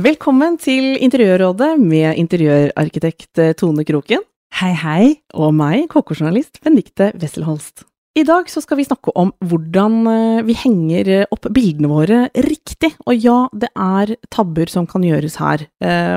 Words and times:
Velkommen 0.00 0.54
til 0.56 0.94
Interiørrådet 1.02 1.74
med 1.76 2.16
interiørarkitekt 2.16 3.40
eh, 3.42 3.50
Tone 3.58 3.82
Kroken. 3.84 4.22
Hei, 4.56 4.70
hei. 4.78 5.02
Og 5.36 5.50
meg, 5.52 5.90
kokkejournalist 5.92 6.60
Benedicte 6.64 7.10
Wesselholst. 7.20 7.82
I 8.16 8.22
dag 8.24 8.48
så 8.48 8.62
skal 8.64 8.78
vi 8.78 8.86
snakke 8.86 9.12
om 9.18 9.32
hvordan 9.50 9.98
eh, 10.08 10.40
vi 10.46 10.56
henger 10.56 11.10
eh, 11.18 11.26
opp 11.34 11.50
bildene 11.52 11.90
våre 11.90 12.22
riktig. 12.46 12.94
Og 13.04 13.18
ja, 13.18 13.36
det 13.52 13.72
er 13.74 14.14
tabber 14.32 14.72
som 14.72 14.88
kan 14.88 15.04
gjøres 15.04 15.36
her, 15.42 15.66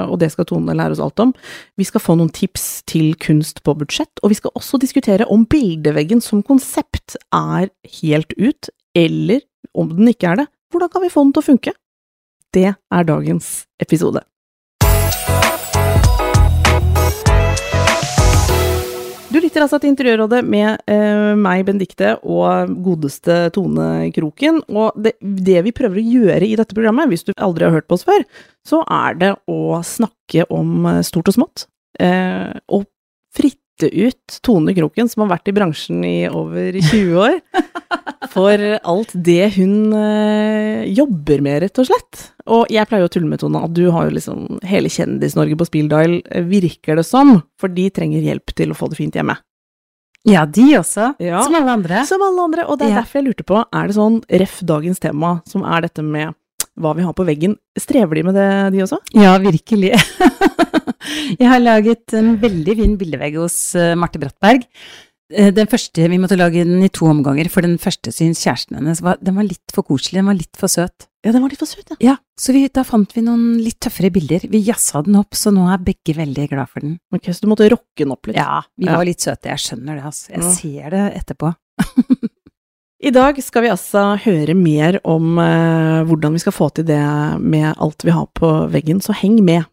og 0.05 0.15
det 0.21 0.31
skal 0.31 0.47
Tone 0.47 0.77
lære 0.77 0.95
oss 0.95 1.03
alt 1.03 1.25
om. 1.25 1.35
Vi 1.75 1.89
skal 1.89 2.05
få 2.05 2.15
noen 2.19 2.31
tips 2.31 2.85
til 2.87 3.17
kunst 3.19 3.65
på 3.65 3.75
budsjett, 3.81 4.21
og 4.23 4.31
vi 4.31 4.39
skal 4.39 4.55
også 4.55 4.79
diskutere 4.79 5.27
om 5.33 5.43
bildeveggen 5.49 6.23
som 6.23 6.45
konsept 6.45 7.17
er 7.35 7.67
helt 7.99 8.37
ut, 8.37 8.71
eller 8.95 9.43
om 9.75 9.91
den 9.91 10.13
ikke 10.13 10.31
er 10.31 10.45
det, 10.45 10.51
hvordan 10.71 10.93
kan 10.93 11.03
vi 11.03 11.11
få 11.11 11.27
den 11.27 11.35
til 11.35 11.43
å 11.43 11.51
funke? 11.51 11.79
Det 12.53 12.69
er 12.69 13.05
dagens 13.07 13.63
episode. 13.81 14.21
Du 19.33 19.39
lytter 19.41 19.63
altså 19.63 19.79
til 19.81 19.89
Interiørrådet 19.89 20.43
med 20.45 20.83
eh, 20.85 21.31
meg, 21.33 21.63
Benedikte, 21.65 22.11
og 22.21 22.75
godeste 22.85 23.47
Tone 23.55 24.11
Kroken. 24.13 24.61
Og 24.69 24.93
det, 25.01 25.15
det, 25.21 25.63
vi 25.65 25.73
prøver 25.73 25.97
å 25.97 26.05
gjøre 26.05 26.45
i 26.45 26.53
dette 26.59 26.77
programmet, 26.77 27.09
hvis 27.09 27.25
du 27.25 27.33
aldri 27.33 27.65
har 27.65 27.73
hørt 27.73 27.89
på 27.89 27.97
oss 27.97 28.05
før, 28.05 28.21
så 28.61 28.83
er 28.85 29.17
det 29.17 29.31
å 29.49 29.81
snakke 29.81 30.45
om 30.53 30.85
stort 31.01 31.33
og 31.33 31.39
smått. 31.39 31.65
Eh, 31.97 32.53
og 32.69 32.85
fritt 33.33 33.62
ut 33.81 34.35
Tone 34.45 34.73
Kroken, 34.77 35.09
som 35.09 35.23
har 35.23 35.33
vært 35.37 35.49
i 35.49 35.55
bransjen 35.55 36.03
i 36.05 36.27
over 36.29 36.75
20 36.77 37.15
år, 37.17 37.39
for 38.33 38.65
alt 38.77 39.13
det 39.25 39.53
hun 39.57 39.93
øh, 39.97 40.83
jobber 40.93 41.41
med, 41.45 41.63
rett 41.65 41.81
og 41.81 41.89
slett. 41.89 42.27
Og 42.53 42.69
jeg 42.73 42.89
pleier 42.89 43.07
å 43.07 43.11
tulle 43.11 43.29
med 43.29 43.41
Tone 43.41 43.63
at 43.63 43.73
du 43.73 43.87
har 43.95 44.09
jo 44.09 44.17
liksom 44.17 44.61
hele 44.67 44.91
Kjendis-Norge 44.93 45.57
på 45.59 45.67
speeddial, 45.69 46.19
eh, 46.29 46.45
virker 46.45 46.99
det 46.99 47.07
som, 47.07 47.39
for 47.59 47.73
de 47.73 47.89
trenger 47.93 48.23
hjelp 48.25 48.53
til 48.55 48.73
å 48.73 48.77
få 48.77 48.91
det 48.91 48.99
fint 48.99 49.17
hjemme. 49.17 49.37
Ja, 50.23 50.45
de 50.45 50.69
også. 50.79 51.09
Ja, 51.19 51.41
som 51.43 51.57
alle 51.59 51.73
andre. 51.73 52.05
Som 52.07 52.23
alle 52.23 52.45
andre, 52.45 52.67
og 52.69 52.79
det 52.79 52.87
er 52.87 52.95
ja. 52.95 53.01
derfor 53.01 53.19
jeg 53.19 53.27
lurte 53.27 53.47
på, 53.47 53.59
er 53.59 53.89
det 53.89 53.97
sånn 53.97 54.21
ref 54.43 54.61
dagens 54.63 55.03
tema, 55.03 55.35
som 55.49 55.65
er 55.67 55.89
dette 55.89 56.05
med 56.05 56.37
hva 56.79 56.93
vi 56.97 57.03
har 57.05 57.13
på 57.13 57.25
veggen, 57.27 57.57
strever 57.77 58.17
de 58.17 58.23
med 58.29 58.37
det, 58.39 58.49
de 58.73 58.85
også? 58.85 59.01
Ja, 59.19 59.35
virkelig. 59.41 59.93
Jeg 61.41 61.49
har 61.49 61.63
laget 61.63 62.13
en 62.17 62.35
veldig 62.41 62.77
fin 62.79 62.93
bildevegg 62.99 63.39
hos 63.41 63.57
uh, 63.79 63.93
Marte 63.99 64.21
Brattberg. 64.21 64.67
Uh, 65.33 65.49
den 65.55 65.69
første, 65.71 66.09
Vi 66.09 66.19
måtte 66.21 66.37
lage 66.39 66.65
den 66.67 66.83
i 66.85 66.91
to 66.93 67.07
omganger, 67.09 67.49
for 67.51 67.65
den 67.65 67.79
første 67.81 68.13
syns 68.15 68.43
kjæresten 68.43 68.79
hennes 68.79 69.01
var, 69.03 69.19
den 69.23 69.39
var 69.39 69.47
litt 69.47 69.73
for 69.75 69.85
koselig, 69.87 70.21
den 70.21 70.29
var 70.31 70.39
litt 70.39 70.59
for 70.59 70.71
søt. 70.71 71.09
Ja, 71.23 71.31
den 71.31 71.43
var 71.43 71.53
litt 71.53 71.61
for 71.63 71.71
søt, 71.71 71.87
ja. 71.95 71.97
ja 72.03 72.15
så 72.39 72.55
vi, 72.55 72.65
da 72.67 72.83
fant 72.87 73.13
vi 73.15 73.23
noen 73.23 73.57
litt 73.63 73.79
tøffere 73.83 74.11
bilder. 74.13 74.43
Vi 74.51 74.63
jazza 74.67 75.03
den 75.05 75.15
opp, 75.19 75.37
så 75.39 75.53
nå 75.55 75.69
er 75.71 75.83
begge 75.83 76.17
veldig 76.17 76.49
glad 76.51 76.71
for 76.71 76.83
den. 76.83 76.97
Ok, 77.15 77.31
Så 77.31 77.45
du 77.45 77.51
måtte 77.51 77.69
rocke 77.71 78.03
den 78.03 78.13
opp 78.15 78.27
litt? 78.27 78.39
Ja, 78.39 78.63
vi 78.75 78.89
ja. 78.89 78.97
var 78.99 79.07
litt 79.07 79.23
søte, 79.23 79.53
jeg 79.53 79.63
skjønner 79.63 79.99
det, 79.99 80.07
altså. 80.11 80.31
Jeg 80.33 80.43
ja. 80.43 80.53
ser 80.59 80.95
det 80.97 81.05
etterpå. 81.21 81.53
I 83.03 83.11
dag 83.11 83.39
skal 83.43 83.65
vi 83.65 83.71
altså 83.73 84.01
høre 84.23 84.53
mer 84.55 84.95
om 85.03 85.39
eh, 85.43 86.03
hvordan 86.07 86.37
vi 86.37 86.39
skal 86.39 86.55
få 86.55 86.69
til 86.71 86.85
det 86.87 87.03
med 87.43 87.73
alt 87.73 88.05
vi 88.07 88.13
har 88.15 88.29
på 88.31 88.51
veggen, 88.71 89.01
så 89.03 89.15
heng 89.17 89.41
med. 89.43 89.65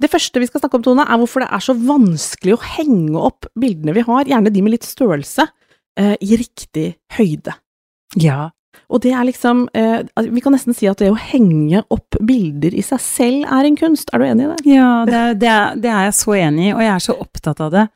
Det 0.00 0.08
første 0.08 0.40
vi 0.40 0.48
skal 0.48 0.62
snakke 0.62 0.78
om, 0.78 0.84
Tone, 0.84 1.04
er 1.04 1.20
hvorfor 1.20 1.44
det 1.44 1.50
er 1.52 1.64
så 1.64 1.74
vanskelig 1.76 2.56
å 2.56 2.62
henge 2.78 3.20
opp 3.20 3.48
bildene 3.58 3.94
vi 3.96 4.04
har, 4.06 4.28
gjerne 4.28 4.52
de 4.52 4.62
med 4.64 4.74
litt 4.74 4.88
størrelse, 4.88 5.44
eh, 6.00 6.14
i 6.24 6.38
riktig 6.40 6.94
høyde. 7.18 7.54
Ja. 8.20 8.48
Og 8.90 9.02
det 9.04 9.12
er 9.14 9.26
liksom 9.26 9.64
eh, 9.74 10.02
Vi 10.30 10.40
kan 10.42 10.54
nesten 10.54 10.74
si 10.74 10.86
at 10.90 10.98
det 11.02 11.10
å 11.10 11.18
henge 11.18 11.82
opp 11.90 12.16
bilder 12.26 12.74
i 12.74 12.82
seg 12.86 13.02
selv 13.02 13.46
er 13.50 13.66
en 13.66 13.78
kunst. 13.78 14.10
Er 14.14 14.22
du 14.22 14.26
enig 14.26 14.46
i 14.46 14.50
det? 14.50 14.58
Ja, 14.72 14.90
det 15.06 15.20
er, 15.20 15.38
det 15.38 15.50
er, 15.52 15.78
det 15.84 15.92
er 15.92 16.08
jeg 16.08 16.18
så 16.20 16.36
enig 16.38 16.68
i, 16.68 16.74
og 16.74 16.84
jeg 16.86 16.92
er 16.94 17.04
så 17.04 17.16
opptatt 17.26 17.64
av 17.66 17.74
det. 17.74 17.86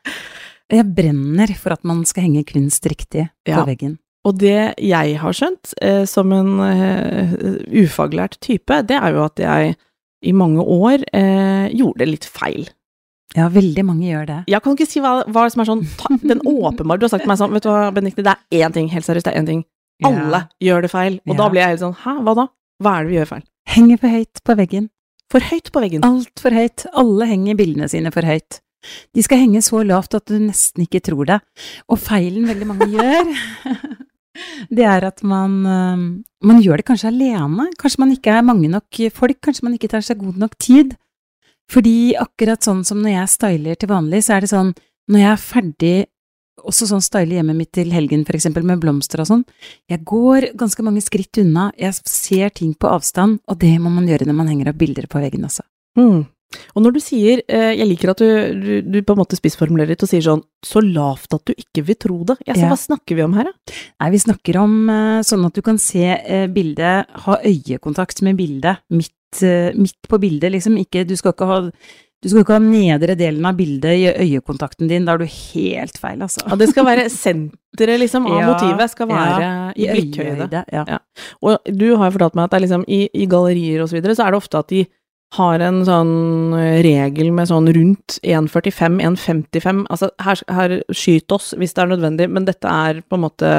Jeg 0.75 0.87
brenner 0.97 1.55
for 1.59 1.75
at 1.75 1.83
man 1.87 2.03
skal 2.07 2.27
henge 2.27 2.45
kunst 2.47 2.85
riktig 2.91 3.27
på 3.45 3.55
ja. 3.55 3.65
veggen. 3.67 3.97
Og 4.25 4.37
det 4.41 4.75
jeg 4.81 5.17
har 5.21 5.35
skjønt, 5.37 5.75
eh, 5.85 6.03
som 6.09 6.31
en 6.33 6.55
ufaglært 7.69 8.39
type, 8.41 8.81
det 8.89 8.97
er 8.97 9.13
jo 9.13 9.25
at 9.25 9.41
jeg 9.41 9.75
i 10.23 10.33
mange 10.35 10.63
år 10.63 11.03
eh, 11.13 11.67
gjorde 11.75 12.07
litt 12.09 12.27
feil. 12.29 12.67
Ja, 13.35 13.49
veldig 13.51 13.83
mange 13.83 14.07
gjør 14.07 14.27
det. 14.29 14.37
Jeg 14.47 14.63
kan 14.63 14.77
ikke 14.77 14.87
si 14.87 15.01
hva, 15.03 15.17
hva 15.27 15.45
som 15.51 15.61
er 15.61 15.67
sånn 15.67 15.81
Den 16.23 16.39
åpenbare 16.63 17.01
Du 17.01 17.03
har 17.03 17.11
sagt 17.11 17.25
til 17.25 17.31
meg 17.33 17.39
sånn 17.41 17.51
Vet 17.51 17.65
du 17.65 17.67
hva, 17.67 17.89
Benedicte, 17.91 18.23
det 18.23 18.31
er 18.31 18.63
én 18.63 18.75
ting, 18.75 18.87
helt 18.93 19.07
seriøst, 19.07 19.27
det 19.27 19.33
er 19.33 19.41
én 19.41 19.49
ting. 19.49 19.65
Alle 20.07 20.45
ja. 20.45 20.47
gjør 20.69 20.85
det 20.85 20.91
feil. 20.93 21.17
Og 21.25 21.33
ja. 21.33 21.39
da 21.41 21.49
blir 21.51 21.63
jeg 21.63 21.73
helt 21.73 21.83
sånn 21.83 21.97
Hæ, 22.03 22.13
hva 22.23 22.35
da? 22.39 22.45
Hva 22.83 22.93
er 22.95 23.05
det 23.05 23.11
vi 23.11 23.17
gjør 23.19 23.31
feil? 23.33 23.43
Henger 23.75 23.99
for 23.99 24.15
høyt 24.15 24.43
på 24.45 24.57
veggen. 24.61 24.87
For 25.33 25.49
høyt 25.49 25.71
på 25.73 25.83
veggen? 25.83 26.05
Altfor 26.05 26.55
høyt. 26.55 26.85
Alle 27.01 27.27
henger 27.31 27.59
bildene 27.59 27.89
sine 27.91 28.11
for 28.15 28.27
høyt. 28.27 28.59
De 29.17 29.23
skal 29.25 29.41
henge 29.41 29.63
så 29.65 29.81
lavt 29.83 30.15
at 30.15 30.27
du 30.29 30.37
nesten 30.39 30.85
ikke 30.85 31.01
tror 31.03 31.27
det. 31.27 31.39
Og 31.89 31.99
feilen 31.99 32.45
veldig 32.47 32.67
mange 32.69 32.89
gjør 32.95 33.31
det 34.69 34.85
er 34.87 35.07
at 35.07 35.23
man, 35.23 35.57
eh, 35.65 36.05
man 36.45 36.61
gjør 36.63 36.81
det 36.81 36.87
kanskje 36.89 37.11
alene. 37.11 37.69
Kanskje 37.81 38.03
man 38.03 38.13
ikke 38.15 38.35
er 38.35 38.47
mange 38.47 38.71
nok 38.71 39.01
folk, 39.15 39.41
kanskje 39.43 39.67
man 39.67 39.77
ikke 39.77 39.91
tar 39.91 40.05
seg 40.05 40.21
god 40.23 40.41
nok 40.45 40.57
tid. 40.61 40.95
Fordi 41.71 42.13
akkurat 42.21 42.61
sånn 42.61 42.83
som 42.85 43.01
når 43.01 43.15
jeg 43.15 43.33
styler 43.33 43.79
til 43.79 43.89
vanlig, 43.89 44.21
så 44.25 44.35
er 44.35 44.45
det 44.45 44.51
sånn 44.51 44.75
når 45.09 45.21
jeg 45.21 45.31
er 45.31 45.41
ferdig 45.41 45.95
også 46.65 46.87
sånn 46.89 47.03
style 47.03 47.35
hjemmet 47.37 47.57
mitt 47.57 47.71
til 47.75 47.91
helgen, 47.93 48.23
for 48.27 48.37
eksempel, 48.37 48.65
med 48.65 48.81
blomster 48.81 49.21
og 49.21 49.29
sånn. 49.29 49.43
Jeg 49.91 50.05
går 50.07 50.51
ganske 50.57 50.85
mange 50.85 51.03
skritt 51.03 51.41
unna, 51.41 51.67
jeg 51.79 51.97
ser 52.09 52.53
ting 52.55 52.73
på 52.79 52.89
avstand, 52.89 53.41
og 53.49 53.59
det 53.61 53.75
må 53.81 53.91
man 53.93 54.07
gjøre 54.09 54.27
når 54.29 54.37
man 54.39 54.49
henger 54.51 54.71
opp 54.71 54.79
bilder 54.79 55.09
på 55.11 55.21
veggen 55.21 55.45
også. 55.47 55.65
Mm. 55.99 56.23
Og 56.75 56.85
når 56.85 56.95
du 56.95 57.01
sier, 57.03 57.41
eh, 57.47 57.71
jeg 57.77 57.89
liker 57.89 58.13
at 58.13 58.21
du, 58.21 58.29
du, 58.59 58.71
du, 58.85 58.99
på 59.05 59.15
en 59.15 59.21
måte 59.21 59.39
spissformulerer 59.39 59.93
litt 59.93 60.05
og 60.05 60.11
sier 60.11 60.23
sånn, 60.25 60.43
så 60.65 60.83
lavt 60.83 61.35
at 61.37 61.51
du 61.51 61.53
ikke 61.55 61.85
vil 61.89 61.99
tro 61.99 62.21
det. 62.31 62.37
Ja, 62.45 62.55
så 62.55 62.65
ja. 62.65 62.71
hva 62.71 62.79
snakker 62.79 63.19
vi 63.19 63.25
om 63.25 63.35
her, 63.37 63.51
da? 63.51 63.75
Nei, 64.03 64.09
vi 64.15 64.23
snakker 64.25 64.61
om 64.63 64.79
uh, 64.91 65.19
sånn 65.25 65.45
at 65.47 65.57
du 65.57 65.61
kan 65.65 65.79
se 65.81 66.07
uh, 66.15 66.47
bildet, 66.51 67.11
ha 67.25 67.37
øyekontakt 67.43 68.23
med 68.25 68.39
bildet, 68.39 68.83
midt, 68.93 69.13
midt, 69.75 69.99
på 70.07 70.19
bildet, 70.21 70.53
liksom. 70.53 70.77
Ikke, 70.79 71.03
du 71.07 71.15
skal 71.19 71.35
ikke 71.35 71.49
ha 71.49 71.61
du 72.25 72.31
skal 72.31 72.41
ikke 72.41 72.55
ha 72.55 72.61
nedre 72.63 73.13
delen 73.19 73.45
av 73.45 73.53
bildet 73.53 73.99
i 74.01 74.05
øyekontakten 74.09 74.89
din, 74.89 75.03
da 75.05 75.13
er 75.13 75.21
du 75.21 75.27
helt 75.29 75.99
feil, 76.01 76.23
altså. 76.25 76.41
Ja, 76.47 76.57
det 76.57 76.71
skal 76.71 76.87
være 76.87 77.03
senteret, 77.13 77.99
liksom, 78.01 78.25
av 78.31 78.39
ja, 78.39 78.47
motivet, 78.49 78.93
skal 78.95 79.09
være 79.11 79.41
ja, 79.43 79.51
i 79.77 79.89
blikkhøyde. 79.91 80.63
Ja. 80.73 80.99
Og 81.45 81.69
du 81.69 81.91
har 81.93 82.09
jo 82.09 82.15
fortalt 82.15 82.39
meg 82.39 82.47
at 82.47 82.55
det 82.55 82.57
er 82.57 82.65
liksom, 82.65 82.85
i, 82.89 83.03
i 83.13 83.27
gallerier 83.29 83.83
og 83.83 83.91
så 83.91 83.99
videre, 83.99 84.15
så 84.17 84.25
er 84.25 84.33
det 84.33 84.39
ofte 84.41 84.63
at 84.63 84.73
de 84.73 84.81
har 85.35 85.63
en 85.65 85.81
sånn 85.87 86.53
eh, 86.57 86.79
regel 86.85 87.33
med 87.35 87.49
sånn 87.49 87.67
rundt 87.75 88.19
1,45-1,55. 88.21 89.83
Altså, 89.91 90.11
her, 90.23 90.45
her 90.53 90.77
skyt 90.93 91.35
oss 91.35 91.53
hvis 91.57 91.75
det 91.75 91.83
er 91.83 91.91
nødvendig, 91.95 92.29
men 92.31 92.47
dette 92.47 92.71
er 92.71 93.01
på 93.03 93.17
en 93.17 93.25
måte 93.25 93.51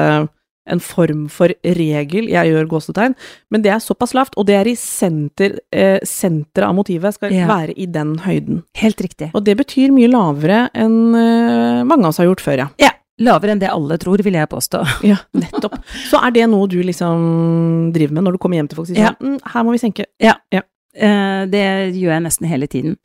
en 0.67 0.81
form 0.83 1.25
for 1.31 1.53
regel, 1.63 2.27
jeg 2.31 2.51
gjør 2.51 2.69
gåsetegn, 2.71 3.15
men 3.53 3.63
det 3.63 3.71
er 3.73 3.83
såpass 3.83 4.13
lavt, 4.17 4.37
og 4.39 4.47
det 4.49 4.57
er 4.59 4.69
i 4.69 4.75
senter, 4.79 5.57
eh, 5.71 5.97
senteret 6.03 6.67
av 6.67 6.75
motivet 6.77 7.15
skal 7.15 7.33
ja. 7.33 7.47
være 7.49 7.75
i 7.79 7.87
den 7.91 8.17
høyden. 8.25 8.61
Helt 8.81 9.01
riktig. 9.03 9.31
Og 9.33 9.45
det 9.47 9.57
betyr 9.61 9.95
mye 9.95 10.11
lavere 10.11 10.65
enn 10.77 11.15
eh, 11.15 11.83
mange 11.87 12.03
av 12.03 12.11
oss 12.11 12.21
har 12.21 12.29
gjort 12.29 12.43
før, 12.43 12.65
ja. 12.65 12.69
Ja, 12.83 12.91
lavere 13.23 13.55
enn 13.55 13.63
det 13.63 13.71
alle 13.71 13.99
tror, 14.01 14.21
vil 14.25 14.39
jeg 14.39 14.51
påstå. 14.51 14.83
Ja, 15.11 15.21
nettopp. 15.37 15.79
Så 16.09 16.19
er 16.21 16.35
det 16.35 16.47
noe 16.51 16.67
du 16.71 16.79
liksom 16.83 17.93
driver 17.95 18.17
med 18.17 18.27
når 18.27 18.35
du 18.35 18.41
kommer 18.43 18.59
hjem 18.59 18.71
til 18.71 18.81
folk 18.81 18.89
og 18.89 18.93
sier 18.95 19.13
sånn, 19.13 19.37
mm, 19.37 19.53
her 19.53 19.67
må 19.67 19.75
vi 19.75 19.83
senke. 19.83 20.09
Ja. 20.23 20.35
ja. 20.53 20.65
Eh, 20.97 21.43
det 21.51 21.63
gjør 21.97 22.13
jeg 22.15 22.25
nesten 22.25 22.49
hele 22.49 22.67
tiden. 22.71 22.97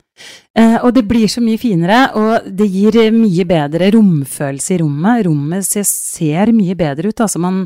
Eh, 0.57 0.77
og 0.81 0.93
det 0.95 1.05
blir 1.09 1.29
så 1.29 1.43
mye 1.43 1.61
finere, 1.61 2.01
og 2.17 2.49
det 2.49 2.67
gir 2.73 2.97
mye 3.13 3.45
bedre 3.49 3.89
romfølelse 3.93 4.75
i 4.75 4.81
rommet. 4.81 5.25
Rommet 5.27 5.67
ser 5.87 6.53
mye 6.55 6.77
bedre 6.79 7.13
ut. 7.13 7.25
Altså 7.25 7.41
man 7.41 7.65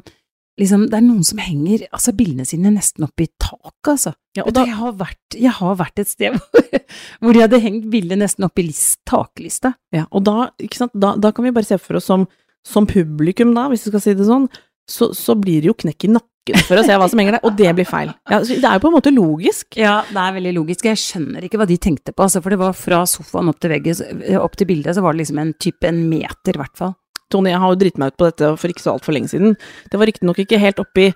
liksom, 0.60 0.88
Det 0.90 0.98
er 0.98 1.06
noen 1.06 1.24
som 1.24 1.38
henger 1.38 1.86
altså 1.92 2.16
bildene 2.18 2.46
sine 2.48 2.72
nesten 2.74 3.06
opp 3.06 3.22
i 3.22 3.30
taket, 3.40 3.92
altså. 3.94 4.16
Ja, 4.38 4.44
og 4.46 4.54
da, 4.54 4.66
jeg, 4.66 4.78
har 4.78 4.98
vært, 4.98 5.38
jeg, 5.38 5.54
har 5.60 5.78
vært, 5.78 6.00
et 6.02 6.10
sted 6.10 6.36
hvor, 6.38 6.82
hvor 7.22 7.34
de 7.34 7.46
hadde 7.46 7.62
hengt 7.62 7.88
bildet 7.94 8.20
nesten 8.22 8.46
opp 8.46 8.60
i 8.60 8.68
list, 8.68 9.00
taklista. 9.10 9.76
Ja, 9.94 10.06
og 10.12 10.26
da, 10.28 10.50
da, 10.94 11.16
da, 11.18 11.32
kan 11.32 11.48
vi 11.48 11.56
bare 11.56 11.66
se 11.66 11.80
for 11.82 12.00
oss 12.02 12.10
som 12.10 12.28
som 12.68 12.88
publikum 12.88 13.54
da, 13.56 13.68
hvis 13.72 13.86
vi 13.86 13.94
skal 13.94 14.04
si 14.04 14.16
det 14.18 14.28
sånn, 14.28 14.48
så, 14.88 15.12
så 15.16 15.36
blir 15.40 15.64
det 15.64 15.72
jo 15.72 15.78
knekk 15.84 16.08
i 16.08 16.14
nakken 16.16 16.34
for 16.68 16.80
å 16.80 16.86
se 16.86 16.96
hva 17.00 17.08
som 17.12 17.22
henger 17.22 17.38
der, 17.38 17.46
og 17.48 17.58
det 17.60 17.74
blir 17.78 17.88
feil. 17.88 18.14
Ja, 18.32 18.40
det 18.40 18.62
er 18.62 18.78
jo 18.78 18.84
på 18.86 18.92
en 18.92 18.96
måte 18.98 19.14
logisk. 19.14 19.78
Ja, 19.80 20.00
det 20.10 20.24
er 20.24 20.38
veldig 20.38 20.54
logisk. 20.60 20.88
Jeg 20.88 21.02
skjønner 21.02 21.48
ikke 21.48 21.60
hva 21.62 21.68
de 21.70 21.80
tenkte 21.82 22.14
på, 22.14 22.26
altså, 22.26 22.44
for 22.44 22.54
det 22.54 22.62
var 22.62 22.78
fra 22.78 23.04
sofaen 23.10 23.52
opp 23.52 23.60
til 23.64 23.74
veggen, 23.74 24.18
opp 24.40 24.58
til 24.60 24.70
bildet, 24.70 24.96
så 24.98 25.04
var 25.06 25.16
det 25.16 25.26
liksom 25.26 25.44
en 25.44 25.54
type 25.62 25.90
en 25.90 26.04
meter, 26.10 26.56
i 26.56 26.62
hvert 26.64 26.80
fall. 26.80 26.96
Tony, 27.34 27.52
jeg 27.52 27.60
har 27.60 27.74
jo 27.74 27.80
dritt 27.82 27.98
meg 28.00 28.14
ut 28.14 28.20
på 28.22 28.28
dette 28.30 28.52
for 28.56 28.72
ikke 28.72 28.86
så 28.86 28.94
altfor 28.96 29.16
lenge 29.16 29.32
siden. 29.34 29.58
Det 29.92 30.00
var 30.00 30.08
riktignok 30.08 30.46
ikke 30.46 30.62
helt 30.64 30.80
oppi 30.84 31.10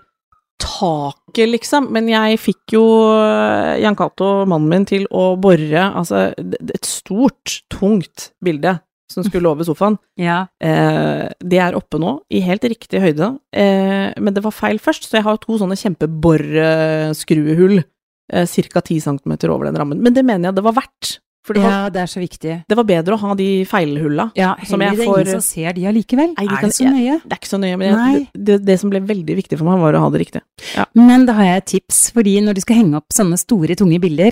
taket, 0.61 1.49
liksom, 1.49 1.87
men 1.93 2.09
jeg 2.11 2.37
fikk 2.37 2.75
jo 2.75 2.83
eh, 3.15 3.79
Jan 3.81 3.97
Cato, 3.97 4.43
mannen 4.49 4.69
min, 4.69 4.85
til 4.85 5.07
å 5.09 5.31
bore 5.41 5.87
altså 5.87 6.27
et 6.37 6.87
stort, 6.87 7.61
tungt 7.73 8.29
bilde 8.43 8.77
som 9.11 9.23
skulle 9.27 9.49
over 9.51 9.67
sofaen. 9.67 9.97
Ja. 10.19 10.45
Eh, 10.63 11.27
de 11.43 11.57
er 11.61 11.75
oppe 11.77 11.99
nå, 12.01 12.15
i 12.31 12.39
helt 12.45 12.63
riktig 12.63 13.01
høyde, 13.03 13.33
eh, 13.53 14.11
men 14.17 14.33
det 14.33 14.43
var 14.45 14.51
feil 14.55 14.79
først, 14.81 15.09
så 15.09 15.19
jeg 15.19 15.27
har 15.27 15.37
to 15.43 15.57
sånne 15.61 15.77
kjempeboreskruehull 15.79 17.81
eh, 17.81 18.45
ca. 18.45 18.81
10 18.81 19.01
cm 19.01 19.33
over 19.51 19.65
den 19.69 19.77
rammen. 19.81 19.99
Men 20.01 20.13
det 20.15 20.23
mener 20.25 20.49
jeg 20.49 20.55
det 20.59 20.63
var 20.65 20.73
verdt, 20.77 21.17
for 21.45 21.53
det 21.57 21.63
var, 21.65 21.71
ja, 21.73 21.89
det 21.89 22.01
er 22.03 22.09
så 22.11 22.19
viktig. 22.21 22.55
det 22.69 22.77
var 22.77 22.85
bedre 22.85 23.15
å 23.17 23.21
ha 23.23 23.31
de 23.35 23.47
feilhulla. 23.65 24.27
Ja, 24.37 24.51
Som 24.67 24.79
heller 24.83 24.95
det 24.95 25.01
er 25.01 25.07
får- 25.09 25.21
ingen 25.23 25.39
som 25.39 25.41
ser 25.41 25.73
de 25.73 25.85
allikevel. 25.89 26.35
Er 26.37 26.45
kan- 26.47 26.69
det 26.69 26.75
så 26.77 26.85
nøye? 26.85 27.15
Det 27.23 27.33
er 27.33 27.39
ikke 27.41 27.49
så 27.53 27.59
nøye, 27.63 27.77
men 27.81 27.87
jeg, 27.97 28.27
det, 28.37 28.59
det 28.65 28.77
som 28.79 28.89
ble 28.93 28.99
veldig 29.01 29.35
viktig 29.41 29.57
for 29.57 29.65
meg, 29.65 29.79
var 29.81 29.93
å 29.97 30.03
ha 30.05 30.09
det 30.13 30.21
riktig. 30.21 30.41
Men 30.95 31.25
da 31.25 31.33
har 31.33 31.43
jeg 31.49 31.57
et 31.63 31.69
tips, 31.75 32.11
fordi 32.13 32.37
når 32.45 32.53
du 32.55 32.61
skal 32.61 32.75
henge 32.77 32.95
opp 33.01 33.09
sånne 33.11 33.37
store, 33.41 33.73
tunge 33.75 33.97
bilder, 33.99 34.31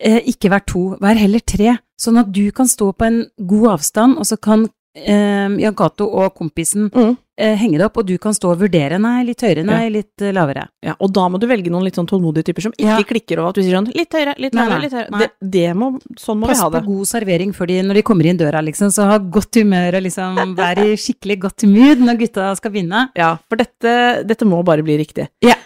eh, 0.00 0.20
ikke 0.32 0.48
vær 0.50 0.64
to, 0.66 0.96
vær 1.00 1.14
heller 1.20 1.40
tre, 1.44 1.76
sånn 2.00 2.18
at 2.20 2.32
du 2.32 2.44
kan 2.52 2.66
stå 2.68 2.92
på 2.96 3.06
en 3.08 3.22
god 3.38 3.68
avstand, 3.78 4.18
og 4.18 4.26
så 4.28 4.36
kan 4.40 4.68
eh, 4.96 5.48
Jan 5.60 5.74
Cato 5.76 6.06
og 6.08 6.34
kompisen 6.38 6.86
Mm. 6.88 7.16
eh, 7.36 7.54
henge 7.60 7.76
det 7.76 7.84
opp, 7.84 7.98
og 8.00 8.06
du 8.08 8.14
kan 8.16 8.32
stå 8.32 8.48
og 8.54 8.60
vurdere, 8.62 8.96
nei, 8.98 9.24
litt 9.28 9.42
høyere, 9.44 9.62
nei, 9.68 9.90
litt 9.92 10.22
eh, 10.24 10.30
lavere. 10.32 10.62
Ja, 10.82 10.94
og 10.98 11.12
da 11.12 11.26
må 11.28 11.36
du 11.38 11.44
velge 11.46 11.68
noen 11.68 11.84
litt 11.84 11.98
sånn 11.98 12.08
tålmodige 12.08 12.46
typer 12.48 12.62
som 12.64 12.72
ikke 12.72 12.94
Ja. 12.94 13.02
klikker 13.10 13.42
over 13.42 13.50
at 13.52 13.58
du 13.58 13.60
sier 13.66 13.76
sånn 13.76 13.90
litt 13.92 14.08
høyere, 14.16 14.32
litt 14.40 14.54
lavere, 14.56 14.80
litt 14.86 14.94
høyere. 14.96 15.18
Det, 15.20 15.28
det 15.52 15.66
må, 15.76 15.90
sånn 16.16 16.40
må 16.40 16.48
Pass 16.48 16.62
vi 16.62 16.64
ha 16.64 16.70
på 16.78 16.84
god 16.86 17.10
servering 17.12 17.52
for 17.54 17.66
de 17.68 17.76
når 17.84 18.00
de 18.00 18.02
kommer 18.08 18.24
inn 18.32 18.40
døra, 18.40 18.64
liksom, 18.64 18.88
så 18.88 19.04
ha 19.10 19.18
godt 19.18 19.60
humør 19.60 19.98
og 20.00 20.02
liksom 20.08 20.56
være 20.56 20.88
i 20.94 20.96
skikkelig 20.96 21.38
godt 21.44 21.68
mood 21.68 21.98
når 22.08 22.16
gutta 22.24 22.48
skal 22.56 22.72
vinne. 22.72 23.10
Ja, 23.20 23.34
for 23.50 23.56
dette, 23.60 24.24
dette 24.24 24.48
må 24.48 24.64
bare 24.64 24.82
bli 24.82 24.96
riktig. 25.04 25.28
Ja. 25.44 25.56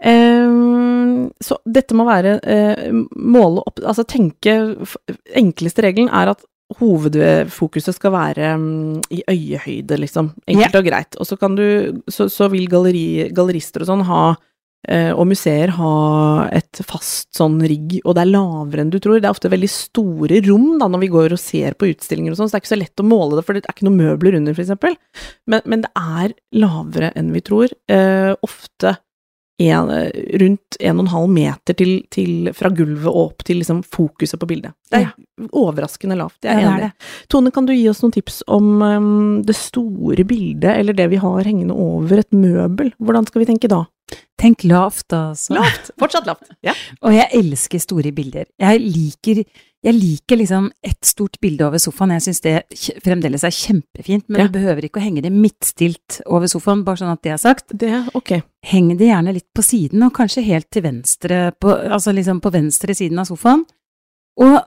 Ehm, 0.00 0.69
så 1.42 1.58
dette 1.64 1.96
må 1.96 2.06
være 2.08 2.38
eh, 2.42 2.90
måle 3.16 3.62
opp 3.66 3.80
Altså 3.84 4.04
tenke 4.08 4.54
Enkleste 5.38 5.84
regelen 5.84 6.10
er 6.12 6.32
at 6.34 6.44
hovedfokuset 6.78 7.96
skal 7.96 8.12
være 8.14 8.52
mm, 8.58 9.00
i 9.10 9.24
øyehøyde, 9.26 9.96
liksom. 10.04 10.30
Enkelt 10.50 10.78
og 10.78 10.86
greit. 10.86 11.18
Og 11.18 11.26
så 11.26 11.38
kan 11.40 11.56
du 11.58 12.00
Så, 12.06 12.28
så 12.30 12.46
vil 12.52 12.68
galleri, 12.70 13.30
gallerister 13.34 13.82
og 13.82 13.90
sånn 13.90 14.04
ha 14.06 14.22
eh, 14.88 15.10
og 15.10 15.26
museer 15.30 15.74
ha 15.76 15.94
et 16.54 16.82
fast 16.86 17.34
sånn 17.36 17.58
rigg, 17.60 17.98
og 18.04 18.14
det 18.16 18.24
er 18.24 18.32
lavere 18.32 18.84
enn 18.84 18.92
du 18.92 19.00
tror. 19.02 19.18
Det 19.18 19.28
er 19.28 19.34
ofte 19.34 19.52
veldig 19.52 19.70
store 19.72 20.40
rom 20.46 20.78
da, 20.80 20.88
når 20.88 21.04
vi 21.04 21.12
går 21.16 21.36
og 21.36 21.42
ser 21.42 21.76
på 21.78 21.90
utstillinger 21.90 22.34
og 22.34 22.40
sånn, 22.40 22.50
så 22.50 22.56
det 22.56 22.60
er 22.60 22.64
ikke 22.64 22.74
så 22.76 22.82
lett 22.84 23.04
å 23.04 23.10
måle 23.10 23.38
det, 23.38 23.46
for 23.46 23.56
det 23.58 23.66
er 23.66 23.76
ikke 23.76 23.88
noen 23.88 24.00
møbler 24.00 24.38
under, 24.40 24.56
eksempel. 24.64 24.96
Men, 25.50 25.66
men 25.66 25.86
det 25.86 25.92
er 25.98 26.34
lavere 26.62 27.12
enn 27.18 27.34
vi 27.34 27.44
tror. 27.50 27.74
Eh, 27.90 28.32
ofte 28.46 28.96
en, 29.60 29.90
rundt 30.40 30.78
og 30.80 31.02
en 31.04 31.10
halv 31.12 31.32
meter 31.32 31.76
til, 31.76 31.92
til, 32.12 32.50
fra 32.56 32.70
gulvet 32.72 33.08
og 33.10 33.20
opp 33.26 33.44
til 33.46 33.60
liksom 33.60 33.82
fokuset 33.84 34.40
på 34.40 34.48
bildet. 34.48 34.74
Det 34.90 35.02
er 35.04 35.12
overraskende 35.56 36.18
lavt, 36.18 36.38
jeg 36.44 36.56
er 36.56 36.64
Ja, 36.64 36.74
det 36.78 36.88
er. 36.90 37.14
Tone, 37.32 37.52
kan 37.54 37.68
du 37.68 37.74
gi 37.74 37.86
oss 37.90 38.02
noen 38.04 38.14
tips 38.16 38.42
om 38.50 38.82
um, 38.82 39.14
det 39.46 39.56
store 39.58 40.24
bildet, 40.28 40.72
eller 40.74 40.96
det 40.96 41.10
vi 41.12 41.20
har 41.20 41.46
hengende 41.46 41.76
over 41.76 42.22
et 42.22 42.32
møbel? 42.32 42.92
Hvordan 42.98 43.28
skal 43.28 43.44
vi 43.44 43.50
tenke 43.52 43.70
da? 43.70 43.84
Tenk 44.40 44.64
lavt, 44.64 45.12
altså. 45.12 45.54
Lavt! 45.58 45.90
Fortsatt 46.00 46.26
lavt. 46.26 46.48
Ja. 46.66 46.74
Og 47.04 47.14
jeg 47.14 47.28
elsker 47.36 47.82
store 47.82 48.12
bilder. 48.16 48.48
Jeg 48.60 48.80
liker, 48.80 49.42
jeg 49.82 49.94
liker 49.96 50.36
liksom 50.36 50.70
ett 50.84 51.04
stort 51.08 51.38
bilde 51.40 51.64
over 51.66 51.78
sofaen. 51.80 52.10
Jeg 52.18 52.22
syns 52.26 52.40
det 52.44 53.00
fremdeles 53.04 53.44
er 53.44 53.54
kjempefint, 53.56 54.24
men 54.28 54.40
Ja. 54.42 54.46
du 54.48 54.52
behøver 54.58 54.84
ikke 54.84 55.00
å 55.00 55.04
henge 55.04 55.22
det 55.22 55.32
midtstilt 55.32 56.20
over 56.26 56.46
sofaen, 56.46 56.84
bare 56.84 56.96
sånn 57.00 57.12
at 57.12 57.22
det 57.22 57.32
er 57.32 57.38
sagt. 57.38 57.68
Det, 57.76 57.92
ok. 58.14 58.42
Heng 58.64 58.90
det 58.96 59.08
gjerne 59.08 59.32
litt 59.32 59.48
på 59.56 59.62
siden, 59.64 60.02
og 60.04 60.12
kanskje 60.12 60.44
helt 60.44 60.70
til 60.70 60.82
venstre, 60.82 61.52
på, 61.58 61.72
altså 61.90 62.12
liksom 62.12 62.40
på 62.44 62.52
venstre 62.52 62.94
siden 62.94 63.18
av 63.18 63.26
sofaen. 63.26 63.64
Og 64.40 64.60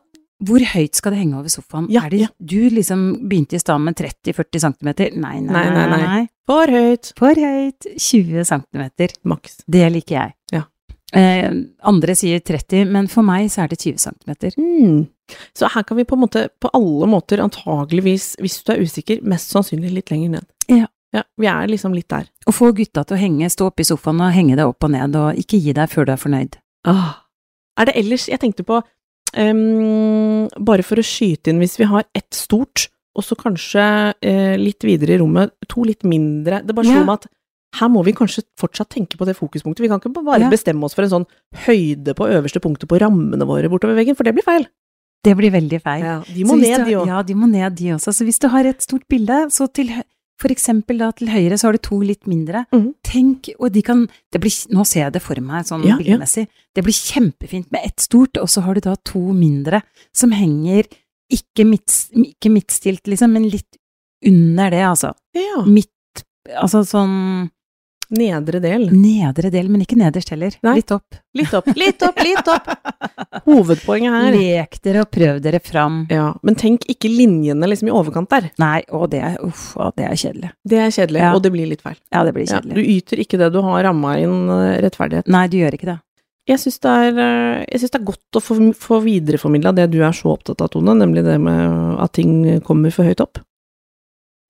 hvor 0.43 0.59
høyt 0.73 0.95
skal 0.95 1.13
det 1.13 1.19
henge 1.21 1.37
over 1.39 1.47
sofaen? 1.47 1.85
Ja, 1.93 2.01
er 2.05 2.09
det, 2.09 2.19
ja. 2.19 2.27
Du 2.43 2.69
liksom 2.69 3.29
begynte 3.29 3.55
i 3.55 3.59
stad 3.61 3.79
med 3.79 3.95
30-40 3.95 4.59
cm. 4.59 4.89
Nei, 5.21 5.39
nei, 5.39 5.53
Nei, 5.53 5.69
nei, 5.69 5.87
nei, 5.87 6.01
nei. 6.03 6.27
For 6.45 6.67
høyt. 6.67 7.13
For 7.15 7.33
høyt. 7.39 7.85
20 7.95 8.43
cm. 8.43 8.89
Maks. 9.23 9.61
Det 9.69 9.85
liker 9.93 10.15
jeg. 10.17 10.33
Ja. 10.51 10.63
Eh, 11.13 11.49
andre 11.85 12.15
sier 12.17 12.41
30, 12.41 12.87
men 12.89 13.07
for 13.11 13.25
meg 13.27 13.49
så 13.53 13.63
er 13.63 13.73
det 13.73 13.79
20 13.83 14.01
cm. 14.01 14.31
Mm. 14.57 15.03
Så 15.55 15.69
her 15.73 15.85
kan 15.85 15.97
vi 15.99 16.05
på 16.09 16.17
måte, 16.19 16.47
på 16.59 16.71
alle 16.73 17.09
måter 17.09 17.43
antageligvis, 17.43 18.33
hvis 18.41 18.59
du 18.65 18.73
er 18.73 18.81
usikker, 18.81 19.21
mest 19.29 19.53
sannsynlig 19.53 19.93
litt 19.93 20.13
lenger 20.13 20.39
ned. 20.39 20.49
Ja. 20.71 20.89
Ja, 21.13 21.21
vi 21.37 21.45
er 21.45 21.67
liksom 21.69 21.93
litt 21.93 22.09
der. 22.09 22.25
Å 22.49 22.51
få 22.55 22.71
gutta 22.73 23.03
til 23.05 23.13
å 23.13 23.21
henge, 23.21 23.45
stå 23.53 23.67
oppe 23.69 23.83
i 23.83 23.85
sofaen 23.85 24.21
og 24.25 24.33
henge 24.33 24.55
deg 24.57 24.65
opp 24.65 24.81
og 24.87 24.95
ned, 24.95 25.13
og 25.13 25.37
ikke 25.37 25.59
gi 25.61 25.75
deg 25.77 25.91
før 25.91 26.07
du 26.09 26.11
er 26.15 26.21
fornøyd. 26.23 26.57
Ah. 26.89 27.19
Er 27.79 27.87
det 27.89 27.93
ellers 28.01 28.25
Jeg 28.29 28.41
tenkte 28.41 28.65
på 28.67 28.75
um, 29.37 30.49
Bare 30.61 30.83
for 30.85 30.99
å 30.99 31.05
skyte 31.05 31.49
inn, 31.49 31.61
hvis 31.63 31.77
vi 31.79 31.87
har 31.89 32.05
ett 32.13 32.33
stort, 32.35 32.87
og 33.13 33.25
så 33.25 33.37
kanskje 33.37 33.85
uh, 34.13 34.55
litt 34.59 34.83
videre 34.85 35.15
i 35.15 35.21
rommet, 35.21 35.53
to 35.69 35.85
litt 35.87 36.03
mindre 36.05 36.59
Det 36.65 36.75
bare 36.75 36.89
slo 36.89 36.99
Ja. 36.99 37.05
meg 37.07 37.21
at 37.21 37.29
her 37.79 37.89
må 37.89 38.03
vi 38.05 38.13
kanskje 38.13 38.43
fortsatt 38.59 38.89
tenke 38.93 39.17
på 39.17 39.25
det 39.25 39.35
fokuspunktet. 39.37 39.81
Vi 39.81 39.89
kan 39.91 39.99
ikke 39.99 40.13
bare 40.23 40.41
Ja. 40.45 40.49
bestemme 40.49 40.83
oss 40.85 40.93
for 40.93 41.03
en 41.03 41.09
sånn 41.09 41.27
høyde 41.65 42.13
på 42.13 42.27
øverste 42.29 42.61
punktet 42.61 42.87
på 42.87 42.99
rammene 43.01 43.45
våre 43.49 43.69
bortover 43.69 43.95
veggen, 43.95 44.15
for 44.15 44.23
det 44.23 44.35
blir 44.35 44.43
feil. 44.45 44.67
Det 45.23 45.35
blir 45.37 45.51
veldig 45.51 45.81
feil. 45.81 46.23
de 46.27 46.43
må 46.43 46.59
ned, 46.59 46.79
du, 46.79 46.85
de 46.85 46.95
òg. 46.99 47.07
Ja, 47.07 47.21
de 47.23 47.33
må 47.33 47.49
ned, 47.49 47.75
de 47.75 47.93
også. 47.95 48.11
Så 48.13 48.25
hvis 48.27 48.39
du 48.39 48.49
har 48.49 48.65
et 48.65 48.81
stort 48.81 49.07
bilde, 49.07 49.47
så 49.49 49.71
til 49.71 49.89
for 50.41 50.49
eksempel 50.49 50.97
da 50.99 51.11
til 51.15 51.29
høyre 51.29 51.55
så 51.57 51.69
har 51.69 51.73
du 51.77 51.77
to 51.77 52.01
litt 52.01 52.25
mindre. 52.27 52.65
Mm. 52.73 52.93
Tenk, 53.05 53.49
og 53.59 53.71
de 53.71 53.81
kan 53.81 54.09
det 54.33 54.41
blir, 54.41 54.51
Nå 54.73 54.83
ser 54.85 55.05
jeg 55.05 55.13
det 55.13 55.21
for 55.21 55.35
meg 55.39 55.63
sånn 55.65 55.85
Ja, 55.85 55.97
ja. 56.03 56.17
Det 56.17 56.83
blir 56.83 56.93
kjempefint 56.93 57.71
med 57.71 57.81
ett 57.85 57.99
stort, 58.03 58.37
og 58.41 58.49
så 58.49 58.61
har 58.65 58.73
du 58.73 58.81
da 58.81 58.95
to 59.05 59.31
mindre 59.31 59.81
som 60.13 60.31
henger 60.31 60.83
ikke, 61.31 61.65
midt, 61.65 62.09
ikke 62.13 62.51
midtstilt, 62.51 63.05
liksom, 63.07 63.31
men 63.31 63.47
litt 63.49 63.77
under 64.25 64.69
det, 64.69 64.83
altså. 64.83 65.13
Ja. 65.33 65.63
Midt 65.65 65.89
Altså 66.59 66.83
sånn 66.83 67.49
Nedre 68.13 68.59
del. 68.61 68.83
nedre 68.93 69.49
del, 69.49 69.69
men 69.73 69.81
ikke 69.81 69.97
nederst 69.97 70.29
heller. 70.29 70.53
Nei. 70.61 70.75
Litt 70.79 70.91
opp. 70.93 71.15
Litt 71.33 71.53
opp, 71.57 71.67
litt 71.75 72.03
opp, 72.05 72.19
litt 72.21 72.51
opp! 72.53 72.67
Hovedpoenget 73.47 74.13
her 74.13 74.35
Lek 74.37 74.77
dere 74.85 75.01
og 75.03 75.09
prøv 75.13 75.39
dere 75.43 75.59
fram. 75.63 76.03
Ja, 76.13 76.27
men 76.45 76.55
tenk 76.59 76.85
ikke 76.91 77.09
linjene 77.11 77.67
liksom 77.69 77.89
i 77.89 77.95
overkant 77.95 78.29
der. 78.29 78.51
Nei, 78.61 78.83
og 78.93 79.09
det 79.13 79.23
er 79.25 79.39
uff, 79.43 79.71
og 79.81 79.95
det 79.97 80.05
er 80.09 80.15
kjedelig. 80.19 80.51
Det 80.63 80.79
er 80.85 80.93
kjedelig, 80.93 81.23
Ja. 81.25 81.33
og 81.33 81.41
det 81.43 81.51
blir 81.55 81.67
litt 81.73 81.81
feil. 81.81 81.97
Ja, 82.13 82.23
det 82.23 82.33
blir 82.35 82.45
Ja, 82.47 82.59
kjedelig. 82.61 82.75
du 82.75 82.81
yter 82.81 83.23
ikke 83.25 83.39
det 83.41 83.51
du 83.53 83.61
har 83.65 83.83
ramma 83.83 84.17
inn 84.21 84.49
eh, 84.49 84.81
rettferdighet. 84.85 85.27
Nei, 85.27 85.47
du 85.47 85.57
gjør 85.57 85.73
ikke 85.79 85.89
det. 85.93 85.99
Jeg 86.45 86.59
syns 86.59 86.79
det, 86.83 86.93
eh, 87.17 87.65
det 87.79 87.95
er 87.95 88.03
godt 88.03 88.35
å 88.35 88.41
få, 88.43 88.57
få 88.75 89.01
videreformidla 89.01 89.73
det 89.73 89.89
du 89.91 90.01
er 90.03 90.11
så 90.11 90.33
opptatt 90.37 90.61
av, 90.61 90.69
Tone, 90.69 90.93
nemlig 90.99 91.23
det 91.23 91.39
med 91.39 91.99
at 92.03 92.11
ting 92.13 92.59
kommer 92.61 92.91
for 92.91 93.07
høyt 93.07 93.21
opp. 93.23 93.39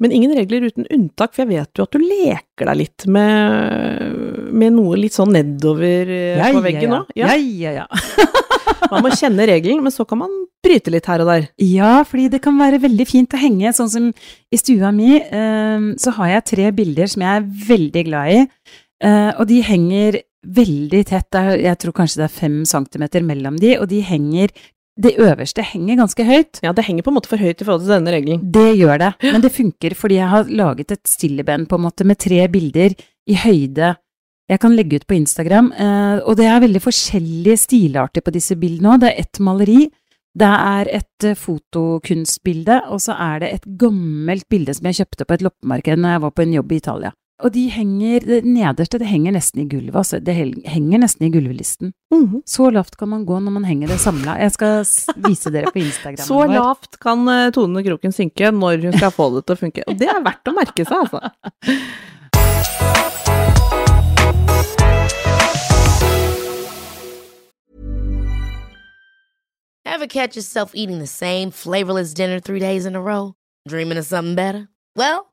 Men 0.03 0.11
ingen 0.11 0.33
regler 0.35 0.67
uten 0.67 0.87
unntak, 0.91 1.31
for 1.31 1.45
jeg 1.45 1.53
vet 1.53 1.79
jo 1.79 1.87
at 1.87 1.95
du 1.95 2.03
leker 2.03 2.67
deg 2.69 2.79
litt 2.81 3.05
med, 3.07 4.17
med 4.51 4.75
noe 4.75 4.99
litt 4.99 5.15
sånn 5.15 5.31
nedover 5.31 6.11
ja, 6.11 6.49
på 6.51 6.63
veggen 6.65 6.91
nå. 6.91 7.03
Ja. 7.15 7.31
Ja, 7.31 7.37
ja, 7.39 7.75
ja. 7.83 8.33
Man 8.91 9.05
må 9.05 9.13
kjenne 9.15 9.47
regelen, 9.47 9.79
men 9.83 9.93
så 9.93 10.05
kan 10.05 10.19
man 10.21 10.33
bryte 10.63 10.91
litt 10.93 11.07
her 11.09 11.23
og 11.23 11.29
der. 11.31 11.47
Ja, 11.61 11.93
fordi 12.07 12.27
det 12.33 12.41
kan 12.43 12.59
være 12.59 12.81
veldig 12.83 13.05
fint 13.09 13.33
å 13.35 13.39
henge, 13.41 13.71
sånn 13.75 13.91
som 13.91 14.09
i 14.13 14.59
stua 14.59 14.91
mi, 14.95 15.15
eh, 15.17 15.87
så 15.99 16.13
har 16.19 16.35
jeg 16.35 16.47
tre 16.51 16.67
bilder 16.75 17.09
som 17.09 17.25
jeg 17.25 17.39
er 17.39 17.47
veldig 17.71 18.03
glad 18.09 18.35
i, 18.35 18.43
eh, 19.07 19.31
og 19.31 19.47
de 19.49 19.63
henger 19.65 20.19
veldig 20.43 21.01
tett, 21.07 21.39
jeg 21.63 21.79
tror 21.79 21.95
kanskje 21.95 22.21
det 22.21 22.27
er 22.27 22.35
fem 22.35 22.61
centimeter 22.67 23.23
mellom 23.23 23.57
de, 23.59 23.77
og 23.79 23.87
de 23.91 24.01
henger, 24.03 24.51
det 25.01 25.15
øverste 25.17 25.63
henger 25.65 25.97
ganske 26.03 26.25
høyt. 26.27 26.59
Ja, 26.61 26.71
det 26.75 26.85
henger 26.85 27.05
på 27.05 27.09
en 27.09 27.17
måte 27.17 27.31
for 27.31 27.41
høyt 27.41 27.61
i 27.61 27.65
forhold 27.65 27.81
til 27.85 27.95
denne 27.95 28.13
regelen. 28.13 28.43
Det 28.53 28.75
gjør 28.77 29.01
det, 29.01 29.11
men 29.25 29.41
det 29.41 29.53
funker 29.55 29.95
fordi 29.97 30.19
jeg 30.19 30.29
har 30.29 30.51
laget 30.61 30.93
et 30.93 31.09
stilleben 31.09 31.65
på 31.69 31.79
en 31.79 31.85
måte 31.87 32.05
med 32.05 32.21
tre 32.21 32.45
bilder 32.53 32.93
i 33.25 33.39
høyde. 33.41 33.95
Jeg 34.51 34.59
kan 34.59 34.75
legge 34.75 34.99
ut 34.99 35.07
på 35.07 35.15
Instagram, 35.17 35.71
eh, 35.71 36.19
og 36.27 36.37
det 36.37 36.45
er 36.45 36.61
veldig 36.61 36.81
forskjellige 36.83 37.61
stilarter 37.63 38.21
på 38.21 38.33
disse 38.35 38.57
bildene 38.59 38.93
òg. 38.93 39.01
Det 39.01 39.09
er 39.09 39.21
ett 39.23 39.39
maleri, 39.41 39.87
det 40.37 40.51
er 40.51 40.89
et 40.99 41.27
eh, 41.29 41.37
fotokunstbilde, 41.39 42.83
og 42.93 43.01
så 43.01 43.15
er 43.17 43.41
det 43.41 43.51
et 43.53 43.67
gammelt 43.79 44.45
bilde 44.51 44.75
som 44.77 44.89
jeg 44.89 45.01
kjøpte 45.01 45.25
på 45.25 45.37
et 45.37 45.45
loppemarked 45.47 46.01
når 46.03 46.17
jeg 46.17 46.23
var 46.27 46.35
på 46.35 46.45
en 46.45 46.55
jobb 46.59 46.73
i 46.73 46.81
Italia. 46.83 47.13
Og 47.41 47.49
de 47.53 47.63
henger, 47.73 48.21
det 48.29 48.43
nederste 48.45 48.99
det 49.01 49.07
henger 49.09 49.33
nesten 49.33 49.63
i 49.63 49.65
gulvet, 49.65 49.95
altså. 49.97 50.19
Det 50.21 50.35
henger 50.69 51.01
nesten 51.01 51.25
i 51.25 51.31
gulvelisten. 51.33 51.93
-hmm. 52.13 52.41
Så 52.45 52.69
lavt 52.69 52.95
kan 52.97 53.09
man 53.09 53.25
gå 53.25 53.39
når 53.39 53.51
man 53.51 53.65
henger 53.65 53.87
det 53.87 53.99
samla. 53.99 54.37
Jeg 54.37 54.51
skal 54.51 54.85
vise 55.27 55.49
dere 55.49 55.71
på 55.71 55.79
Instagram. 55.79 56.25
Så 56.25 56.33
vår. 56.33 56.47
lavt 56.47 56.99
kan 56.99 57.27
eh, 57.27 57.51
Tone 57.51 57.83
Kroken 57.83 58.11
synke 58.11 58.51
når 58.51 58.83
hun 58.83 58.93
skal 58.93 59.11
få 59.11 59.29
det 59.35 59.45
til 59.45 59.53
å 59.53 59.59
funke. 59.59 59.83
Og 59.87 59.97
det 59.97 60.07
er 60.07 60.21
verdt 60.23 60.47
å 60.47 60.53
merke 60.53 60.85
seg, 60.85 60.97
altså. 60.97 61.19
Ever 69.85 70.07
catch 70.07 70.35
yourself 70.35 70.71
eating 70.73 70.99
the 70.99 71.07
same 71.07 71.51
flavorless 71.51 72.13
dinner 72.13 72.39
three 72.39 72.59
days 72.59 72.85
in 72.85 72.95
a 72.95 73.01
row? 73.01 73.33
Dreaming 73.67 73.97
of 73.97 74.05
something 74.05 74.35
better? 74.35 74.67
Well, 74.95 75.32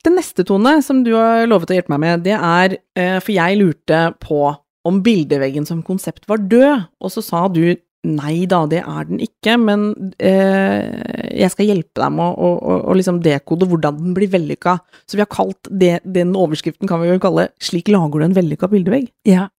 Det 0.00 0.12
neste, 0.14 0.46
Tone, 0.48 0.78
som 0.84 1.02
du 1.04 1.12
har 1.12 1.44
lovet 1.48 1.72
å 1.72 1.76
hjelpe 1.76 1.92
meg 1.92 2.02
med, 2.06 2.24
det 2.24 2.36
er 2.36 2.78
eh, 2.96 3.18
For 3.20 3.34
jeg 3.34 3.60
lurte 3.60 4.00
på 4.22 4.48
om 4.88 5.02
bildeveggen 5.04 5.66
som 5.68 5.82
konsept 5.84 6.24
var 6.30 6.40
død, 6.48 6.86
og 7.04 7.12
så 7.12 7.20
sa 7.24 7.42
du 7.52 7.76
nei 8.08 8.46
da, 8.48 8.62
det 8.64 8.80
er 8.80 9.08
den 9.10 9.20
ikke, 9.20 9.58
men 9.60 9.90
eh, 10.24 10.86
jeg 11.36 11.52
skal 11.52 11.68
hjelpe 11.68 12.00
deg 12.00 12.14
med 12.16 12.32
å, 12.32 12.48
å, 12.56 12.78
å, 12.88 12.94
liksom 12.96 13.18
dekode 13.20 13.68
hvordan 13.68 13.98
den 13.98 14.14
blir 14.16 14.30
vellykka. 14.32 14.78
Så 15.04 15.18
vi 15.18 15.24
har 15.24 15.28
kalt 15.28 15.68
det, 15.68 15.98
den 16.08 16.32
overskriften 16.32 16.88
kan 16.88 17.02
vi 17.02 17.10
jo 17.10 17.20
kalle 17.20 17.50
'Slik 17.60 17.92
lager 17.92 18.22
du 18.22 18.28
en 18.30 18.38
vellykka 18.38 18.70
bildevegg'. 18.72 19.10
Ja. 19.28 19.50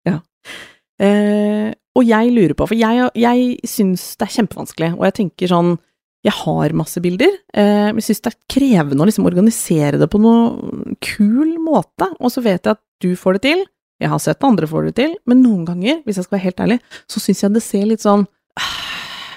Eh, 1.01 1.69
og 1.97 2.07
jeg 2.07 2.33
lurer 2.33 2.55
på, 2.57 2.65
for 2.71 2.77
jeg, 2.77 3.11
jeg 3.19 3.55
syns 3.67 4.15
det 4.17 4.25
er 4.25 4.35
kjempevanskelig, 4.39 4.91
og 4.97 5.05
jeg 5.05 5.17
tenker 5.21 5.51
sånn 5.51 5.75
Jeg 6.21 6.35
har 6.37 6.73
masse 6.77 7.01
bilder, 7.01 7.33
eh, 7.57 7.89
jeg 7.89 8.05
syns 8.05 8.21
det 8.21 8.31
er 8.31 8.39
krevende 8.53 9.01
å 9.01 9.07
liksom 9.09 9.25
organisere 9.25 9.97
det 9.97 10.07
på 10.11 10.21
noe 10.21 10.93
kul 11.01 11.55
måte, 11.63 12.11
og 12.19 12.29
så 12.29 12.43
vet 12.45 12.61
jeg 12.61 12.77
at 12.77 12.81
du 13.01 13.15
får 13.17 13.39
det 13.39 13.43
til. 13.47 13.63
Jeg 14.01 14.09
har 14.09 14.21
sett 14.21 14.45
andre 14.45 14.69
får 14.69 14.89
det 14.89 14.95
til, 14.99 15.15
men 15.29 15.41
noen 15.41 15.65
ganger, 15.65 16.03
hvis 16.05 16.19
jeg 16.19 16.27
skal 16.27 16.37
være 16.37 16.45
helt 16.45 16.61
ærlig, 16.65 16.77
så 17.09 17.21
syns 17.21 17.41
jeg 17.41 17.55
det 17.55 17.65
ser 17.65 17.89
litt 17.89 18.05
sånn 18.05 18.27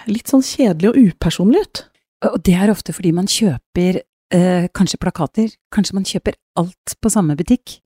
Litt 0.04 0.28
sånn 0.28 0.42
kjedelig 0.44 0.90
og 0.90 0.96
upersonlig 1.00 1.62
ut. 1.64 1.80
Og 2.28 2.34
det 2.44 2.52
er 2.60 2.68
ofte 2.68 2.92
fordi 2.92 3.08
man 3.16 3.24
kjøper 3.24 4.02
eh, 4.36 4.66
kanskje 4.76 4.98
plakater, 5.00 5.54
kanskje 5.72 5.96
man 5.96 6.04
kjøper 6.04 6.36
alt 6.60 6.96
på 7.00 7.12
samme 7.12 7.32
butikk. 7.38 7.78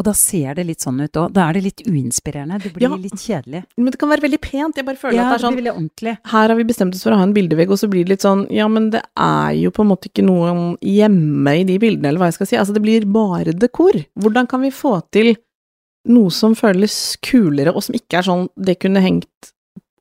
Og 0.00 0.04
da 0.08 0.14
ser 0.16 0.54
det 0.56 0.64
litt 0.64 0.80
sånn 0.80 0.96
ut 1.04 1.12
òg. 1.20 1.32
Da 1.36 1.42
er 1.50 1.58
det 1.58 1.62
litt 1.66 1.82
uinspirerende. 1.84 2.56
Det 2.62 2.70
blir 2.72 2.88
Ja. 2.88 2.96
litt 2.96 3.20
kjedelig. 3.20 3.64
Men 3.76 3.90
det 3.92 3.98
kan 4.00 4.08
være 4.08 4.24
veldig 4.24 4.40
pent. 4.40 4.76
Jeg 4.80 4.86
bare 4.86 4.96
føler 4.96 5.12
Ja, 5.18 5.26
at 5.26 5.28
det 5.28 5.36
det 5.36 5.44
er 5.44 5.46
sånn 5.46 5.56
blir 5.58 5.64
veldig 5.66 5.76
ordentlig. 5.76 6.18
her 6.24 6.48
har 6.48 6.56
vi 6.56 6.64
bestemt 6.64 6.94
oss 6.94 7.02
for 7.04 7.12
å 7.12 7.16
ha 7.20 7.22
en 7.22 7.34
bildevegg, 7.34 7.68
og 7.70 7.76
så 7.76 7.90
blir 7.90 8.04
det 8.06 8.08
litt 8.14 8.24
sånn, 8.24 8.46
ja, 8.50 8.66
men 8.66 8.88
det 8.90 9.02
er 9.14 9.50
jo 9.60 9.70
på 9.70 9.82
en 9.84 9.88
måte 9.92 10.08
ikke 10.08 10.24
noe 10.24 10.78
hjemme 10.80 11.60
i 11.60 11.64
de 11.64 11.76
bildene, 11.78 12.06
eller 12.08 12.18
hva 12.18 12.30
jeg 12.32 12.38
skal 12.40 12.46
si. 12.46 12.56
Altså, 12.56 12.72
det 12.72 12.82
blir 12.82 13.04
bare 13.04 13.52
dekor. 13.52 14.06
Hvordan 14.18 14.48
kan 14.48 14.62
vi 14.62 14.70
få 14.70 15.02
til 15.12 15.36
noe 16.08 16.30
som 16.30 16.54
føles 16.54 17.18
kulere, 17.20 17.74
og 17.76 17.82
som 17.82 17.94
ikke 17.94 18.16
er 18.18 18.22
sånn, 18.22 18.48
det 18.56 18.78
kunne 18.80 19.02
hengt 19.04 19.52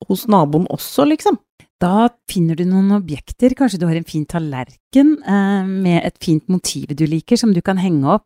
hos 0.08 0.28
naboen 0.28 0.66
også, 0.72 1.06
liksom? 1.12 1.38
Da 1.82 2.08
finner 2.30 2.56
du 2.56 2.64
noen 2.66 2.92
objekter. 2.92 3.54
Kanskje 3.56 3.80
du 3.80 3.86
har 3.88 3.96
en 3.96 4.04
fin 4.04 4.26
tallerken 4.26 5.18
eh, 5.26 5.64
med 5.66 6.04
et 6.06 6.18
fint 6.20 6.44
motiv 6.48 6.88
du 6.96 7.06
liker, 7.06 7.38
som 7.38 7.54
du 7.54 7.62
kan 7.62 7.78
henge 7.78 8.06
opp. 8.06 8.26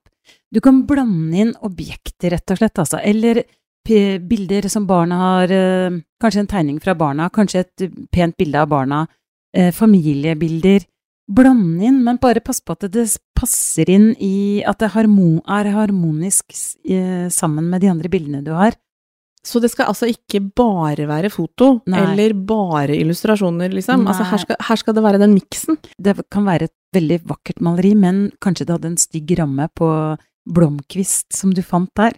Du 0.53 0.61
kan 0.61 0.83
blande 0.85 1.39
inn 1.41 1.53
objekter, 1.65 2.35
rett 2.35 2.53
og 2.53 2.59
slett, 2.59 2.79
altså. 2.79 3.01
Eller 3.01 3.41
bilder 3.83 4.69
som 4.71 4.85
barna 4.87 5.17
har 5.19 5.51
eh, 5.51 5.95
Kanskje 6.21 6.39
en 6.39 6.47
tegning 6.47 6.79
fra 6.79 6.93
barna, 6.95 7.29
kanskje 7.29 7.65
et 7.65 7.87
pent 8.13 8.37
bilde 8.37 8.61
av 8.61 8.69
barna. 8.71 9.07
Eh, 9.55 9.73
familiebilder. 9.75 10.85
Blande 11.27 11.85
inn, 11.87 12.03
men 12.03 12.19
bare 12.21 12.43
pass 12.43 12.61
på 12.61 12.75
at 12.75 12.85
det 12.91 13.05
passer 13.35 13.89
inn 13.89 14.13
i 14.19 14.63
At 14.67 14.79
det 14.79 14.89
er 14.91 15.73
harmonisk 15.73 16.53
eh, 16.85 17.27
sammen 17.31 17.69
med 17.71 17.81
de 17.81 17.91
andre 17.91 18.11
bildene 18.11 18.43
du 18.45 18.53
har. 18.55 18.77
Så 19.43 19.59
det 19.59 19.73
skal 19.73 19.89
altså 19.91 20.07
ikke 20.07 20.39
bare 20.55 21.03
være 21.09 21.27
foto, 21.33 21.81
Nei. 21.91 21.99
eller 21.99 22.31
bare 22.47 22.95
illustrasjoner, 22.95 23.73
liksom? 23.75 24.05
Altså, 24.07 24.23
her 24.29 24.39
skal, 24.39 24.55
her 24.69 24.79
skal 24.79 24.95
det 24.95 25.03
være 25.03 25.19
den 25.19 25.33
miksen. 25.35 25.75
Det 25.99 26.15
kan 26.31 26.45
være 26.47 26.69
et 26.69 26.75
veldig 26.95 27.17
vakkert 27.27 27.59
maleri, 27.59 27.91
men 27.99 28.29
kanskje 28.39 28.69
det 28.69 28.77
hadde 28.77 28.93
en 28.93 29.01
stygg 29.01 29.33
ramme 29.41 29.67
på 29.75 29.89
blomkvist 30.49 31.33
som 31.35 31.53
du 31.55 31.61
fant 31.65 31.91
der. 31.97 32.15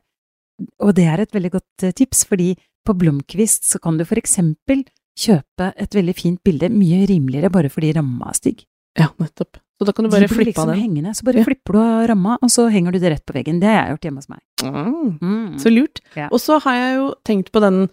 Og 0.83 0.93
det 0.95 1.05
er 1.11 1.21
et 1.25 1.33
veldig 1.35 1.51
godt 1.57 1.83
eh, 1.83 1.91
tips, 1.95 2.25
fordi 2.29 2.53
på 2.85 2.93
blomkvist 2.97 3.65
så 3.67 3.79
kan 3.81 3.97
du 3.97 4.05
for 4.05 4.19
eksempel 4.21 4.83
kjøpe 5.19 5.71
et 5.79 5.95
veldig 5.95 6.15
fint 6.15 6.41
bilde 6.45 6.69
mye 6.73 7.05
rimeligere 7.09 7.49
bare 7.53 7.69
fordi 7.71 7.93
ramma 7.95 8.29
er 8.31 8.37
stygg. 8.39 8.65
Ja, 8.99 9.09
nettopp. 9.19 9.57
Så 9.75 9.87
da 9.87 9.91
kan 9.91 10.05
du 10.05 10.11
bare 10.11 10.27
flippe 10.31 10.47
liksom 10.53 10.69
av 10.69 10.75
den. 10.75 10.83
hengende, 10.85 11.11
så 11.15 11.25
bare 11.27 11.41
Ja. 11.41 11.43
flipper 11.43 11.73
du 11.75 11.79
av 11.81 12.07
ramma, 12.07 12.37
og 12.41 12.49
så 12.49 12.69
henger 12.71 12.93
du 12.93 12.99
det 12.99 13.11
rett 13.11 13.25
på 13.25 13.33
veggen. 13.35 13.59
Det 13.59 13.67
har 13.67 13.87
jeg 13.87 13.95
gjort 13.97 14.05
hjemme 14.07 14.21
hos 14.23 14.29
meg. 14.29 14.39
Mm. 14.63 15.19
Mm. 15.19 15.59
Så 15.59 15.71
lurt. 15.73 15.99
Ja. 16.15 16.29
Og 16.31 16.39
så 16.39 16.59
har 16.63 16.75
jeg 16.75 16.95
jo 16.95 17.13
tenkt 17.27 17.51
på 17.51 17.59
den 17.59 17.89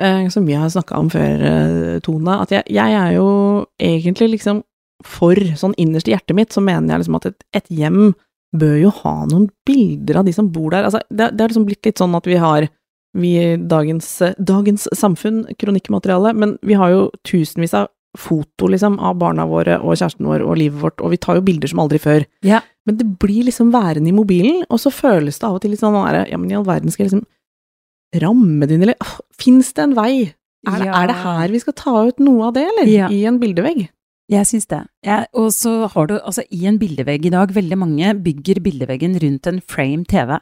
eh, 0.00 0.28
som 0.28 0.46
vi 0.46 0.52
har 0.56 0.68
snakka 0.68 0.96
om 0.96 1.10
før, 1.10 1.44
eh, 1.44 2.00
Tone, 2.00 2.40
at 2.40 2.50
jeg, 2.50 2.64
jeg 2.72 2.92
er 2.92 3.12
jo 3.16 3.66
egentlig 3.80 4.30
liksom 4.38 4.62
for, 5.04 5.34
sånn 5.36 5.74
innerst 5.76 6.08
i 6.08 6.12
hjertet 6.14 6.34
mitt, 6.36 6.52
så 6.52 6.62
mener 6.64 6.88
jeg 6.94 7.04
liksom 7.04 7.16
at 7.16 7.26
et, 7.26 7.44
et 7.52 7.68
hjem 7.68 8.14
bør 8.54 8.76
jo 8.80 8.92
ha 9.02 9.14
noen 9.30 9.48
bilder 9.66 10.20
av 10.20 10.28
de 10.28 10.34
som 10.36 10.50
bor 10.52 10.70
der. 10.70 10.86
Altså, 10.86 11.00
det, 11.10 11.32
det 11.34 11.42
har 11.42 11.50
liksom 11.50 11.66
blitt 11.68 11.86
litt 11.88 11.98
sånn 12.02 12.14
at 12.18 12.28
vi 12.28 12.38
har 12.40 12.68
vi 13.16 13.32
dagens, 13.56 14.08
dagens 14.36 14.88
samfunn, 14.92 15.46
kronikkmateriale, 15.56 16.34
men 16.36 16.58
vi 16.66 16.76
har 16.76 16.92
jo 16.92 17.04
tusenvis 17.24 17.72
av 17.78 17.88
foto, 18.16 18.68
liksom, 18.72 18.98
av 19.00 19.16
barna 19.20 19.46
våre 19.48 19.78
og 19.80 19.96
kjæresten 19.96 20.28
vår 20.28 20.44
og 20.44 20.56
livet 20.60 20.80
vårt, 20.80 21.02
og 21.04 21.12
vi 21.12 21.18
tar 21.20 21.38
jo 21.38 21.44
bilder 21.46 21.72
som 21.72 21.80
aldri 21.84 22.00
før. 22.00 22.26
Ja. 22.44 22.62
Men 22.88 22.98
det 23.00 23.08
blir 23.20 23.46
liksom 23.48 23.72
værende 23.74 24.12
i 24.12 24.16
mobilen, 24.16 24.62
og 24.70 24.80
så 24.80 24.92
føles 24.94 25.40
det 25.40 25.48
av 25.48 25.58
og 25.58 25.64
til 25.64 25.72
litt 25.74 25.82
sånn 25.82 25.96
ja, 25.96 26.38
men 26.38 26.52
i 26.52 26.56
all 26.56 26.66
verden 26.68 26.92
skal 26.92 27.06
jeg 27.06 27.12
liksom 27.12 27.26
ramme 28.22 28.68
det 28.68 28.76
inn, 28.76 28.86
eller 28.86 29.16
fins 29.40 29.72
det 29.76 29.84
en 29.84 29.96
vei? 29.96 30.32
Er 30.66 30.84
Ja. 30.84 31.02
er 31.02 31.06
det 31.06 31.16
her 31.22 31.48
vi 31.52 31.58
skal 31.62 31.74
ta 31.78 32.06
ut 32.08 32.18
noe 32.18 32.48
av 32.48 32.54
det, 32.54 32.64
eller? 32.66 32.88
Ja. 32.90 33.08
I 33.08 33.24
en 33.26 33.38
bildevegg? 33.38 33.88
Jeg 34.32 34.46
syns 34.48 34.66
det. 34.66 34.82
Jeg- 35.06 35.28
og 35.34 35.52
så 35.54 35.88
har 35.88 36.06
du 36.06 36.18
altså 36.18 36.42
i 36.50 36.66
en 36.66 36.78
bildevegg 36.78 37.26
i 37.26 37.30
dag, 37.30 37.48
veldig 37.48 37.78
mange 37.78 38.14
bygger 38.22 38.60
bildeveggen 38.60 39.14
rundt 39.22 39.46
en 39.46 39.60
frame 39.60 40.04
TV. 40.04 40.40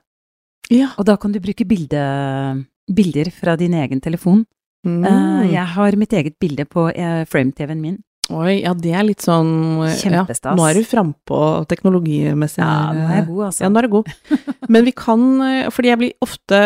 Ja. 0.70 0.88
Og 0.98 1.04
da 1.04 1.16
kan 1.16 1.32
du 1.32 1.40
bruke 1.40 1.66
bilde, 1.68 2.64
bilder 2.88 3.30
fra 3.30 3.56
din 3.56 3.74
egen 3.74 4.00
telefon. 4.00 4.46
Mm. 4.86 5.04
Eh, 5.04 5.52
jeg 5.52 5.66
har 5.66 5.96
mitt 5.96 6.12
eget 6.12 6.38
bilde 6.38 6.64
på 6.68 6.90
eh, 6.94 7.24
frame-TV-en 7.24 7.80
min. 7.80 8.02
Oi, 8.32 8.62
ja, 8.62 8.72
det 8.72 8.92
er 8.96 9.04
litt 9.04 9.20
sånn 9.20 9.84
Kjempestas. 10.00 10.54
Ja, 10.54 10.56
nå 10.56 10.64
er 10.64 10.78
du 10.78 10.86
frampå 10.88 11.38
teknologimessig. 11.68 12.62
Ja, 12.62 12.92
nå 12.96 13.04
er 13.04 13.18
jeg 13.18 13.26
god, 13.28 13.42
altså. 13.50 13.64
Ja, 13.66 13.68
nå 13.68 13.80
er 13.82 13.82
du 13.82 13.92
god. 13.98 14.08
Men 14.72 14.86
vi 14.86 14.94
kan, 14.96 15.24
eh, 15.44 15.68
fordi 15.68 15.90
jeg 15.92 16.00
blir 16.00 16.14
ofte, 16.24 16.60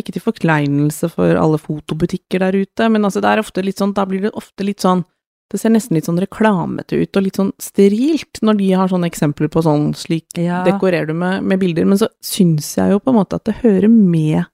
ikke 0.00 0.14
til 0.16 0.24
forkleinelse 0.24 1.10
for 1.12 1.36
alle 1.36 1.60
fotobutikker 1.60 2.40
der 2.46 2.56
ute, 2.64 2.88
men 2.88 3.04
altså 3.04 3.20
det 3.20 3.28
er 3.28 3.42
ofte 3.42 3.64
litt 3.64 3.76
sånn, 3.76 3.92
da 3.92 4.06
blir 4.08 4.24
det 4.24 4.32
ofte 4.40 4.64
litt 4.64 4.80
sånn, 4.80 5.04
det 5.52 5.60
ser 5.60 5.72
nesten 5.74 5.98
litt 5.98 6.08
sånn 6.08 6.20
reklamete 6.22 6.98
ut, 6.98 7.16
og 7.16 7.26
litt 7.26 7.38
sånn 7.38 7.52
sterilt, 7.60 8.40
når 8.44 8.58
de 8.60 8.70
har 8.80 8.92
sånne 8.92 9.10
eksempler 9.10 9.52
på 9.52 9.64
sånn, 9.64 9.90
slik 9.98 10.40
Ja, 10.40 10.62
dekorerer 10.66 11.10
du 11.10 11.14
med, 11.18 11.44
med 11.44 11.60
bilder, 11.62 11.86
men 11.88 12.00
så 12.00 12.08
syns 12.24 12.72
jeg 12.78 12.94
jo 12.94 13.02
på 13.02 13.12
en 13.12 13.20
måte 13.20 13.38
at 13.38 13.46
det 13.48 13.60
hører 13.60 13.90
med 13.92 14.48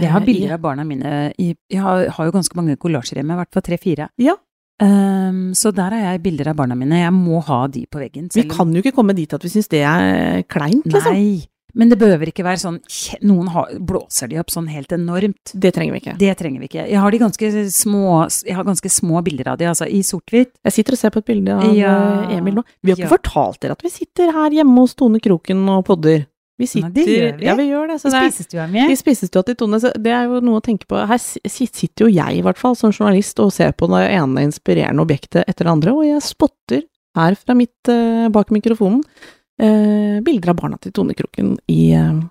jeg 0.00 0.08
har 0.08 0.22
eh, 0.22 0.24
bilder 0.24 0.54
av 0.56 0.62
barna 0.62 0.84
mine 0.88 1.10
i 1.36 1.50
Jeg 1.52 1.82
har, 1.84 2.06
har 2.16 2.28
jo 2.28 2.32
ganske 2.32 2.56
mange 2.56 2.78
kollasjer 2.80 3.20
hjemme, 3.20 3.36
i 3.36 3.40
hvert 3.42 3.52
fall 3.52 3.64
tre-fire. 3.66 4.08
Ja. 4.22 4.38
Um, 4.82 5.52
så 5.54 5.70
der 5.74 5.94
har 5.94 6.14
jeg 6.14 6.22
bilder 6.24 6.48
av 6.50 6.56
barna 6.58 6.74
mine. 6.78 7.02
Jeg 7.02 7.12
må 7.14 7.42
ha 7.44 7.66
de 7.70 7.84
på 7.86 8.00
veggen. 8.00 8.30
Vi 8.30 8.40
selv 8.40 8.48
Vi 8.48 8.56
kan 8.56 8.72
jo 8.72 8.82
ikke 8.82 8.94
komme 8.96 9.14
dit 9.14 9.32
at 9.36 9.44
vi 9.44 9.52
syns 9.52 9.68
det 9.70 9.82
er 9.86 10.42
kleint, 10.50 10.88
liksom. 10.88 11.12
Nei, 11.12 11.44
men 11.74 11.88
det 11.88 11.96
behøver 12.00 12.28
ikke 12.32 12.44
være 12.44 12.60
sånn 12.60 12.78
Noen 13.24 13.48
har, 13.54 13.70
blåser 13.80 14.28
de 14.28 14.38
opp 14.42 14.50
sånn 14.52 14.66
helt 14.68 14.92
enormt. 14.92 15.52
Det 15.54 15.72
trenger 15.74 15.92
vi 15.96 16.00
ikke. 16.02 16.16
Det 16.20 16.34
trenger 16.38 16.60
vi 16.60 16.68
ikke. 16.68 16.86
Jeg 16.90 17.00
har 17.00 17.10
de 17.14 17.18
ganske 17.22 17.50
små, 17.72 18.02
jeg 18.46 18.54
har 18.58 18.64
ganske 18.68 18.90
små 18.92 19.22
bilder 19.24 19.48
av 19.54 19.58
de, 19.58 19.64
altså 19.70 19.88
i 19.88 20.02
sort-hvitt. 20.04 20.52
Jeg 20.64 20.72
sitter 20.76 20.92
og 20.92 20.98
ser 20.98 21.10
på 21.14 21.22
et 21.22 21.30
bilde 21.32 21.54
av 21.56 21.72
Ja. 21.74 21.94
eh, 22.28 22.36
Emil 22.38 22.54
nå. 22.60 22.64
Vi 22.82 22.90
har 22.92 22.96
ikke 22.98 23.08
Ja. 23.08 23.16
fortalt 23.16 23.60
dere 23.60 23.72
at 23.72 23.82
vi 23.82 23.88
sitter 23.90 24.32
her 24.32 24.50
hjemme 24.50 24.76
hos 24.78 24.94
Tone 24.94 25.18
Kroken 25.20 25.66
og 25.68 25.84
podder. 25.86 26.26
Vi 26.60 26.66
Nei, 26.66 26.66
sitter 26.68 26.90
det 26.92 27.06
gjør 27.08 27.38
vi. 27.38 27.44
Ja, 27.46 27.54
vi 27.56 27.64
gjør 27.70 27.88
det. 27.88 28.00
Så 28.02 28.08
I 28.12 28.30
spisestua 28.30 28.66
mi. 28.70 28.78
I 28.92 28.94
spisestua 28.94 29.42
til 29.44 29.54
Tone, 29.56 29.80
så 29.80 29.90
det 29.96 30.12
er 30.12 30.24
jo 30.28 30.40
noe 30.44 30.60
å 30.60 30.62
tenke 30.62 30.86
på. 30.86 31.00
Her 31.08 31.18
sitter 31.18 32.04
jo 32.04 32.10
jeg, 32.12 32.38
i 32.38 32.42
hvert 32.42 32.58
fall, 32.60 32.76
som 32.76 32.92
journalist 32.92 33.40
og 33.40 33.50
ser 33.52 33.72
på 33.72 33.88
det 33.88 34.10
ene 34.12 34.44
inspirerende 34.44 35.00
objektet 35.00 35.44
etter 35.48 35.64
det 35.64 35.72
andre, 35.72 35.90
og 35.96 36.04
jeg 36.04 36.20
spotter 36.22 36.82
her 37.16 37.34
fra 37.34 37.54
mitt 37.54 37.88
eh, 37.88 38.28
bak 38.28 38.48
mikrofonen 38.52 39.02
bilder 39.60 40.50
av 40.54 40.56
barna 40.62 40.78
til 40.82 40.92
Tone 40.92 41.14
Kroken 41.14 41.56
i 41.70 41.92
eh, 41.96 42.22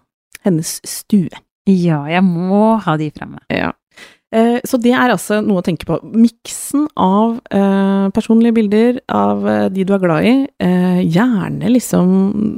hennes 0.45 0.79
stue. 0.87 1.29
Ja, 1.69 2.01
jeg 2.09 2.23
må 2.25 2.77
ha 2.81 2.97
de 2.97 3.11
fremme. 3.13 3.39
Ja. 3.53 3.71
Eh, 4.33 4.61
så 4.65 4.79
det 4.81 4.93
er 4.95 5.11
altså 5.11 5.41
noe 5.43 5.59
å 5.59 5.65
tenke 5.65 5.85
på. 5.85 5.97
Miksen 6.15 6.87
av 6.95 7.41
eh, 7.51 8.05
personlige 8.15 8.55
bilder 8.57 9.01
av 9.11 9.43
eh, 9.47 9.65
de 9.73 9.83
du 9.85 9.91
er 9.93 10.01
glad 10.03 10.27
i, 10.27 10.35
eh, 10.63 11.01
gjerne 11.03 11.71
liksom 11.73 12.13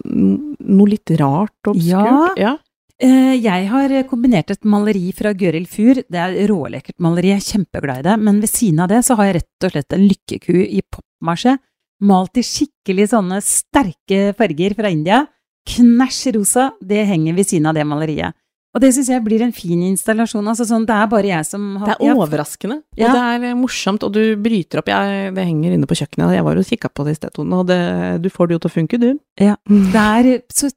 noe 0.06 0.92
litt 0.92 1.16
rart 1.20 1.58
og 1.68 1.74
obskurt. 1.76 2.38
Ja. 2.40 2.56
Eh, 3.04 3.34
Jeg 3.42 3.68
har 3.72 3.96
kombinert 4.08 4.54
et 4.54 4.64
maleri 4.70 5.12
fra 5.18 5.34
Gøril 5.34 5.66
Fur. 5.68 5.98
Det 6.06 6.22
er 6.22 6.38
rålekkert 6.48 7.02
maleri, 7.04 7.34
jeg 7.34 7.42
er 7.42 7.50
kjempeglad 7.58 8.04
i 8.04 8.08
det. 8.12 8.18
Men 8.22 8.40
ved 8.40 8.54
siden 8.54 8.80
av 8.86 8.94
det 8.94 9.02
så 9.04 9.18
har 9.18 9.32
jeg 9.32 9.42
rett 9.42 9.68
og 9.68 9.74
slett 9.74 9.98
en 9.98 10.08
lykkeku 10.08 10.56
i 10.64 10.82
pappmasjé. 10.94 11.58
Malt 12.04 12.38
i 12.38 12.44
skikkelig 12.44 13.10
sånne 13.14 13.40
sterke 13.46 14.34
farger 14.38 14.76
fra 14.78 14.92
India. 14.92 15.24
Knæsj 15.70 16.34
rosa. 16.36 16.72
Det 16.84 17.06
henger 17.08 17.36
ved 17.38 17.48
siden 17.48 17.70
av 17.72 17.78
det 17.78 17.86
maleriet. 17.88 18.36
Og 18.74 18.82
det 18.82 18.90
syns 18.96 19.12
jeg 19.12 19.22
blir 19.22 19.44
en 19.46 19.52
fin 19.54 19.80
installasjon. 19.86 20.48
Altså 20.50 20.66
sånn, 20.66 20.86
det 20.90 20.96
er 20.98 21.10
bare 21.12 21.30
jeg 21.30 21.46
som 21.46 21.76
har 21.78 21.92
Det 21.94 21.98
er 22.10 22.16
overraskende, 22.18 22.80
Ja. 22.98 23.08
og 23.08 23.14
det 23.14 23.50
er 23.52 23.56
morsomt, 23.56 24.02
og 24.04 24.14
du 24.16 24.36
bryter 24.36 24.80
opp. 24.82 24.88
Jeg, 24.90 25.34
det 25.36 25.46
henger 25.46 25.76
inne 25.76 25.86
på 25.86 25.94
kjøkkenet, 26.00 26.34
jeg 26.34 26.44
var 26.44 26.58
og 26.58 26.66
kikka 26.66 26.90
på 26.90 27.06
det 27.06 27.12
i 27.14 27.20
sted, 27.20 27.34
Tone, 27.38 27.54
og 27.62 27.68
det, 27.70 28.22
du 28.24 28.30
får 28.34 28.48
det 28.50 28.56
jo 28.58 28.60
til 28.66 28.72
å 28.72 28.74
funke, 28.74 29.00
du. 29.00 29.12
Ja, 29.40 29.56
det 29.70 29.96
er 29.96 30.42
så 30.52 30.72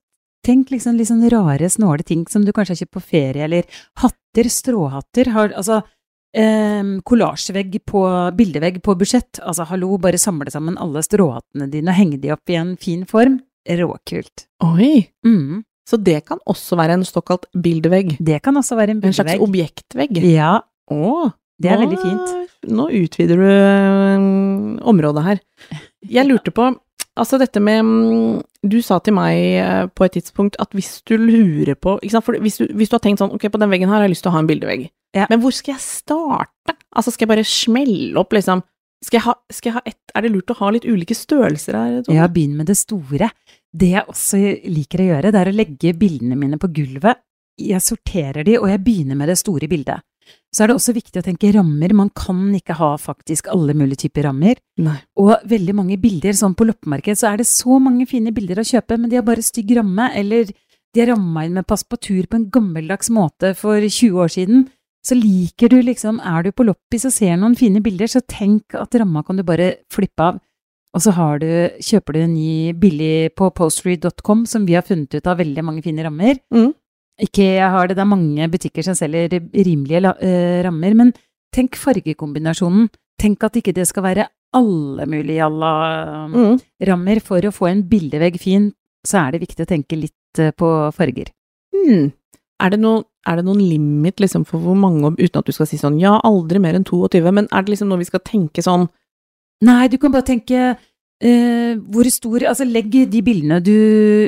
Tenk 0.46 0.68
liksom 0.70 0.94
litt 0.94 1.08
sånn 1.08 1.24
rare, 1.32 1.66
snåle 1.66 2.04
ting 2.06 2.20
som 2.30 2.44
du 2.46 2.52
kanskje 2.54 2.76
har 2.76 2.78
kjøpt 2.84 2.94
på 2.94 3.00
ferie, 3.02 3.42
eller 3.48 3.64
hatter, 3.98 4.46
stråhatter, 4.46 5.32
har 5.34 5.50
altså 5.58 5.80
kollasjevegg 7.06 7.78
på 7.88 8.02
bildevegg 8.36 8.80
på 8.84 8.94
budsjett. 9.00 9.40
Altså, 9.42 9.64
hallo, 9.70 9.96
bare 10.02 10.18
samle 10.20 10.50
sammen 10.52 10.76
alle 10.82 11.02
stråhattene 11.04 11.68
dine 11.72 11.92
og 11.94 11.98
henge 11.98 12.18
de 12.22 12.32
opp 12.34 12.52
i 12.52 12.58
en 12.60 12.74
fin 12.80 13.06
form. 13.08 13.38
Råkult. 13.66 14.44
Oi! 14.62 15.08
Mm. 15.26 15.64
Så 15.86 15.98
det 16.02 16.20
kan 16.26 16.38
også 16.50 16.76
være 16.78 16.96
en 16.98 17.04
såkalt 17.06 17.46
bildevegg. 17.62 18.16
Det 18.22 18.40
kan 18.42 18.56
også 18.58 18.76
være 18.78 18.94
en 18.96 19.00
bildevegg. 19.02 19.14
En 19.14 19.38
slags 19.38 19.42
objektvegg. 19.48 20.18
Ja, 20.32 20.56
Å, 20.90 21.30
det 21.62 21.70
er 21.70 21.78
nå- 21.80 21.86
veldig 21.86 21.98
fint. 22.02 22.58
Nå 22.70 22.88
utvider 23.00 23.38
du 23.38 23.46
øh, 23.46 24.26
området 24.86 25.22
her. 25.26 25.40
Jeg 26.10 26.26
lurte 26.30 26.50
på, 26.54 26.68
altså 27.18 27.38
dette 27.42 27.60
med 27.62 27.82
mm, 27.86 28.42
Du 28.66 28.80
sa 28.82 28.98
til 28.98 29.14
meg 29.14 29.38
øh, 29.62 29.86
på 29.94 30.06
et 30.06 30.16
tidspunkt 30.18 30.58
at 30.62 30.74
hvis 30.74 31.02
du 31.06 31.14
lurer 31.20 31.74
på 31.78 31.98
ikke 32.02 32.16
sant, 32.16 32.26
for 32.26 32.38
hvis 32.42 32.58
du, 32.58 32.66
hvis 32.74 32.90
du 32.90 32.96
har 32.98 33.02
tenkt 33.04 33.22
sånn 33.22 33.34
Ok, 33.36 33.46
på 33.52 33.60
den 33.62 33.70
veggen 33.70 33.88
her 33.90 34.00
har 34.00 34.06
jeg 34.08 34.16
lyst 34.16 34.26
til 34.26 34.32
å 34.32 34.36
ha 34.36 34.42
en 34.42 34.50
bildevegg. 34.50 34.88
Ja. 35.16 35.26
Men 35.30 35.40
hvor 35.42 35.54
skal 35.54 35.76
jeg 35.76 35.84
starte? 35.84 36.76
Altså, 36.96 37.12
skal 37.12 37.26
jeg 37.26 37.32
bare 37.34 37.46
smelle 37.48 38.16
opp, 38.20 38.34
liksom? 38.36 38.62
Skal 39.04 39.18
jeg 39.18 39.26
ha, 39.26 39.34
skal 39.52 39.70
jeg 39.70 39.76
ha 39.76 39.82
et, 39.86 40.00
Er 40.16 40.24
det 40.24 40.32
lurt 40.32 40.50
å 40.50 40.56
ha 40.58 40.72
litt 40.72 40.86
ulike 40.88 41.14
størrelser 41.16 41.76
her? 41.76 41.96
Ja, 42.12 42.26
begynn 42.32 42.56
med 42.58 42.70
det 42.70 42.78
store. 42.80 43.30
Det 43.76 43.92
jeg 43.92 44.08
også 44.08 44.40
liker 44.72 45.02
å 45.02 45.08
gjøre, 45.10 45.32
det 45.32 45.40
er 45.40 45.50
å 45.50 45.56
legge 45.56 45.94
bildene 45.98 46.38
mine 46.38 46.58
på 46.60 46.70
gulvet. 46.72 47.22
Jeg 47.60 47.84
sorterer 47.84 48.44
de, 48.44 48.58
og 48.60 48.68
jeg 48.68 48.82
begynner 48.84 49.16
med 49.16 49.30
det 49.32 49.38
store 49.40 49.68
bildet. 49.68 50.04
Så 50.52 50.64
er 50.64 50.70
det 50.70 50.76
også 50.78 50.94
viktig 50.96 51.20
å 51.20 51.24
tenke 51.24 51.52
rammer. 51.54 51.92
Man 51.96 52.10
kan 52.16 52.48
ikke 52.56 52.76
ha 52.78 52.94
faktisk 52.98 53.50
alle 53.52 53.76
mulige 53.76 54.06
typer 54.06 54.26
rammer. 54.26 54.58
Nei. 54.82 54.96
Og 55.22 55.34
veldig 55.48 55.74
mange 55.76 55.98
bilder, 56.00 56.34
sånn 56.36 56.56
på 56.58 56.66
loppemarked, 56.66 57.18
så 57.20 57.30
er 57.30 57.42
det 57.42 57.48
så 57.50 57.78
mange 57.82 58.08
fine 58.10 58.32
bilder 58.34 58.62
å 58.62 58.66
kjøpe, 58.66 58.98
men 58.98 59.12
de 59.12 59.20
har 59.20 59.26
bare 59.26 59.44
stygg 59.44 59.76
ramme, 59.78 60.08
eller 60.16 60.50
de 60.96 61.02
er 61.04 61.12
ramma 61.12 61.44
inn 61.44 61.58
med 61.58 61.68
passepartout 61.68 62.30
på 62.32 62.40
en 62.40 62.48
gammeldags 62.52 63.12
måte 63.12 63.52
for 63.58 63.84
20 63.84 64.22
år 64.24 64.32
siden. 64.32 64.66
Så 65.06 65.14
liker 65.14 65.70
du 65.70 65.78
liksom, 65.86 66.18
er 66.18 66.42
du 66.42 66.50
på 66.50 66.66
loppis 66.66 67.06
og 67.06 67.14
ser 67.14 67.36
noen 67.38 67.54
fine 67.58 67.78
bilder, 67.84 68.10
så 68.10 68.24
tenk 68.26 68.74
at 68.74 68.96
ramma 68.98 69.22
kan 69.22 69.38
du 69.38 69.44
bare 69.46 69.76
flippe 69.92 70.24
av. 70.24 70.40
Og 70.96 71.02
så 71.04 71.12
har 71.14 71.38
du, 71.42 71.46
kjøper 71.84 72.16
du 72.16 72.20
en 72.24 72.34
ny 72.34 72.72
billig 72.80 73.30
på 73.36 73.50
postery.com, 73.54 74.46
som 74.48 74.64
vi 74.66 74.74
har 74.74 74.82
funnet 74.86 75.12
ut 75.14 75.28
av 75.28 75.38
veldig 75.38 75.64
mange 75.66 75.84
fine 75.84 76.02
rammer. 76.06 76.40
Mm. 76.54 76.72
Ikea 77.26 77.68
har 77.72 77.88
det, 77.88 77.96
det 77.98 78.02
er 78.04 78.10
mange 78.10 78.48
butikker 78.52 78.84
som 78.84 78.96
selger 78.96 79.36
rimelige 79.54 80.14
eh, 80.24 80.62
rammer, 80.66 80.96
men 80.98 81.12
tenk 81.54 81.76
fargekombinasjonen. 81.80 82.88
Tenk 83.20 83.44
at 83.46 83.60
ikke 83.60 83.72
det 83.76 83.86
skal 83.88 84.04
være 84.04 84.26
alle 84.56 85.06
mulige 85.08 85.44
alla 85.44 85.70
Mm. 86.28 86.58
rammer. 86.88 87.20
For 87.20 87.40
å 87.40 87.52
få 87.54 87.70
en 87.70 87.82
bildevegg 87.88 88.40
fin, 88.40 88.72
så 89.06 89.26
er 89.26 89.32
det 89.32 89.44
viktig 89.46 89.64
å 89.64 89.70
tenke 89.70 89.96
litt 89.96 90.40
uh, 90.40 90.50
på 90.52 90.68
farger. 90.96 91.30
Hmm. 91.72 92.10
Er 92.62 92.72
det, 92.72 92.80
noen, 92.80 93.04
er 93.28 93.36
det 93.36 93.44
noen 93.44 93.60
limit 93.60 94.22
liksom 94.22 94.46
for 94.48 94.62
hvor 94.64 94.76
mange, 94.78 95.12
uten 95.18 95.40
at 95.42 95.48
du 95.48 95.52
skal 95.52 95.68
si 95.68 95.76
sånn 95.80 95.98
ja, 96.00 96.14
aldri 96.24 96.60
mer 96.62 96.78
enn 96.78 96.86
22, 96.88 97.20
men 97.28 97.50
er 97.52 97.66
det 97.66 97.74
liksom 97.74 97.90
noe 97.90 98.00
vi 98.00 98.08
skal 98.08 98.24
tenke 98.24 98.64
sånn 98.64 98.88
Nei, 99.64 99.86
du 99.88 99.96
kan 99.96 100.12
bare 100.12 100.26
tenke 100.28 100.56
eh, 101.24 101.76
hvor 101.80 102.08
stor 102.12 102.42
Altså, 102.44 102.66
legg 102.68 102.92
de 102.92 103.22
bildene 103.24 103.62
du 103.64 103.72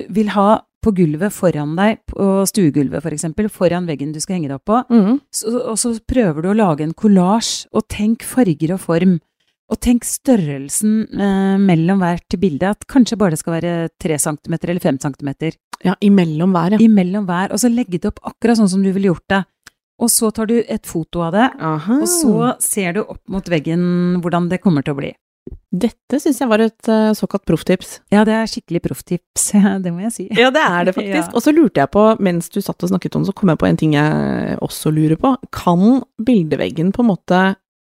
vil 0.08 0.30
ha 0.32 0.62
på 0.84 0.92
gulvet 0.94 1.34
foran 1.34 1.74
deg, 1.76 1.98
på 2.08 2.26
stuegulvet 2.48 3.02
for 3.02 3.14
eksempel, 3.14 3.48
foran 3.52 3.88
veggen 3.88 4.12
du 4.14 4.20
skal 4.22 4.38
henge 4.38 4.48
deg 4.48 4.60
opp 4.60 4.68
på. 4.70 4.78
mm. 4.94 5.16
Så, 5.34 5.52
og 5.58 5.78
så 5.80 5.92
prøver 6.06 6.44
du 6.44 6.50
å 6.52 6.56
lage 6.56 6.86
en 6.86 6.94
kollasj, 6.96 7.66
og 7.74 7.88
tenk 7.90 8.22
farger 8.26 8.76
og 8.76 8.82
form. 8.84 9.16
Og 9.68 9.76
tenk 9.84 10.06
størrelsen 10.08 11.02
eh, 11.12 11.56
mellom 11.60 12.00
hvert 12.00 12.36
bilde, 12.40 12.70
at 12.72 12.86
kanskje 12.88 13.18
bare 13.20 13.36
det 13.36 13.42
skal 13.42 13.58
være 13.58 13.74
tre 14.00 14.16
centimeter 14.20 14.72
eller 14.72 14.84
fem 14.84 14.98
centimeter. 15.02 15.58
Ja, 15.84 15.94
imellom 16.00 16.56
hver, 16.56 16.74
ja. 16.74 16.80
Imellom 16.82 17.28
hver, 17.28 17.52
og 17.52 17.60
så 17.60 17.70
legge 17.70 18.00
det 18.00 18.08
opp 18.08 18.22
akkurat 18.26 18.58
sånn 18.58 18.70
som 18.72 18.82
du 18.82 18.90
ville 18.94 19.12
gjort 19.12 19.28
det. 19.30 19.42
Og 19.98 20.10
så 20.14 20.30
tar 20.32 20.48
du 20.48 20.56
et 20.60 20.86
foto 20.86 21.24
av 21.26 21.34
det, 21.34 21.46
Aha. 21.58 22.00
og 22.00 22.08
så 22.08 22.52
ser 22.62 22.94
du 22.96 23.00
opp 23.02 23.22
mot 23.30 23.48
veggen 23.50 23.82
hvordan 24.22 24.46
det 24.50 24.60
kommer 24.62 24.86
til 24.86 24.94
å 24.94 25.00
bli. 25.00 25.12
Dette 25.68 26.20
syns 26.22 26.38
jeg 26.40 26.48
var 26.48 26.62
et 26.64 26.88
uh, 26.88 27.10
såkalt 27.16 27.44
profftips. 27.48 27.98
Ja, 28.12 28.22
det 28.24 28.36
er 28.36 28.48
skikkelig 28.48 28.82
profftips, 28.86 29.50
det 29.84 29.92
må 29.92 30.06
jeg 30.06 30.14
si. 30.14 30.28
Ja, 30.38 30.52
det 30.54 30.64
er 30.64 30.88
det 30.88 30.94
faktisk. 30.98 31.28
Ja. 31.28 31.34
Og 31.34 31.44
så 31.44 31.52
lurte 31.52 31.82
jeg 31.82 31.92
på, 31.92 32.04
mens 32.24 32.48
du 32.54 32.60
satt 32.64 32.80
og 32.80 32.92
snakket 32.94 33.18
om 33.18 33.26
det, 33.26 33.32
så 33.32 33.36
kom 33.36 33.52
jeg 33.52 33.60
på 33.60 33.68
en 33.68 33.80
ting 33.80 33.96
jeg 33.98 34.58
også 34.64 34.94
lurer 34.94 35.20
på. 35.20 35.34
Kan 35.52 36.04
bildeveggen 36.24 36.94
på 36.94 37.04
en 37.04 37.10
måte 37.12 37.42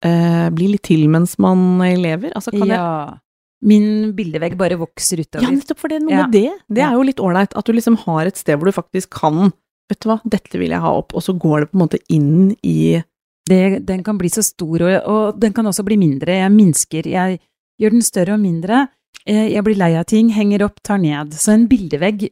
eh, 0.03 0.49
bli 0.55 0.67
litt 0.73 0.83
til 0.83 1.07
mens 1.09 1.37
man 1.39 1.79
lever? 1.79 2.31
Altså, 2.35 2.51
kan 2.51 2.67
jeg 2.67 2.77
Ja. 2.77 3.17
Min 3.61 4.13
bildevegg 4.15 4.55
bare 4.55 4.77
vokser 4.79 5.17
Ja, 5.19 5.23
utover. 5.25 5.51
nettopp 5.51 5.77
for 5.81 5.89
det 5.89 5.97
er 5.97 6.05
noe 6.05 6.11
Ja. 6.13 6.27
med 6.27 6.31
det. 6.31 6.51
Det 6.71 6.81
er 6.81 6.93
jo 6.93 7.01
litt 7.03 7.17
ålreit. 7.19 7.51
At 7.57 7.65
du 7.65 7.73
liksom 7.73 7.97
har 8.05 8.25
et 8.25 8.37
sted 8.37 8.57
hvor 8.57 8.65
du 8.65 8.71
faktisk 8.71 9.09
kan 9.09 9.51
Vet 9.89 9.99
du 10.01 10.09
hva, 10.09 10.21
dette 10.23 10.53
vil 10.59 10.69
jeg 10.69 10.79
ha 10.79 10.91
opp, 10.93 11.15
og 11.15 11.21
så 11.23 11.33
går 11.33 11.61
det 11.61 11.71
på 11.71 11.75
en 11.79 11.87
måte 11.87 11.99
inn 12.13 12.55
i 12.63 13.03
Det, 13.49 13.83
den 13.83 14.03
kan 14.03 14.19
bli 14.19 14.29
så 14.29 14.43
stor, 14.45 14.79
og, 14.85 15.07
og 15.09 15.39
den 15.39 15.51
kan 15.51 15.65
også 15.65 15.83
bli 15.83 15.97
mindre. 15.97 16.27
Jeg 16.29 16.51
minsker, 16.53 17.03
jeg 17.09 17.39
gjør 17.81 17.89
den 17.95 18.01
større 18.03 18.33
og 18.35 18.39
mindre. 18.39 18.87
Eh, 19.25 19.49
Jeg 19.49 19.63
blir 19.63 19.75
lei 19.75 19.95
av 19.97 20.05
ting, 20.05 20.29
henger 20.29 20.61
opp, 20.67 20.77
tar 20.83 20.99
ned. 20.99 21.31
Så 21.33 21.53
en 21.53 21.65
bildevegg 21.67 22.29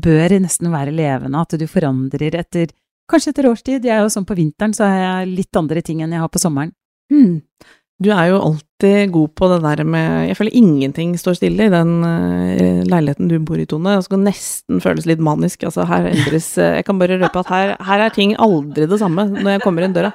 bør 0.00 0.40
nesten 0.40 0.70
være 0.72 0.94
levende, 0.96 1.38
at 1.38 1.50
du 1.58 1.66
forandrer 1.66 2.34
etter 2.40 2.68
Kanskje 3.06 3.34
etter 3.34 3.44
årstid. 3.50 3.84
Jeg 3.84 3.92
er 3.98 4.00
jo 4.00 4.08
sånn 4.08 4.24
på 4.24 4.34
vinteren, 4.34 4.72
så 4.72 4.86
har 4.88 5.26
jeg 5.26 5.36
litt 5.36 5.54
andre 5.60 5.82
ting 5.82 6.00
enn 6.00 6.10
jeg 6.10 6.20
har 6.20 6.28
på 6.32 6.40
sommeren. 6.40 6.72
Hmm. 7.12 7.42
Du 8.02 8.10
er 8.10 8.26
jo 8.26 8.40
alltid 8.42 9.12
god 9.14 9.30
på 9.38 9.48
det 9.52 9.60
der 9.62 9.84
med 9.86 10.26
Jeg 10.28 10.36
føler 10.36 10.56
ingenting 10.58 11.12
står 11.18 11.38
stille 11.38 11.68
i 11.68 11.72
den 11.72 11.92
eh, 12.04 12.82
leiligheten 12.90 13.30
du 13.30 13.38
bor 13.38 13.60
i, 13.60 13.66
Tone. 13.70 13.94
Det 13.96 14.08
skal 14.08 14.24
nesten 14.24 14.82
føles 14.82 15.06
litt 15.06 15.22
manisk. 15.22 15.62
Altså, 15.62 15.86
her 15.88 16.10
endres 16.10 16.50
eh, 16.58 16.80
Jeg 16.80 16.88
kan 16.88 16.98
bare 16.98 17.20
røpe 17.22 17.44
at 17.44 17.52
her, 17.54 17.76
her 17.86 18.04
er 18.04 18.14
ting 18.14 18.34
aldri 18.34 18.88
det 18.90 18.98
samme 19.00 19.28
når 19.30 19.56
jeg 19.56 19.64
kommer 19.64 19.86
inn 19.86 19.94
døra. 19.94 20.10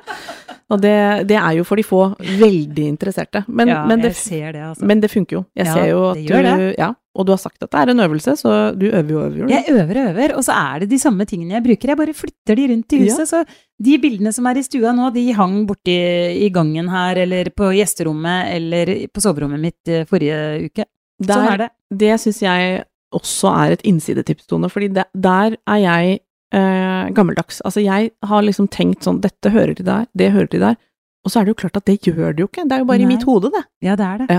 Og 0.69 0.81
det, 0.83 1.27
det 1.27 1.35
er 1.39 1.55
jo 1.57 1.63
for 1.65 1.75
de 1.79 1.83
få 1.83 1.99
veldig 2.21 2.83
interesserte. 2.91 3.41
Men, 3.47 3.67
ja, 3.71 3.79
men, 3.89 4.01
det, 4.03 4.11
det, 4.29 4.55
altså. 4.61 4.85
men 4.85 4.99
det 5.01 5.09
funker 5.09 5.39
jo. 5.39 5.45
Jeg 5.57 5.65
Ja, 5.65 5.73
ser 5.73 5.87
jo 5.89 6.01
at 6.11 6.19
du 6.27 6.73
Ja, 6.77 6.91
og 7.19 7.25
du 7.25 7.31
har 7.33 7.39
sagt 7.41 7.63
at 7.65 7.71
det 7.73 7.79
er 7.81 7.89
en 7.89 7.99
øvelse, 8.05 8.35
så 8.37 8.51
du 8.77 8.85
øver 8.85 9.09
jo 9.09 9.19
øver. 9.23 9.37
jo. 9.39 9.47
Jeg 9.49 9.65
øver 9.73 9.97
og 10.03 10.11
øver, 10.13 10.35
og 10.37 10.43
så 10.45 10.53
er 10.53 10.79
det 10.83 10.89
de 10.91 10.99
samme 10.99 11.25
tingene 11.25 11.55
jeg 11.57 11.63
bruker. 11.65 11.89
Jeg 11.89 11.97
bare 11.97 12.13
flytter 12.13 12.55
de 12.55 12.67
rundt 12.71 12.93
i 12.93 12.99
huset. 13.01 13.27
Så 13.27 13.41
de 13.81 13.97
bildene 13.97 14.31
som 14.31 14.45
er 14.45 14.57
i 14.61 14.63
stua 14.63 14.93
nå, 14.93 15.09
de 15.13 15.25
hang 15.33 15.65
borti 15.67 15.97
i 16.45 16.49
gangen 16.53 16.87
her, 16.93 17.17
eller 17.25 17.49
på 17.49 17.73
gjesterommet, 17.75 18.53
eller 18.55 18.93
på 19.09 19.21
soverommet 19.25 19.59
mitt 19.59 19.87
eh, 19.89 20.05
forrige 20.05 20.69
uke. 20.69 20.85
Der- 21.19 21.33
Sånn 21.33 21.51
er 21.51 21.57
det. 21.65 21.69
Det 22.05 22.13
syns 22.21 22.41
jeg 22.45 22.83
også 23.11 23.49
er 23.65 23.71
et 23.73 23.81
innsidetips, 23.89 24.45
Tone, 24.45 24.69
fordi 24.69 24.93
der 24.93 25.57
er 25.67 25.79
jeg 25.81 26.19
eh, 26.55 27.09
gammeldags. 27.15 27.61
Altså, 27.65 27.83
jeg 27.83 28.11
har 28.25 28.45
liksom 28.45 28.69
tenkt 28.73 29.05
sånn, 29.07 29.21
dette 29.23 29.51
hører 29.53 29.75
til 29.77 29.87
der, 29.87 30.07
det 30.17 30.31
hører 30.35 30.51
til 30.51 30.65
der, 30.65 30.79
og 31.25 31.31
så 31.31 31.41
er 31.41 31.45
det 31.45 31.53
jo 31.53 31.59
klart 31.59 31.77
at 31.77 31.87
det 31.89 31.97
gjør 32.07 32.31
det 32.31 32.43
jo 32.43 32.47
ikke, 32.47 32.63
det 32.69 32.77
er 32.77 32.81
jo 32.83 32.87
bare 32.87 33.01
Nei. 33.01 33.07
i 33.09 33.11
mitt 33.11 33.25
hode, 33.27 33.51
det. 33.51 33.63
Ja, 33.83 33.97
det 33.99 34.07
er 34.07 34.21
det. 34.21 34.37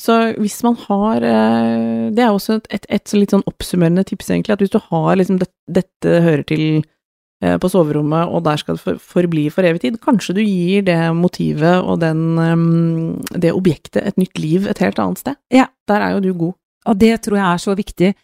Så 0.00 0.16
hvis 0.36 0.58
man 0.66 0.76
har 0.88 1.24
eh, 1.24 2.10
Det 2.12 2.24
er 2.24 2.34
også 2.34 2.58
et, 2.58 2.68
et, 2.74 2.86
et 2.90 3.12
litt 3.16 3.32
sånn 3.32 3.46
oppsummerende 3.48 4.04
tips, 4.08 4.28
egentlig, 4.30 4.58
at 4.58 4.62
hvis 4.64 4.74
du 4.74 4.80
har 4.90 5.16
liksom 5.16 5.40
det, 5.40 5.48
dette 5.72 6.20
hører 6.26 6.44
til 6.48 6.64
eh, 6.76 7.56
på 7.56 7.70
soverommet, 7.72 8.28
og 8.28 8.44
der 8.44 8.60
skal 8.60 8.76
det 8.76 8.84
for, 8.84 9.00
forbli 9.16 9.46
for 9.54 9.64
evig 9.64 9.86
tid, 9.86 9.98
kanskje 10.04 10.36
du 10.36 10.42
gir 10.44 10.84
det 10.86 11.00
motivet 11.16 11.80
og 11.80 12.02
den, 12.04 12.22
eh, 12.44 13.40
det 13.40 13.56
objektet 13.56 14.02
et 14.04 14.20
nytt 14.20 14.42
liv 14.42 14.68
et 14.68 14.84
helt 14.84 15.00
annet 15.00 15.24
sted. 15.24 15.40
Ja. 15.54 15.70
Der 15.88 16.04
er 16.04 16.18
jo 16.18 16.24
du 16.28 16.32
god. 16.36 16.58
Og 16.88 17.00
det 17.00 17.14
tror 17.24 17.40
jeg 17.40 17.48
er 17.48 17.62
så 17.62 17.76
viktig. 17.78 18.14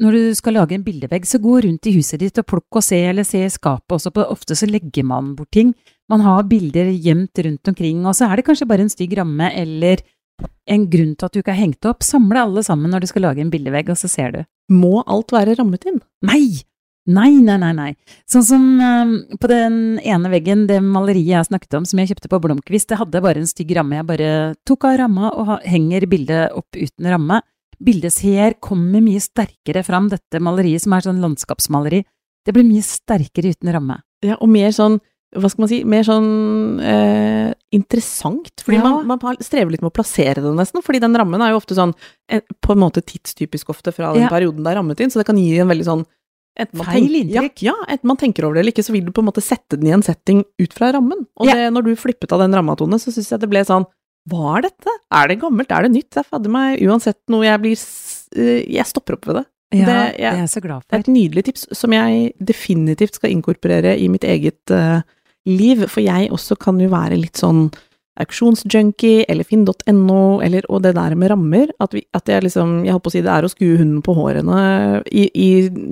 Når 0.00 0.16
du 0.16 0.36
skal 0.38 0.56
lage 0.56 0.76
en 0.76 0.84
bildevegg, 0.84 1.26
så 1.28 1.40
gå 1.42 1.58
rundt 1.66 1.88
i 1.88 1.94
huset 1.94 2.22
ditt 2.22 2.38
og 2.40 2.46
plukk 2.48 2.80
og 2.80 2.84
se, 2.84 2.98
eller 3.10 3.26
se 3.26 3.42
i 3.44 3.52
skapet 3.52 3.98
også. 3.98 4.12
På, 4.16 4.24
ofte 4.32 4.56
så 4.56 4.68
legger 4.68 5.04
man 5.06 5.34
bort 5.36 5.52
ting. 5.56 5.74
Man 6.10 6.24
har 6.24 6.48
bilder 6.48 6.88
gjemt 6.94 7.38
rundt 7.44 7.70
omkring, 7.70 8.00
og 8.08 8.16
så 8.16 8.30
er 8.30 8.40
det 8.40 8.46
kanskje 8.48 8.68
bare 8.70 8.86
en 8.86 8.92
stygg 8.92 9.12
ramme 9.18 9.52
eller 9.52 10.02
en 10.70 10.86
grunn 10.88 11.12
til 11.18 11.28
at 11.28 11.34
du 11.34 11.42
ikke 11.42 11.52
har 11.52 11.60
hengt 11.60 11.86
opp. 11.88 12.02
Samle 12.06 12.46
alle 12.46 12.64
sammen 12.64 12.92
når 12.92 13.04
du 13.04 13.10
skal 13.10 13.28
lage 13.28 13.44
en 13.44 13.52
bildevegg, 13.52 13.92
og 13.92 14.00
så 14.00 14.08
ser 14.10 14.34
du. 14.34 14.42
Må 14.72 15.04
alt 15.04 15.36
være 15.36 15.58
rammet 15.60 15.86
inn? 15.90 16.00
Nei! 16.26 16.64
Nei, 17.10 17.30
nei, 17.42 17.56
nei, 17.58 17.70
nei. 17.74 17.90
Sånn 18.28 18.44
som 18.44 18.64
eh, 18.84 19.12
på 19.40 19.48
den 19.50 19.98
ene 20.04 20.30
veggen, 20.30 20.66
det 20.68 20.78
maleriet 20.84 21.32
jeg 21.32 21.48
snakket 21.48 21.78
om, 21.78 21.86
som 21.88 21.98
jeg 21.98 22.12
kjøpte 22.12 22.30
på 22.30 22.40
Blomkvist, 22.44 22.90
det 22.92 23.00
hadde 23.00 23.22
bare 23.24 23.40
en 23.40 23.48
stygg 23.48 23.72
ramme. 23.78 23.96
Jeg 23.98 24.06
bare 24.06 24.28
tok 24.68 24.86
av 24.86 24.98
ramma 25.00 25.32
og 25.32 25.54
henger 25.66 26.06
bildet 26.10 26.54
opp 26.56 26.76
uten 26.76 27.08
ramme. 27.10 27.40
Bildet 27.80 28.18
her 28.26 28.54
kommer 28.60 29.00
mye 29.04 29.20
sterkere 29.24 29.82
fram, 29.86 30.08
dette 30.12 30.40
maleriet 30.42 30.82
som 30.84 30.92
er 30.92 31.06
sånn 31.06 31.20
landskapsmaleri. 31.22 32.02
Det 32.44 32.52
blir 32.56 32.66
mye 32.68 32.82
sterkere 32.84 33.54
uten 33.54 33.72
ramme. 33.72 34.00
Ja, 34.24 34.36
og 34.40 34.48
mer 34.52 34.68
sånn 34.76 34.98
hva 35.30 35.46
skal 35.46 35.62
man 35.62 35.68
si, 35.70 35.76
mer 35.86 36.02
sånn 36.02 36.80
eh, 36.82 37.52
interessant. 37.72 38.50
Fordi 38.66 38.80
Ja. 38.80 38.82
man, 38.82 39.06
man 39.06 39.36
strever 39.40 39.70
litt 39.70 39.80
med 39.84 39.92
å 39.92 39.94
plassere 39.94 40.42
det, 40.42 40.54
nesten. 40.58 40.82
Fordi 40.82 40.98
den 41.00 41.14
rammen 41.14 41.40
er 41.40 41.52
jo 41.52 41.60
ofte 41.60 41.76
sånn 41.78 41.92
eh, 42.28 42.40
på 42.60 42.72
en 42.74 42.80
måte 42.82 43.00
tidstypisk 43.06 43.70
ofte 43.70 43.92
fra 43.94 44.12
den 44.12 44.24
Ja. 44.24 44.28
perioden 44.28 44.64
det 44.64 44.72
er 44.72 44.80
rammet 44.80 45.00
inn, 45.00 45.08
så 45.10 45.20
det 45.22 45.26
kan 45.26 45.38
gi 45.38 45.58
en 45.60 45.68
veldig 45.70 45.86
sånn 45.86 46.06
Feil 46.60 47.14
inntrykk. 47.14 47.62
Ja, 47.62 47.72
ja, 47.88 47.96
man 48.02 48.18
tenker 48.18 48.44
over 48.44 48.54
det 48.58 48.60
eller 48.64 48.72
ikke, 48.74 48.82
så 48.84 48.92
vil 48.92 49.04
du 49.06 49.12
på 49.12 49.22
en 49.22 49.28
måte 49.30 49.40
sette 49.40 49.78
den 49.78 49.86
i 49.86 49.92
en 49.94 50.02
setting 50.02 50.42
ut 50.58 50.72
fra 50.74 50.90
rammen. 50.92 51.22
Og 51.38 51.46
det, 51.46 51.70
når 51.72 51.84
du 51.86 51.94
flippet 51.96 52.32
av 52.34 52.40
den 52.42 52.52
ramma, 52.52 52.74
Tone, 52.76 52.98
så 53.00 53.14
syns 53.14 53.30
jeg 53.30 53.40
det 53.40 53.48
ble 53.48 53.62
sånn 53.64 53.86
Hva 54.28 54.58
er 54.58 54.66
dette? 54.68 54.92
Er 55.16 55.28
det 55.28 55.38
gammelt? 55.40 55.70
Er 55.72 55.82
det 55.86 55.92
nytt? 55.94 56.10
Det 56.12 56.20
er 56.20 56.28
fader 56.28 56.52
meg 56.52 56.82
uansett 56.84 57.18
noe 57.32 57.46
jeg 57.46 57.60
blir 57.62 57.78
eh, 58.36 58.66
Jeg 58.68 58.86
stopper 58.86 59.16
opp 59.16 59.26
ved 59.30 59.40
det. 59.40 59.46
Ja, 59.72 59.86
Det- 59.86 60.16
det, 60.18 60.24
er 60.26 60.36
jeg 60.42 60.48
så 60.50 60.60
glad 60.60 60.82
Det 60.90 60.96
er 60.96 60.98
et 61.04 61.12
nydelig 61.14 61.44
tips 61.46 61.66
som 61.78 61.92
jeg 61.94 62.32
definitivt 62.42 63.14
skal 63.14 63.30
inkorporere 63.30 63.96
i 63.98 64.08
mitt 64.10 64.24
eget 64.26 64.58
uh, 64.74 65.00
liv, 65.46 65.86
for 65.88 66.00
jeg 66.02 66.28
også 66.34 66.56
kan 66.58 66.78
jo 66.82 66.88
være 66.90 67.16
litt 67.16 67.38
sånn 67.38 67.70
auksjonsjunkie, 68.22 69.24
eller 69.30 69.46
finn.no, 69.46 70.20
eller 70.44 70.66
og 70.70 70.82
det 70.84 70.94
der 70.96 71.16
med 71.18 71.32
rammer, 71.32 71.72
at, 71.80 71.94
vi, 71.96 72.04
at 72.16 72.28
jeg 72.28 72.44
liksom 72.46 72.84
Jeg 72.84 72.94
holdt 72.94 73.04
på 73.06 73.12
å 73.12 73.14
si 73.14 73.22
det 73.24 73.32
er 73.32 73.46
å 73.46 73.50
skue 73.52 73.78
hunden 73.80 74.02
på 74.04 74.14
hårene 74.16 74.60
i, 75.10 75.26
i, 75.28 75.48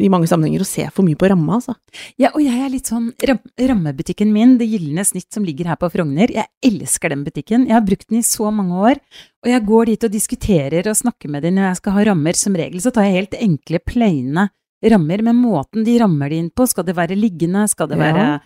i 0.07 0.11
mange 0.13 0.29
sammenhenger 0.31 0.65
og 0.65 0.71
se 0.71 0.87
for 0.95 1.07
mye 1.07 1.19
på 1.19 1.31
ramma, 1.33 1.59
altså. 1.59 1.77
Ja, 2.21 2.33
og 2.35 2.43
jeg 2.45 2.59
er 2.59 2.73
litt 2.73 2.91
sånn 2.91 3.11
ram 3.29 3.41
Rammebutikken 3.59 4.31
min, 4.33 4.57
Det 4.61 4.69
gylne 4.69 5.05
snitt 5.07 5.33
som 5.35 5.47
ligger 5.47 5.73
her 5.73 5.79
på 5.81 5.91
Frogner, 5.93 6.31
jeg 6.35 6.49
elsker 6.65 7.13
den 7.13 7.25
butikken. 7.27 7.67
Jeg 7.69 7.77
har 7.77 7.87
brukt 7.87 8.09
den 8.09 8.21
i 8.21 8.27
så 8.27 8.51
mange 8.55 8.79
år. 8.91 9.03
Og 9.45 9.51
jeg 9.53 9.65
går 9.69 9.91
dit 9.93 10.07
og 10.07 10.15
diskuterer 10.15 10.89
og 10.91 10.99
snakker 10.99 11.31
med 11.31 11.45
dem 11.47 11.59
når 11.59 11.71
jeg 11.71 11.81
skal 11.81 11.95
ha 11.95 12.07
rammer. 12.11 12.39
Som 12.39 12.57
regel 12.59 12.83
så 12.83 12.93
tar 12.95 13.07
jeg 13.07 13.19
helt 13.21 13.37
enkle, 13.39 13.83
plaine 13.87 14.49
rammer, 14.93 15.23
men 15.27 15.39
måten 15.39 15.87
de 15.87 15.97
rammer 16.01 16.31
det 16.31 16.43
inn 16.43 16.53
på, 16.55 16.67
skal 16.71 16.87
det 16.87 16.97
være 16.99 17.19
liggende, 17.19 17.67
skal 17.71 17.91
det 17.91 17.99
Ja. 17.99 18.39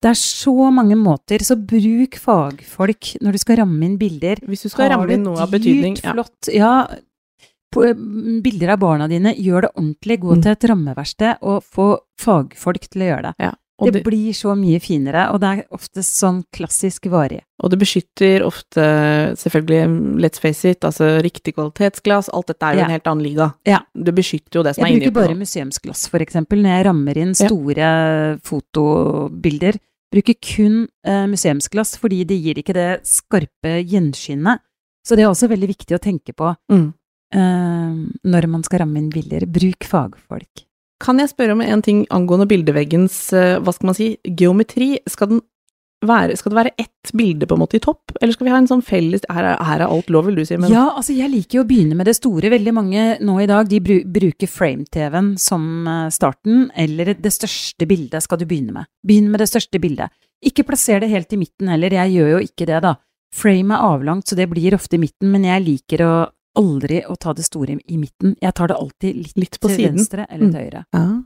Det 0.00 0.08
er 0.08 0.16
så 0.16 0.54
mange 0.72 0.96
måter, 0.96 1.38
så 1.44 1.56
bruk 1.60 2.16
fagfolk 2.16 3.16
når 3.20 3.32
du 3.32 3.38
skal 3.38 3.56
ramme 3.60 3.84
inn 3.84 3.98
bilder. 4.00 4.36
Hvis 4.48 4.62
du 4.64 4.68
skal 4.72 4.88
Har 4.88 4.96
ramme 4.98 5.12
inn 5.12 5.24
noe 5.24 5.38
av 5.44 5.50
betydning 5.52 5.98
ja. 6.02 6.12
flott 6.14 6.48
Ja, 6.54 6.72
eh, 6.90 7.94
bilder 8.40 8.70
av 8.72 8.78
barna 8.80 9.08
dine, 9.08 9.34
gjør 9.36 9.60
det 9.68 9.74
ordentlig. 9.76 10.20
Gå 10.20 10.36
Mm. 10.36 10.42
til 10.42 10.52
et 10.52 10.64
rammeverksted 10.70 11.36
og 11.42 11.62
få 11.64 11.98
fagfolk 12.18 12.88
til 12.88 13.02
å 13.02 13.10
gjøre 13.12 13.22
det. 13.22 13.34
ja. 13.38 13.52
Det 13.82 13.94
det, 13.94 14.02
blir 14.04 14.34
så 14.36 14.52
mye 14.54 14.76
finere, 14.78 15.32
og 15.32 15.40
det 15.40 15.48
er 15.48 15.64
ofte 15.72 16.02
sånn 16.04 16.42
klassisk 16.52 17.06
varig. 17.08 17.40
og 17.62 17.70
det 17.70 17.78
beskytter 17.80 18.42
ofte, 18.44 18.76
selvfølgelig, 19.40 20.20
let's 20.20 20.38
face 20.38 20.66
it, 20.68 20.80
altså 20.84 21.22
riktig 21.22 21.54
kvalitetsglass, 21.54 22.28
alt 22.28 22.46
dette 22.48 22.62
er 22.62 22.74
jo 22.74 22.78
Ja. 22.80 22.84
en 22.84 22.90
helt 22.90 23.04
annen 23.06 23.22
liga. 23.24 23.54
Ja. 23.64 23.78
Det 23.96 24.14
beskytter 24.14 24.52
jo 24.60 24.62
det 24.64 24.74
som 24.74 24.84
Jeg 24.84 24.92
er 24.92 24.96
inni 25.00 25.10
bruker 25.10 25.28
bare 25.28 25.34
museumsglass, 25.38 26.08
for 26.10 26.18
eksempel, 26.20 26.60
når 26.60 26.76
jeg 26.76 26.86
rammer 26.86 27.16
inn 27.16 27.28
Ja. 27.32 27.48
store 27.48 28.38
fotobilder. 28.42 29.78
Bruker 30.10 30.34
kun 30.42 30.88
eh, 31.06 31.26
museumsglass, 31.30 31.96
fordi 32.02 32.24
det 32.26 32.40
gir 32.42 32.58
ikke 32.58 32.74
det 32.74 32.88
skarpe 33.06 33.76
gjenskinnet. 33.86 34.58
Så 35.06 35.16
det 35.16 35.24
er 35.24 35.30
også 35.30 35.48
veldig 35.48 35.68
viktig 35.70 35.96
å 35.96 36.02
tenke 36.02 36.34
på 36.36 36.54
Mm. 36.70 36.92
eh, 37.32 37.94
når 38.26 38.48
man 38.50 38.62
skal 38.66 38.80
ramme 38.82 38.98
inn 38.98 39.10
bilder. 39.10 39.46
Bruk 39.46 39.86
fagfolk. 39.86 40.66
Kan 41.00 41.18
jeg 41.18 41.30
spørre 41.30 41.52
om 41.52 41.62
en 41.64 41.80
ting 41.82 42.02
angående 42.10 42.46
bildeveggens, 42.50 43.32
eh, 43.32 43.58
hva 43.60 43.72
skal 43.72 43.86
man 43.86 43.94
si, 43.96 44.18
geometri? 44.26 44.98
Skal, 45.08 45.28
den 45.28 45.40
være, 46.06 46.36
skal 46.38 46.52
det 46.52 46.58
være 46.58 46.72
ett 46.80 47.12
bilde 47.16 47.46
på 47.48 47.56
en 47.56 47.62
måte 47.62 47.76
i 47.76 47.82
topp, 47.82 48.14
eller 48.20 48.32
skal 48.34 48.46
vi 48.46 48.52
ha 48.54 48.60
en 48.60 48.68
sånn 48.70 48.84
felles 48.84 49.24
Her 49.28 49.46
er, 49.52 49.58
her 49.66 49.82
er 49.84 49.92
alt 49.92 50.08
lov, 50.12 50.28
vil 50.28 50.40
du 50.40 50.44
si, 50.48 50.56
men 50.60 50.72
Ja, 50.72 50.86
altså 50.96 51.16
jeg 51.16 51.32
liker 51.32 51.60
jo 51.60 51.64
å 51.64 51.68
begynne 51.68 51.98
med 51.98 52.08
det 52.08 52.16
store. 52.16 52.52
Veldig 52.52 52.74
mange 52.76 53.04
nå 53.20 53.36
i 53.42 53.48
dag 53.50 53.68
de 53.68 53.82
bru 53.84 53.98
bruker 54.08 54.50
frame-TV-en 54.50 55.34
som 55.40 55.68
eh, 55.88 56.08
starten, 56.14 56.68
eller 56.74 57.14
det 57.20 57.34
største 57.34 57.88
bildet 57.90 58.24
skal 58.24 58.40
du 58.40 58.46
begynne 58.48 58.74
med. 58.80 58.90
Begynn 59.06 59.30
med 59.32 59.44
det 59.44 59.50
største 59.52 59.80
bildet. 59.82 60.12
Ikke 60.40 60.64
plasser 60.64 61.02
det 61.02 61.12
helt 61.12 61.32
i 61.36 61.40
midten 61.40 61.68
heller, 61.68 61.92
jeg 61.92 62.16
gjør 62.16 62.34
jo 62.36 62.42
ikke 62.48 62.68
det 62.70 62.82
da. 62.86 62.96
Frame 63.36 63.76
er 63.76 63.92
avlangt, 63.92 64.26
så 64.26 64.38
det 64.38 64.48
blir 64.50 64.74
ofte 64.74 64.96
i 64.96 65.02
midten, 65.02 65.30
men 65.30 65.44
jeg 65.46 65.66
liker 65.66 66.06
å 66.06 66.14
aldri 66.58 67.02
å 67.06 67.16
ta 67.18 67.32
det 67.32 67.44
store 67.46 67.78
i 67.88 67.96
midten. 67.96 68.34
Jeg 68.42 68.54
tar 68.54 68.68
det 68.68 68.76
alltid 68.76 69.16
litt, 69.16 69.36
Litt 69.36 69.58
på 69.60 69.68
til 69.68 69.76
siden. 69.76 69.96
venstre 69.96 70.26
eller 70.28 70.46
Mm. 70.46 70.52
til 70.52 70.60
høyre. 70.60 70.84
ja. 70.92 71.22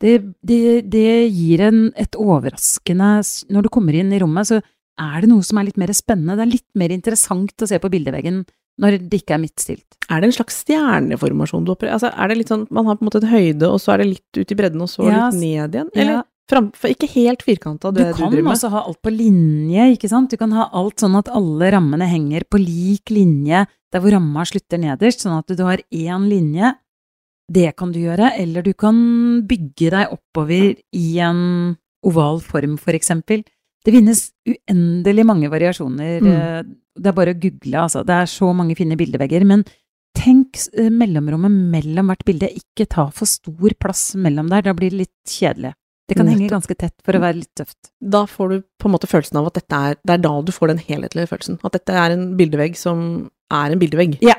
Det, 0.00 0.34
det, 0.44 0.90
det 0.90 1.30
gir 1.32 1.60
en, 1.60 1.92
et 1.96 2.12
overraskende 2.16 3.08
Når 3.50 3.62
du 3.62 3.68
kommer 3.68 3.94
inn 3.94 4.12
i 4.12 4.18
rommet, 4.22 4.46
så 4.46 4.60
er 4.98 5.20
det 5.22 5.28
noe 5.30 5.42
som 5.46 5.58
er 5.58 5.64
litt 5.68 5.76
mer 5.78 5.88
spennende. 5.94 6.36
Det 6.38 6.46
er 6.46 6.52
litt 6.56 6.68
mer 6.74 6.90
interessant 6.94 7.54
å 7.62 7.68
se 7.68 7.78
på 7.78 7.90
bildeveggen 7.90 8.44
når 8.80 9.08
det 9.10 9.22
ikke 9.22 9.34
er 9.34 9.42
midtstilt. 9.42 9.84
Er 10.08 10.20
det 10.22 10.28
en 10.30 10.36
slags 10.38 10.62
stjerneformasjon 10.64 11.64
du 11.66 11.72
opererer 11.74 11.94
Altså, 11.98 12.12
er 12.14 12.28
det 12.28 12.36
litt 12.38 12.48
sånn, 12.52 12.66
man 12.70 12.86
har 12.86 12.96
på 12.96 13.02
en 13.02 13.08
måte 13.10 13.22
en 13.22 13.30
høyde, 13.32 13.66
og 13.68 13.80
så 13.82 13.94
er 13.94 13.98
det 14.04 14.06
litt 14.14 14.38
ut 14.38 14.52
i 14.52 14.58
bredden, 14.58 14.80
og 14.82 14.88
så 14.88 15.06
Ja, 15.10 15.28
litt 15.30 15.40
ned 15.40 15.74
igjen? 15.74 15.90
Eller 15.96 16.12
Ja. 16.12 16.22
Framfor, 16.48 16.92
ikke 16.94 17.08
helt 17.14 17.42
firkanta, 17.46 17.90
Du 17.92 18.00
det 18.00 18.08
du, 18.10 18.14
kan 18.18 18.30
driver 18.32 18.46
med? 18.48 18.52
også 18.54 18.70
ha 18.72 18.82
alt 18.88 19.00
på 19.04 19.12
linje, 19.14 19.88
ikke 19.94 20.08
sant? 20.10 20.30
Du 20.30 20.36
kan 20.40 20.52
ha 20.56 20.68
alt 20.72 21.00
sånn 21.02 21.16
at 21.18 21.28
alle 21.28 21.70
rammene 21.74 22.08
henger 22.08 22.46
på 22.48 22.60
lik 22.62 23.12
linje, 23.14 23.66
der 23.92 24.00
hvor 24.04 24.12
ramma 24.16 24.44
slutter 24.48 24.80
nederst, 24.80 25.24
sånn 25.24 25.38
at 25.38 25.52
du 25.56 25.62
har 25.64 25.82
én 25.92 26.28
linje. 26.28 26.74
Det 27.48 27.70
kan 27.76 27.92
du 27.92 28.00
gjøre, 28.02 28.34
eller 28.36 28.62
du 28.62 28.74
kan 28.76 28.96
bygge 29.48 29.92
deg 29.94 30.10
oppover 30.12 30.74
i 30.92 31.06
en 31.24 31.76
oval 32.04 32.40
form, 32.44 32.76
for 32.76 32.92
eksempel. 32.92 33.44
Det 33.84 33.94
finnes 33.94 34.26
uendelig 34.44 35.24
mange 35.24 35.48
variasjoner. 35.48 36.20
Mm. 36.20 36.32
eh, 36.32 36.62
Det 36.98 37.06
er 37.06 37.16
bare 37.16 37.32
å 37.32 37.40
google, 37.40 37.84
altså. 37.86 38.04
Det 38.04 38.14
er 38.14 38.26
så 38.26 38.52
mange 38.52 38.74
fine 38.76 38.96
bildevegger. 38.98 39.44
Men 39.46 39.64
tenk 40.18 40.58
eh, 40.74 40.90
mellomrommet 40.90 41.50
mellom 41.72 42.10
hvert 42.10 42.24
bilde. 42.26 42.50
Ikke 42.58 42.88
ta 42.90 43.08
for 43.14 43.24
stor 43.30 43.72
plass 43.80 44.14
mellom 44.18 44.50
der, 44.50 44.62
da 44.66 44.74
blir 44.76 44.90
det 44.90 45.06
litt 45.06 45.32
kjedelig. 45.32 45.72
Det 46.08 46.16
kan 46.16 46.28
henge 46.30 46.48
ganske 46.48 46.74
tett 46.78 46.94
for 47.04 47.16
å 47.18 47.20
være 47.20 47.42
litt 47.42 47.52
tøft. 47.58 47.90
Da 48.00 48.22
får 48.28 48.48
du 48.54 48.62
på 48.80 48.88
en 48.88 48.94
måte 48.94 49.08
følelsen 49.10 49.36
av 49.40 49.50
at 49.50 49.58
dette 49.60 49.80
er 49.90 49.98
Det 50.00 50.14
er 50.14 50.22
da 50.24 50.34
du 50.40 50.52
får 50.54 50.72
den 50.72 50.80
helhetlige 50.80 51.28
følelsen. 51.28 51.58
At 51.68 51.76
dette 51.76 51.92
er 51.92 52.14
en 52.14 52.30
bildevegg 52.38 52.78
som 52.80 53.02
er 53.52 53.74
en 53.74 53.80
bildevegg. 53.82 54.18
Ja. 54.24 54.38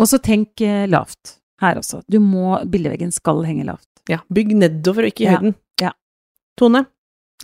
Og 0.00 0.08
så 0.10 0.18
tenk 0.18 0.58
eh, 0.64 0.86
lavt 0.90 1.36
her 1.62 1.78
også. 1.78 2.00
Du 2.10 2.18
må, 2.22 2.56
bildeveggen 2.66 3.12
skal 3.14 3.44
henge 3.46 3.66
lavt. 3.68 3.86
Ja, 4.10 4.18
bygg 4.32 4.56
nedover 4.58 5.06
og 5.06 5.12
ikke 5.12 5.24
i 5.24 5.28
Ja, 5.28 5.36
høyden. 5.38 5.54
ja. 5.80 5.92
Tone, 6.58 6.84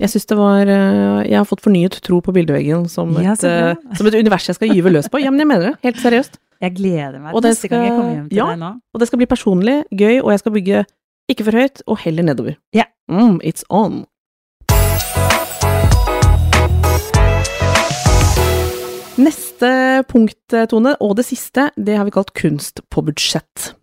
jeg 0.01 0.13
syns 0.13 0.27
det 0.31 0.37
var 0.39 0.69
eh, 0.71 1.29
Jeg 1.29 1.37
har 1.39 1.47
fått 1.49 1.63
fornyet 1.65 2.01
tro 2.05 2.21
på 2.25 2.35
bildeveggen 2.35 2.89
som 2.91 3.13
Ja, 3.21 3.35
et, 3.37 3.45
eh, 3.45 3.97
som 3.97 4.09
et 4.09 4.17
univers 4.19 4.49
jeg 4.49 4.59
skal 4.59 4.73
gyve 4.73 4.93
løs 4.93 5.09
på. 5.13 5.21
Ja, 5.23 5.31
men 5.31 5.43
jeg 5.45 5.51
mener 5.51 5.71
det. 5.71 5.75
Helt 5.87 6.01
seriøst. 6.03 6.41
Jeg 6.61 6.75
gleder 6.77 7.21
meg 7.23 7.33
til 7.33 7.47
neste 7.49 7.69
gang 7.73 7.85
jeg 7.87 7.95
kommer 7.97 8.15
hjem 8.15 8.29
til 8.29 8.37
ja. 8.43 8.47
deg 8.51 8.61
nå. 8.61 8.71
Og 8.93 9.01
det 9.01 9.09
skal 9.09 9.21
bli 9.23 9.29
personlig, 9.31 9.77
gøy, 9.97 10.19
og 10.21 10.33
jeg 10.35 10.43
skal 10.43 10.53
bygge 10.59 10.83
ikke 11.31 11.47
for 11.47 11.57
høyt, 11.57 11.83
og 11.87 12.01
heller 12.03 12.27
nedover. 12.27 12.57
Ja. 12.75 12.89
Mm, 13.11 13.39
it's 13.47 13.63
on. 13.71 14.05
Neste 19.21 19.71
punkt, 20.09 20.55
Tone, 20.71 20.95
og 21.03 21.17
det 21.19 21.27
siste, 21.29 21.69
det 21.77 21.99
har 21.99 22.07
vi 22.09 22.15
kalt 22.15 22.33
kunst 22.39 22.81
på 22.91 23.05
budsjett. 23.05 23.75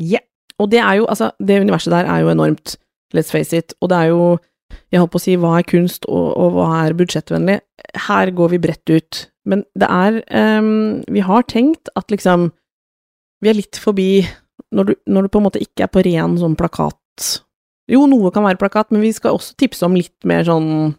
Ja. 0.00 0.22
Og 0.60 0.68
det 0.72 0.80
er 0.82 1.00
jo, 1.00 1.08
altså, 1.08 1.30
det 1.40 1.60
universet 1.64 1.92
der 1.92 2.08
er 2.08 2.20
jo 2.22 2.30
enormt, 2.30 2.76
let's 3.16 3.32
face 3.32 3.56
it, 3.56 3.74
og 3.80 3.90
det 3.90 3.96
er 3.96 4.12
jo, 4.12 4.38
jeg 4.92 5.00
holdt 5.00 5.12
på 5.14 5.18
å 5.20 5.24
si, 5.24 5.36
hva 5.40 5.54
er 5.58 5.66
kunst, 5.66 6.04
og, 6.06 6.28
og 6.36 6.54
hva 6.54 6.68
er 6.84 6.96
budsjettvennlig? 6.98 7.58
Her 8.06 8.30
går 8.36 8.52
vi 8.52 8.60
bredt 8.62 8.92
ut, 8.92 9.22
men 9.48 9.64
det 9.80 9.88
er, 9.88 10.20
um, 10.60 11.00
vi 11.08 11.24
har 11.24 11.48
tenkt 11.48 11.90
at 11.96 12.12
liksom, 12.12 12.50
vi 13.40 13.50
er 13.50 13.56
litt 13.56 13.80
forbi, 13.80 14.20
når 14.74 14.90
du, 14.90 14.94
når 15.10 15.26
du 15.26 15.32
på 15.32 15.40
en 15.40 15.46
måte 15.48 15.62
ikke 15.62 15.86
er 15.86 15.92
på 15.92 16.02
ren 16.06 16.36
sånn 16.40 16.56
plakat, 16.58 16.96
jo, 17.90 18.04
noe 18.06 18.30
kan 18.34 18.46
være 18.46 18.60
plakat, 18.60 18.92
men 18.94 19.02
vi 19.02 19.12
skal 19.14 19.34
også 19.34 19.56
tipse 19.58 19.82
om 19.86 19.96
litt 19.98 20.14
mer 20.28 20.44
sånn 20.46 20.92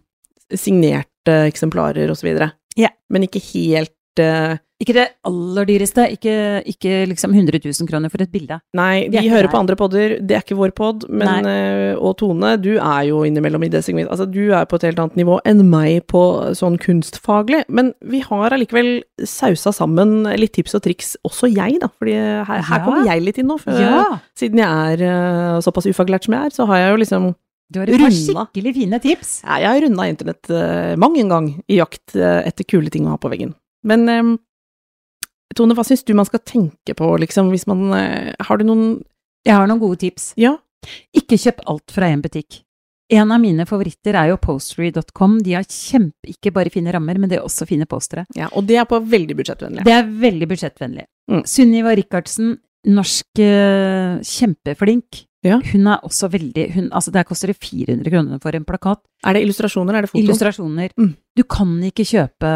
signerte 0.52 1.38
eksemplarer 1.48 2.12
og 2.12 2.20
så 2.20 2.28
videre. 2.28 2.52
Ja. 2.80 2.92
Men 3.12 3.28
ikke 3.28 3.44
helt, 3.54 4.20
eh, 4.20 4.60
Ikke 4.82 4.96
det 4.98 5.04
aller 5.30 5.68
dyreste, 5.70 6.08
ikke, 6.16 6.34
ikke 6.66 6.94
liksom 7.12 7.36
100 7.38 7.60
000 7.62 7.88
kroner 7.90 8.10
for 8.10 8.24
et 8.24 8.32
bilde. 8.34 8.58
Nei, 8.74 9.08
Vi 9.14 9.20
er 9.20 9.28
hører 9.30 9.46
der. 9.46 9.52
på 9.54 9.60
andre 9.62 9.76
podder, 9.78 10.16
det 10.26 10.36
er 10.38 10.42
ikke 10.42 10.58
vår 10.58 10.74
pod, 10.74 11.06
men 11.08 11.46
eh, 11.46 11.94
Og 12.02 12.16
Tone, 12.18 12.56
du 12.58 12.72
er 12.80 13.04
jo 13.12 13.20
innimellom 13.28 13.64
i 13.68 13.70
det 13.70 13.84
segmentet. 13.86 14.10
Altså, 14.16 14.26
du 14.26 14.50
er 14.58 14.66
på 14.66 14.80
et 14.80 14.88
helt 14.90 15.00
annet 15.04 15.20
nivå 15.22 15.38
enn 15.46 15.62
meg 15.70 16.08
på 16.10 16.24
sånn 16.58 16.80
kunstfaglig, 16.82 17.62
men 17.70 17.94
vi 18.02 18.24
har 18.26 18.56
allikevel 18.58 19.04
sausa 19.24 19.72
sammen 19.76 20.24
litt 20.42 20.54
tips 20.58 20.74
og 20.80 20.84
triks, 20.90 21.14
også 21.30 21.52
jeg, 21.54 21.78
da, 21.84 21.92
fordi 22.02 22.18
her, 22.18 22.44
her 22.66 22.80
Ja. 22.82 22.84
kommer 22.86 23.06
jeg 23.06 23.22
litt 23.28 23.38
inn 23.38 23.48
nå. 23.54 23.60
For, 23.62 23.72
Ja! 23.78 24.20
Siden 24.36 24.58
jeg 24.66 24.98
er 24.98 25.06
eh, 25.06 25.62
såpass 25.62 25.86
ufaglært 25.86 26.26
som 26.26 26.34
jeg 26.34 26.50
er, 26.50 26.50
så 26.58 26.66
har 26.66 26.78
jeg 26.82 26.92
jo 26.96 27.02
liksom 27.06 27.32
Du 27.72 27.80
har 27.80 27.88
et 27.88 28.02
par 28.02 28.10
skikkelig 28.12 28.74
fine 28.76 29.00
tips. 29.00 29.42
ja, 29.46 29.60
Jeg 29.62 29.70
har 29.70 29.82
runda 29.86 30.10
internett 30.10 30.50
uh, 30.50 30.96
mang 31.00 31.14
en 31.22 31.30
gang 31.30 31.46
i 31.70 31.78
jakt 31.78 32.16
etter 32.18 32.66
kule 32.68 32.90
ting 32.90 33.06
å 33.06 33.14
ha 33.14 33.18
på 33.22 33.30
veggen. 33.32 33.54
Men 33.88 34.38
Tone, 35.58 35.76
hva 35.78 35.86
syns 35.88 36.04
du 36.08 36.14
man 36.18 36.28
skal 36.28 36.44
tenke 36.48 36.96
på, 36.98 37.08
liksom, 37.22 37.52
hvis 37.54 37.68
man 37.70 37.92
eh, 37.98 38.34
Har 38.48 38.60
du 38.60 38.66
noen 38.68 38.84
Jeg 39.46 39.58
har 39.58 39.70
noen 39.70 39.82
gode 39.82 40.02
tips. 40.04 40.34
Ja? 40.40 40.58
Ikke 41.18 41.40
kjøp 41.40 41.64
alt 41.70 41.94
fra 41.94 42.10
én 42.10 42.22
butikk. 42.24 42.62
En 43.12 43.32
av 43.34 43.42
mine 43.44 43.66
favoritter 43.68 44.16
er 44.16 44.30
jo 44.32 44.38
postery.com. 44.40 45.40
De 45.44 45.56
har 45.58 45.66
kjempe, 45.68 46.30
ikke 46.32 46.54
bare 46.56 46.72
fine 46.72 46.94
rammer, 46.96 47.18
men 47.20 47.30
de 47.30 47.36
er 47.40 47.44
også 47.44 47.68
fine 47.68 47.88
postere. 47.90 48.24
ja 48.38 48.48
og 48.56 48.64
det 48.70 48.78
er 48.80 48.88
på 48.88 49.02
veldig 49.04 49.36
budsjettvennlig. 49.42 49.84
Det 49.84 49.96
er 49.98 50.14
veldig 50.22 50.48
budsjettvennlig. 50.48 51.04
Mm. 51.32 51.42
Sunniva 51.52 51.96
Rikardsen, 52.00 52.56
norsk 52.88 53.44
eh, 53.44 54.22
kjempeflink. 54.24 55.26
Ja. 55.44 55.58
Hun 55.72 55.90
er 55.90 56.04
også 56.06 56.30
veldig 56.30 56.68
hun, 56.76 56.90
Altså, 56.94 57.12
der 57.12 57.26
koster 57.26 57.50
det 57.50 57.58
400 57.58 58.12
kroner 58.14 58.40
for 58.44 58.56
en 58.56 58.66
plakat. 58.66 59.02
Er 59.26 59.34
det 59.34 59.42
illustrasjoner, 59.44 59.98
er 59.98 60.06
det 60.06 60.12
foto? 60.12 60.22
Illustrasjoner. 60.22 60.94
Mm. 61.02 61.16
Du 61.36 61.44
kan 61.50 61.74
ikke 61.90 62.06
kjøpe 62.06 62.52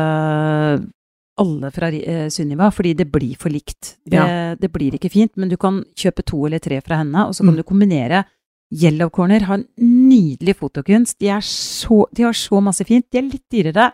alle 1.37 1.69
fra 1.71 1.89
eh, 1.91 2.27
Sunniva, 2.31 2.69
fordi 2.71 2.93
det 2.95 3.09
blir 3.11 3.35
for 3.39 3.49
likt. 3.51 3.97
Det, 4.07 4.21
det 4.61 4.69
blir 4.71 4.95
ikke 4.95 5.11
fint, 5.11 5.31
men 5.37 5.49
du 5.51 5.57
kan 5.57 5.81
kjøpe 5.95 6.23
to 6.23 6.45
eller 6.47 6.59
tre 6.63 6.79
fra 6.81 7.01
henne, 7.01 7.25
og 7.27 7.33
så 7.35 7.43
kan 7.43 7.53
Mm. 7.53 7.57
du 7.57 7.63
kombinere. 7.63 8.23
Yellow 8.71 9.09
Corner 9.13 9.39
har 9.45 9.59
en 9.59 9.67
nydelig 9.77 10.55
fotokunst. 10.57 11.19
De, 11.19 11.27
er 11.29 11.41
så, 11.45 12.05
de 12.15 12.23
har 12.23 12.33
så 12.33 12.61
masse 12.63 12.83
fint. 12.87 13.05
De 13.11 13.17
er 13.19 13.27
litt 13.29 13.43
dyrere, 13.51 13.91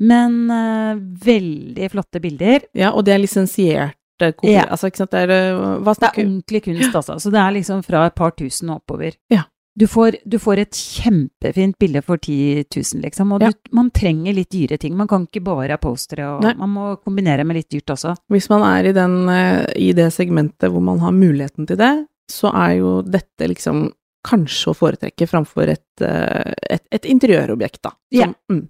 men 0.00 0.50
eh, 0.50 0.94
veldig 1.24 1.90
flotte 1.92 2.20
bilder. 2.20 2.66
Ja, 2.74 2.90
og 2.92 3.04
det 3.06 3.14
er 3.14 3.22
lisensierte 3.22 4.32
kopier. 4.36 4.60
Ja. 4.64 4.66
Altså, 4.70 4.90
ikke 4.90 5.02
sant, 5.04 5.10
det 5.14 5.22
er 5.24 5.56
Hva 5.82 5.94
Det 5.94 6.10
er 6.10 6.20
ordentlig 6.26 6.62
kunst, 6.66 6.94
altså. 6.94 7.16
Så 7.22 7.30
det 7.32 7.40
er 7.40 7.54
liksom 7.56 7.82
fra 7.86 8.06
et 8.06 8.14
par 8.14 8.30
tusen 8.36 8.70
og 8.70 8.82
oppover. 8.82 9.14
Ja. 9.32 9.44
Du 9.76 9.86
får, 9.90 10.16
du 10.24 10.36
får 10.38 10.60
et 10.62 10.76
kjempefint 10.78 11.74
bilde 11.82 12.00
for 12.06 12.16
10 12.22 12.64
000, 12.70 13.00
liksom. 13.02 13.32
Og 13.34 13.42
Ja. 13.42 13.48
du, 13.50 13.70
man 13.74 13.88
trenger 13.90 14.32
litt 14.36 14.50
dyre 14.54 14.78
ting. 14.78 14.94
Man 14.96 15.08
kan 15.10 15.26
ikke 15.26 15.42
bare 15.42 15.70
ha 15.74 15.76
postere, 15.82 16.28
og 16.36 16.42
Nei. 16.46 16.52
man 16.60 16.70
må 16.70 16.84
kombinere 17.02 17.42
med 17.44 17.56
litt 17.58 17.70
dyrt 17.74 17.90
også. 17.90 18.14
Hvis 18.30 18.46
man 18.52 18.62
er 18.62 18.86
i, 18.90 18.92
den, 18.94 19.16
eh, 19.28 19.64
i 19.74 19.92
det 19.92 20.12
segmentet 20.14 20.70
hvor 20.70 20.80
man 20.80 21.00
har 21.02 21.10
muligheten 21.10 21.66
til 21.66 21.76
det, 21.80 21.92
så 22.30 22.52
er 22.54 22.76
jo 22.78 23.02
dette 23.02 23.48
liksom 23.50 23.88
kanskje 24.24 24.70
å 24.70 24.76
foretrekke 24.78 25.26
framfor 25.28 25.68
et, 25.74 26.00
eh, 26.00 26.54
et, 26.70 26.86
et 26.94 27.04
interiørobjekt, 27.10 27.82
da. 27.82 27.90
Ja. 28.14 28.30
mm, 28.50 28.62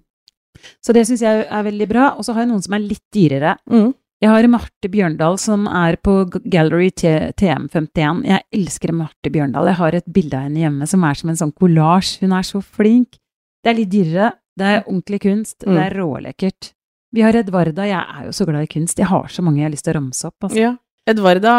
Så 0.81 0.91
det 0.97 1.05
syns 1.07 1.21
jeg 1.21 1.45
er 1.45 1.63
veldig 1.69 1.87
bra. 1.87 2.09
Og 2.17 2.25
så 2.25 2.33
har 2.33 2.41
jeg 2.43 2.49
noen 2.49 2.63
som 2.65 2.73
er 2.73 2.79
litt 2.79 3.05
dyrere. 3.13 3.57
mm. 3.69 3.93
Jeg 4.23 4.31
har 4.31 4.47
Marte 4.47 4.89
Bjørndal 4.89 5.35
som 5.41 5.65
er 5.67 5.97
på 6.01 6.13
Gallery 6.47 6.87
TM51. 6.95 8.21
Jeg 8.25 8.45
elsker 8.55 8.93
Marte 8.95 9.31
Bjørndal. 9.33 9.67
Jeg 9.69 9.79
har 9.81 9.97
et 9.97 10.07
bilde 10.15 10.37
av 10.39 10.47
henne 10.47 10.63
hjemme 10.63 10.87
som 10.87 11.03
er 11.03 11.19
som 11.19 11.33
en 11.33 11.39
sånn 11.41 11.51
kollasj. 11.51 12.21
Hun 12.23 12.33
er 12.37 12.47
så 12.47 12.61
flink. 12.63 13.19
Det 13.61 13.73
er 13.73 13.77
litt 13.81 13.91
dyrere. 13.91 14.31
Det 14.55 14.69
er 14.71 14.85
ordentlig 14.85 15.19
kunst. 15.25 15.65
Mm. 15.65 15.75
Det 15.75 15.83
er 15.83 15.97
rålekkert. 15.99 16.71
Vi 17.15 17.23
har 17.25 17.35
Edvarda. 17.35 17.85
Jeg 17.89 17.99
er 18.01 18.29
jo 18.29 18.33
så 18.35 18.47
glad 18.47 18.65
i 18.65 18.71
kunst. 18.71 18.99
Jeg 19.03 19.11
har 19.11 19.27
så 19.31 19.43
mange 19.43 19.61
jeg 19.61 19.67
har 19.67 19.75
lyst 19.75 19.87
til 19.87 19.93
å 19.93 19.99
ramse 19.99 20.31
opp. 20.31 20.47
Altså. 20.47 20.61
Ja. 20.63 20.71
Edvarda 21.05 21.51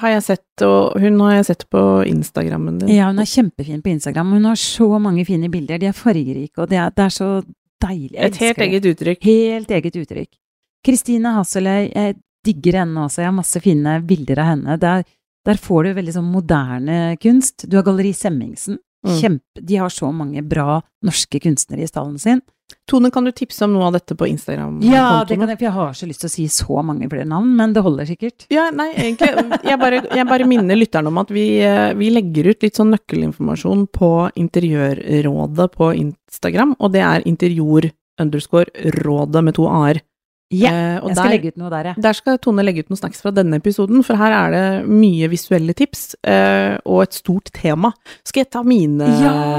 har 0.00 0.14
jeg 0.14 0.22
sett, 0.24 0.62
og 0.64 0.94
hun 1.02 1.18
har 1.26 1.34
jeg 1.40 1.48
sett 1.50 1.66
på 1.68 1.82
Instagrammen 2.08 2.78
din. 2.80 2.94
Ja, 2.94 3.10
hun 3.10 3.20
er 3.20 3.28
kjempefin 3.28 3.82
på 3.84 3.90
Instagram. 3.92 4.32
Hun 4.38 4.46
har 4.48 4.56
så 4.56 4.88
mange 5.02 5.26
fine 5.28 5.50
bilder. 5.52 5.82
De 5.82 5.90
er 5.90 5.98
fargerike, 5.98 6.56
og 6.62 6.70
det 6.70 6.78
er, 6.80 6.94
det 6.94 7.04
er 7.04 7.12
så 7.12 7.28
deilig. 7.84 8.14
Jeg 8.16 8.30
Et 8.30 8.40
helt 8.46 8.62
det. 8.62 8.68
eget 8.70 8.88
uttrykk. 8.94 9.28
Helt 9.28 9.74
eget 9.76 9.98
uttrykk. 10.00 10.30
Kristine 10.84 11.34
Hasseløy, 11.38 11.90
jeg 11.90 12.16
digger 12.44 12.82
henne 12.82 13.06
også. 13.06 13.22
Jeg 13.22 13.30
har 13.30 13.36
masse 13.36 13.60
fine 13.64 13.98
bilder 14.04 14.42
av 14.42 14.50
henne. 14.52 14.78
Der, 14.80 15.04
der 15.48 15.60
får 15.60 15.86
du 15.86 15.94
veldig 16.00 16.16
sånn 16.18 16.32
moderne 16.32 16.98
kunst. 17.22 17.66
Du 17.68 17.78
har 17.78 17.86
Galleri 17.86 18.12
Semmingsen. 18.16 18.80
Mm. 19.04 19.16
Kjempe, 19.20 19.60
de 19.60 19.76
har 19.76 19.92
så 19.92 20.08
mange 20.16 20.40
bra 20.48 20.78
norske 21.04 21.40
kunstnere 21.44 21.84
i 21.84 21.88
stallen 21.88 22.16
sin. 22.20 22.40
Tone, 22.88 23.10
kan 23.12 23.24
du 23.24 23.32
tipse 23.36 23.64
om 23.64 23.74
noe 23.74 23.88
av 23.88 23.96
dette 23.96 24.16
på 24.16 24.26
Instagram? 24.28 24.78
Ja, 24.84 25.24
det 25.28 25.36
kan 25.36 25.48
jeg, 25.48 25.58
for 25.60 25.66
jeg 25.66 25.74
har 25.74 25.96
så 25.96 26.08
lyst 26.08 26.22
til 26.24 26.30
å 26.30 26.32
si 26.32 26.44
så 26.52 26.84
mange 26.84 27.08
flere 27.12 27.26
navn, 27.28 27.50
men 27.56 27.74
det 27.76 27.82
holder 27.84 28.08
sikkert. 28.08 28.46
Ja, 28.52 28.70
nei, 28.72 28.90
egentlig, 28.92 29.28
jeg 29.68 29.80
bare, 29.80 30.00
jeg 30.08 30.28
bare 30.28 30.48
minner 30.48 30.78
lytterne 30.80 31.12
om 31.12 31.20
at 31.20 31.32
vi, 31.32 31.44
eh, 31.64 31.92
vi 31.96 32.08
legger 32.12 32.48
ut 32.52 32.64
litt 32.64 32.80
sånn 32.80 32.92
nøkkelinformasjon 32.94 33.86
på 33.92 34.10
Interiørrådet 34.40 35.68
på 35.76 35.90
Instagram, 36.00 36.74
og 36.80 36.96
det 36.96 37.04
er 37.04 37.28
interior 37.28 37.88
underscore 38.20 38.92
rådet 39.04 39.44
med 39.44 39.56
to 39.56 39.68
a-er. 39.68 40.00
Ja, 40.52 40.70
yeah, 40.70 41.00
jeg 41.00 41.16
skal 41.16 41.24
der- 41.24 41.32
legge 41.32 41.48
ut 41.48 41.56
noe 41.58 41.70
der, 41.72 41.84
jeg. 41.88 42.02
Der 42.04 42.12
skal 42.12 42.38
Tone 42.38 42.62
legge 42.62 42.84
ut 42.84 42.90
noen 42.92 43.00
snacks 43.00 43.22
fra 43.24 43.32
denne 43.32 43.56
episoden, 43.58 44.04
for 44.04 44.14
her 44.20 44.30
er 44.36 44.50
det 44.52 44.88
mye 44.88 45.28
visuelle 45.32 45.74
tips, 45.74 46.14
uh, 46.28 46.76
og 46.84 47.02
et 47.02 47.16
stort 47.16 47.50
tema. 47.56 47.92
Skal 48.24 48.44
jeg 48.44 48.50
ta 48.50 48.62
mine 48.62 49.08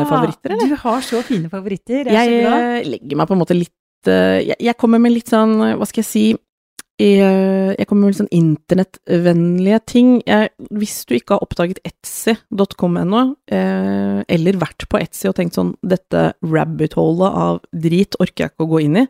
favoritter, 0.07 0.53
eller? 0.53 0.69
Du 0.69 0.75
har 0.75 1.01
så 1.01 1.23
fine 1.25 1.49
favoritter. 1.49 2.05
Jeg 2.05 2.13
Jeg 2.13 2.45
eh, 2.45 2.89
legger 2.89 3.17
meg 3.17 3.27
på 3.27 3.33
en 3.33 3.41
måte 3.41 3.57
litt 3.57 3.73
uh, 4.07 4.39
jeg, 4.39 4.55
jeg 4.59 4.77
kommer 4.77 5.01
med 5.01 5.11
litt 5.11 5.27
sånn, 5.33 5.57
hva 5.75 5.85
skal 5.89 6.03
jeg 6.03 6.11
si 6.11 6.25
jeg, 6.95 7.75
jeg 7.75 7.87
kommer 7.89 8.05
med 8.05 8.13
litt 8.13 8.21
sånn 8.21 8.31
internettvennlige 8.31 9.79
ting. 9.85 10.21
Hvis 10.71 11.01
du 11.09 11.17
ikke 11.17 11.35
har 11.35 11.43
oppdaget 11.43 11.81
etsy.com 11.83 12.95
ennå, 13.01 13.35
eller 13.51 14.61
vært 14.61 14.87
på 14.87 15.01
Etsy 15.01 15.27
og 15.27 15.35
tenkt 15.35 15.57
sånn 15.59 15.73
dette 15.83 16.37
rabbit-holet 16.39 17.35
av 17.35 17.59
drit 17.73 18.15
orker 18.23 18.45
jeg 18.45 18.53
ikke 18.53 18.63
å 18.63 18.71
gå 18.71 18.79
inn 18.85 19.01
i, 19.03 19.05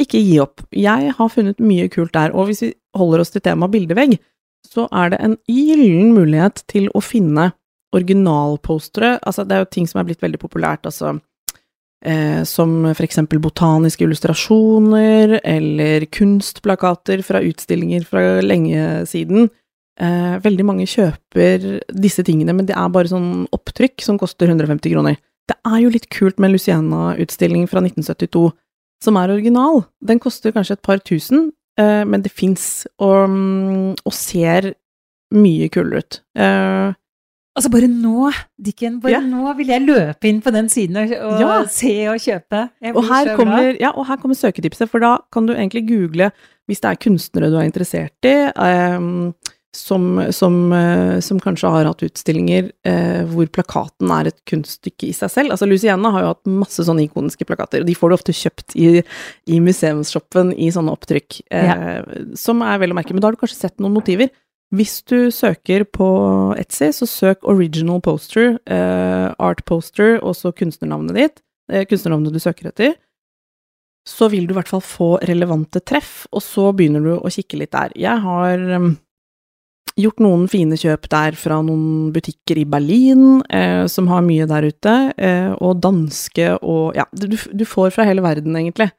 ikke 0.00 0.20
gi 0.20 0.38
opp. 0.42 0.64
Jeg 0.74 1.12
har 1.16 1.32
funnet 1.32 1.60
mye 1.62 1.88
kult 1.92 2.14
der, 2.16 2.34
og 2.34 2.48
hvis 2.48 2.64
vi 2.64 2.72
holder 2.98 3.22
oss 3.22 3.34
til 3.34 3.44
temaet 3.44 3.74
bildevegg, 3.74 4.16
så 4.64 4.88
er 4.96 5.12
det 5.12 5.20
en 5.22 5.36
gyllen 5.50 6.14
mulighet 6.16 6.64
til 6.70 6.88
å 6.96 7.02
finne 7.04 7.52
originalpostere. 7.94 9.18
Altså, 9.22 9.44
det 9.46 9.56
er 9.56 9.64
jo 9.64 9.72
ting 9.76 9.86
som 9.90 10.00
er 10.00 10.08
blitt 10.08 10.24
veldig 10.24 10.40
populært, 10.42 10.88
altså 10.88 11.14
eh, 12.04 12.42
som 12.48 12.76
for 12.90 13.06
eksempel 13.06 13.42
botaniske 13.42 14.06
illustrasjoner, 14.06 15.38
eller 15.44 16.08
kunstplakater 16.14 17.22
fra 17.26 17.42
utstillinger 17.44 18.08
fra 18.08 18.24
lenge 18.42 19.04
siden. 19.10 19.50
Eh, 20.00 20.34
veldig 20.42 20.66
mange 20.66 20.88
kjøper 20.90 21.84
disse 21.94 22.24
tingene, 22.26 22.56
men 22.56 22.66
det 22.66 22.74
er 22.74 22.90
bare 22.90 23.12
sånn 23.12 23.46
opptrykk 23.54 24.02
som 24.02 24.18
koster 24.18 24.50
150 24.50 24.90
kroner. 24.90 25.20
Det 25.44 25.56
er 25.68 25.80
jo 25.82 25.92
litt 25.92 26.08
kult 26.12 26.40
med 26.40 26.54
Luciana-utstilling 26.54 27.68
fra 27.70 27.82
1972, 27.84 28.48
som 29.04 29.18
er 29.20 29.32
original. 29.34 29.84
Den 30.04 30.20
koster 30.22 30.54
kanskje 30.54 30.78
et 30.78 30.84
par 30.86 31.02
tusen, 31.04 31.50
eh, 31.78 32.02
men 32.08 32.24
det 32.24 32.32
fins, 32.32 32.86
og, 32.98 33.28
mm, 33.30 33.94
og 34.04 34.16
ser 34.16 34.72
mye 35.34 35.68
kulere 35.72 36.04
ut. 36.04 36.20
Eh, 36.36 36.92
Altså, 37.54 37.70
bare 37.70 37.86
nå, 37.86 38.32
Dikken, 38.58 38.96
bare 39.00 39.12
Ja. 39.12 39.20
nå 39.20 39.52
vil 39.56 39.68
jeg 39.68 39.82
løpe 39.86 40.26
inn 40.26 40.40
på 40.42 40.50
den 40.50 40.66
siden 40.68 40.96
og, 40.98 41.12
og 41.22 41.40
Ja. 41.40 41.64
se 41.70 42.08
og 42.10 42.16
kjøpe. 42.18 42.64
Og 42.96 43.04
her, 43.06 43.36
kommer, 43.36 43.76
ja, 43.78 43.92
og 43.94 44.08
her 44.08 44.16
kommer 44.16 44.34
søketipset, 44.34 44.90
for 44.90 44.98
da 44.98 45.18
kan 45.32 45.46
du 45.46 45.52
egentlig 45.54 45.86
google 45.86 46.32
hvis 46.66 46.80
det 46.80 46.90
er 46.90 46.96
kunstnere 46.98 47.50
du 47.52 47.56
er 47.60 47.68
interessert 47.68 48.26
i, 48.26 48.50
ehm, 48.56 49.34
som, 49.74 50.04
som, 50.34 50.56
eh, 50.72 51.18
som 51.24 51.40
kanskje 51.42 51.70
har 51.74 51.88
hatt 51.88 52.04
utstillinger 52.06 52.70
eh, 52.86 53.24
hvor 53.30 53.50
plakaten 53.52 54.12
er 54.14 54.30
et 54.30 54.38
kunststykke 54.48 55.08
i 55.10 55.16
seg 55.16 55.32
selv. 55.32 55.54
Altså 55.54 55.68
Luciana 55.68 56.12
har 56.14 56.24
jo 56.24 56.30
hatt 56.32 56.52
masse 56.62 56.86
sånne 56.86 57.04
ikoniske 57.08 57.46
plakater, 57.48 57.82
og 57.82 57.90
de 57.90 57.96
får 57.98 58.10
du 58.10 58.16
ofte 58.16 58.36
kjøpt 58.36 58.78
i, 58.78 58.88
i 59.50 59.60
museumsshoppen 59.64 60.54
i 60.54 60.70
sånne 60.74 60.94
opptrykk, 60.94 61.42
eh, 61.50 62.16
som 62.38 62.62
er 62.64 62.80
vel 62.82 62.94
å 62.94 62.98
merke. 63.00 63.16
Men 63.16 63.24
da 63.24 63.30
har 63.30 63.36
du 63.36 63.42
kanskje 63.42 63.64
sett 63.66 63.82
noen 63.82 63.96
motiver. 63.98 64.30
Hvis 64.74 65.02
du 65.06 65.30
søker 65.34 65.84
på 65.86 66.06
Etsy, 66.58 66.90
så 66.96 67.06
søk 67.06 67.44
original 67.46 68.00
poster, 68.02 68.58
eh, 68.66 69.28
art 69.38 69.64
poster, 69.68 70.16
og 70.22 70.34
så 70.34 70.52
kunstnernavnet 70.56 71.14
ditt, 71.14 71.42
eh, 71.70 71.84
kunstnernavnet 71.84 72.32
du 72.32 72.40
søker 72.40 72.68
etter. 72.68 72.94
Så 74.06 74.28
vil 74.30 74.46
du 74.46 74.52
i 74.52 74.58
hvert 74.58 74.68
fall 74.68 74.82
få 74.84 75.20
relevante 75.22 75.80
treff, 75.80 76.26
og 76.32 76.42
så 76.42 76.72
begynner 76.74 77.02
du 77.02 77.14
å 77.16 77.30
kikke 77.30 77.58
litt 77.58 77.72
der. 77.72 77.92
Jeg 77.96 78.20
har 78.20 78.58
em, 78.58 78.98
gjort 80.00 80.22
noen 80.22 80.46
fine 80.50 80.76
kjøp 80.78 81.06
der 81.12 81.36
fra 81.38 81.60
noen 81.62 82.10
butikker 82.14 82.58
i 82.58 82.66
Berlin, 82.66 83.42
eh, 83.46 83.84
som 83.90 84.08
har 84.10 84.24
mye 84.26 84.46
der 84.50 84.66
ute, 84.66 84.94
eh, 85.16 85.52
og 85.60 85.80
danske 85.82 86.56
og 86.60 86.96
Ja, 86.98 87.06
du, 87.14 87.36
du 87.36 87.64
får 87.64 87.94
fra 87.94 88.06
hele 88.08 88.24
verden, 88.24 88.56
egentlig. 88.58 88.90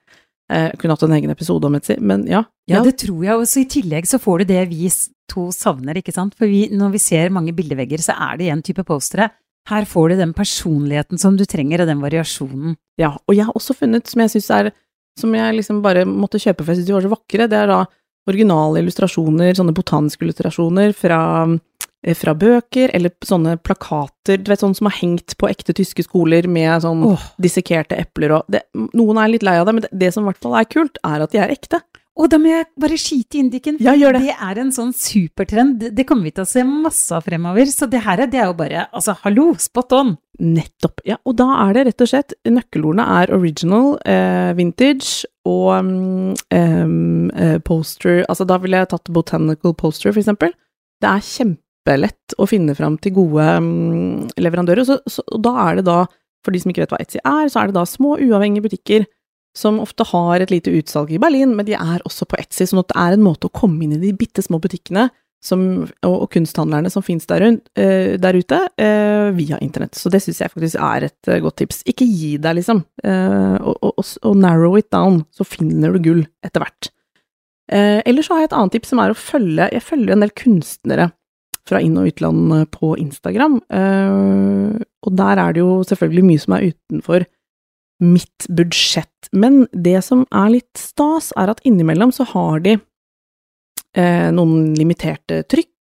Eh, 0.51 0.71
kunne 0.77 0.93
hatt 0.93 1.03
en 1.08 1.15
egen 1.17 1.34
episode 1.34 1.67
om 1.67 1.75
Etsy, 1.75 1.97
men 1.99 2.27
ja. 2.29 2.43
Ja, 2.69 2.84
det 2.86 2.97
tror 3.01 3.23
jeg 3.25 3.36
også. 3.36 3.63
I 3.63 3.69
tillegg 3.69 4.08
så 4.08 4.21
får 4.21 4.43
du 4.43 4.53
det 4.53 4.62
vi 4.71 4.89
to 5.31 5.49
savner, 5.53 5.97
ikke 5.99 6.13
sant. 6.15 6.36
For 6.38 6.49
vi, 6.49 6.67
når 6.71 6.95
vi 6.95 7.01
ser 7.01 7.34
mange 7.34 7.53
bildevegger, 7.55 8.01
så 8.01 8.15
er 8.29 8.39
det 8.39 8.51
én 8.53 8.63
type 8.65 8.86
postere. 8.88 9.31
Her 9.69 9.88
får 9.89 10.12
du 10.13 10.19
den 10.19 10.34
personligheten 10.38 11.19
som 11.19 11.38
du 11.38 11.43
trenger, 11.49 11.81
og 11.81 11.89
den 11.89 12.03
variasjonen. 12.03 12.77
Ja, 13.01 13.15
og 13.25 13.36
jeg 13.36 13.47
har 13.47 13.58
også 13.58 13.75
funnet, 13.77 14.08
som 14.08 14.21
jeg 14.21 14.38
syns 14.38 14.51
er 14.53 14.73
Som 15.15 15.31
jeg 15.31 15.55
liksom 15.55 15.77
bare 15.79 16.01
måtte 16.03 16.36
kjøpe 16.36 16.60
for 16.60 16.73
jeg 16.73 16.81
syns 16.81 16.88
de 16.89 16.93
var 16.93 17.05
så 17.05 17.10
vakre, 17.13 17.45
det 17.47 17.55
er 17.55 17.69
da 17.71 17.86
originale 18.29 18.81
illustrasjoner, 18.81 19.55
sånne 19.57 19.75
botaniske 19.75 20.25
illustrasjoner 20.25 20.93
fra, 20.97 21.19
eh, 22.03 22.15
fra 22.17 22.33
bøker, 22.33 22.93
eller 22.93 23.13
sånne 23.25 23.57
plakater, 23.61 24.41
du 24.41 24.51
vet 24.51 24.63
sånne 24.63 24.75
som 24.79 24.89
har 24.89 24.97
hengt 24.99 25.38
på 25.38 25.49
ekte 25.49 25.75
tyske 25.77 26.07
skoler 26.07 26.47
med 26.47 26.81
sånn 26.85 27.03
oh. 27.11 27.27
dissekerte 27.41 27.97
epler 27.97 28.39
og 28.39 28.49
det, 28.51 28.65
Noen 28.73 29.21
er 29.21 29.33
litt 29.33 29.45
lei 29.45 29.57
av 29.59 29.67
det, 29.67 29.75
men 29.77 29.85
det, 29.85 29.93
det 29.93 30.13
som 30.13 30.25
i 30.25 30.31
hvert 30.31 30.41
fall 30.41 30.57
er 30.59 30.69
kult, 30.69 30.97
er 31.03 31.25
at 31.25 31.31
de 31.31 31.43
er 31.43 31.53
ekte. 31.53 31.81
Og 32.15 32.30
da 32.32 32.38
må 32.39 32.47
jeg 32.47 32.65
bare 32.80 32.95
skyte 32.95 33.36
inn, 33.41 33.49
Dikken. 33.51 33.75
Ja, 33.84 33.91
gjør 33.99 34.15
det. 34.15 34.21
Det 34.30 34.36
er 34.39 34.60
en 34.62 34.69
sånn 34.71 34.93
supertrend. 34.95 35.82
Det- 35.95 36.06
kommer 36.08 36.23
vi 36.23 36.32
til 36.32 36.45
å 36.45 36.47
se 36.47 36.63
masse 36.63 37.12
av 37.12 37.25
fremover. 37.25 37.65
Så 37.67 37.89
det 37.89 38.01
her 38.06 38.21
er- 38.21 38.28
det 38.28 38.39
er 38.39 38.45
jo 38.45 38.54
bare 38.54 38.88
Altså, 38.93 39.17
hallo, 39.23 39.54
spot 39.56 39.91
on! 39.91 40.17
Nettopp. 40.39 40.99
Ja, 41.06 41.17
og 41.25 41.36
da 41.36 41.67
er 41.67 41.73
det 41.73 41.86
rett 41.88 42.01
og 42.01 42.08
slett 42.08 42.34
Nøkkelordene 42.45 43.06
er 43.21 43.34
original, 43.36 43.97
eh, 44.06 44.54
vintage 44.54 45.25
og 45.45 45.80
um, 45.80 47.32
eh, 47.32 47.58
poster 47.60 48.25
Altså, 48.30 48.45
da 48.47 48.58
ville 48.58 48.78
jeg 48.78 48.89
tatt 48.89 49.12
botanical 49.12 49.73
poster, 49.73 50.12
for 50.13 50.19
eksempel. 50.21 50.51
Det 51.01 51.10
er 51.10 51.19
kjempelett 51.19 52.36
å 52.39 52.47
finne 52.47 52.75
fram 52.75 52.97
til 52.97 53.12
gode 53.13 53.58
um, 53.58 54.28
leverandører, 54.38 54.86
så, 54.86 54.99
så, 55.08 55.21
og 55.32 55.41
da 55.41 55.69
er 55.69 55.75
det 55.75 55.86
da, 55.86 56.06
for 56.43 56.51
de 56.51 56.60
som 56.60 56.71
ikke 56.71 56.84
vet 56.86 56.89
hva 56.95 56.99
Etsy 57.01 57.19
er, 57.23 57.47
så 57.49 57.62
er 57.62 57.67
det 57.67 57.75
da 57.75 57.84
små, 57.84 58.17
uavhengige 58.19 58.63
butikker 58.63 59.06
som 59.55 59.79
ofte 59.79 60.03
har 60.09 60.43
et 60.43 60.51
lite 60.51 60.73
utsalg 60.75 61.13
i 61.15 61.19
Berlin, 61.21 61.53
men 61.55 61.67
de 61.67 61.77
er 61.77 62.03
også 62.03 62.27
på 62.27 62.37
Etsy, 62.41 62.67
sånn 62.67 62.81
at 62.83 62.91
det 62.91 62.97
er 62.99 63.15
en 63.15 63.23
måte 63.23 63.47
å 63.47 63.55
komme 63.55 63.85
inn 63.85 63.95
i 63.95 64.01
de 64.01 64.11
bitte 64.17 64.43
små 64.43 64.59
butikkene 64.63 65.07
som, 65.45 65.61
og, 66.05 66.15
og 66.15 66.27
kunsthandlerne 66.33 66.89
som 66.91 67.03
finnes 67.05 67.27
der, 67.29 67.43
rundt, 67.45 67.67
uh, 67.79 68.15
der 68.21 68.39
ute, 68.39 68.59
uh, 68.81 69.29
via 69.37 69.59
internett. 69.63 69.97
Så 69.97 70.11
det 70.13 70.23
syns 70.23 70.41
jeg 70.41 70.53
faktisk 70.53 70.79
er 70.81 71.07
et 71.09 71.31
uh, 71.31 71.39
godt 71.43 71.59
tips. 71.61 71.83
Ikke 71.89 72.07
gi 72.07 72.35
deg, 72.41 72.59
liksom, 72.59 72.83
og, 73.05 73.75
og, 73.75 74.01
og, 74.01 74.33
narrow 74.39 74.77
it 74.79 74.89
down, 74.93 75.23
så 75.33 75.47
finner 75.47 75.93
du 75.93 76.01
gull 76.03 76.25
etter 76.45 76.63
hvert. 76.63 76.91
Uh, 77.71 78.01
ellers 78.05 78.27
så 78.29 78.35
har 78.35 78.43
jeg 78.43 78.51
et 78.51 78.57
annet 78.59 78.75
tips 78.77 78.91
som 78.93 78.99
er 79.01 79.09
å 79.09 79.17
følge 79.17 79.65
Jeg 79.73 79.81
følger 79.81 80.13
en 80.13 80.21
del 80.21 80.33
kunstnere 80.37 81.07
fra 81.65 81.79
inn- 81.81 81.97
og 81.97 82.11
utland 82.11 82.51
på 82.69 82.91
Instagram, 83.01 83.55
og 83.73 85.15
der 85.17 85.39
er 85.41 85.55
det 85.55 85.63
jo 85.63 85.79
selvfølgelig 85.89 86.25
mye 86.27 86.41
som 86.43 86.53
er 86.53 86.67
utenfor 86.69 87.25
mitt 88.03 88.47
budsjett. 88.49 89.29
Men 89.31 89.65
det 89.71 90.01
som 90.05 90.25
er 90.34 90.51
litt 90.58 90.79
stas, 90.79 91.31
er 91.39 91.51
at 91.53 91.63
innimellom 91.67 92.12
så 92.15 92.27
har 92.34 92.63
de 92.65 92.77
eh, 93.95 94.29
noen 94.36 94.73
limiterte 94.77 95.43
trykk, 95.49 95.71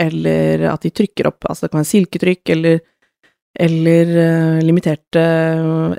eller 0.00 0.64
at 0.70 0.86
de 0.86 0.92
trykker 0.94 1.28
opp, 1.28 1.44
altså 1.44 1.66
det 1.66 1.72
kan 1.72 1.82
være 1.82 1.92
silketrykk, 1.92 2.52
eller, 2.56 2.80
eller 3.66 4.14
eh, 4.24 4.60
limiterte 4.64 5.24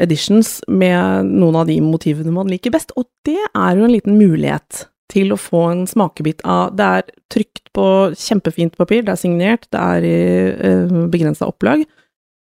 editions 0.01 0.59
med 0.67 1.31
noen 1.31 1.61
av 1.61 1.69
de 1.69 1.77
motivene 1.85 2.33
man 2.35 2.51
liker 2.51 2.73
best, 2.73 2.95
og 2.97 3.07
det 3.27 3.39
er 3.39 3.77
jo 3.77 3.85
en 3.87 3.95
liten 3.95 4.17
mulighet 4.19 4.87
til 5.11 5.33
å 5.33 5.39
få 5.39 5.65
en 5.73 5.81
smakebit 5.89 6.39
av 6.47 6.71
Det 6.79 6.85
er 6.97 7.09
trykt 7.33 7.65
på 7.75 7.85
kjempefint 8.15 8.77
papir, 8.79 9.03
det 9.03 9.11
er 9.13 9.19
signert, 9.19 9.67
det 9.71 9.81
er 9.81 10.07
i 10.07 10.19
eh, 10.55 10.95
begrensa 11.11 11.49
opplag, 11.51 11.83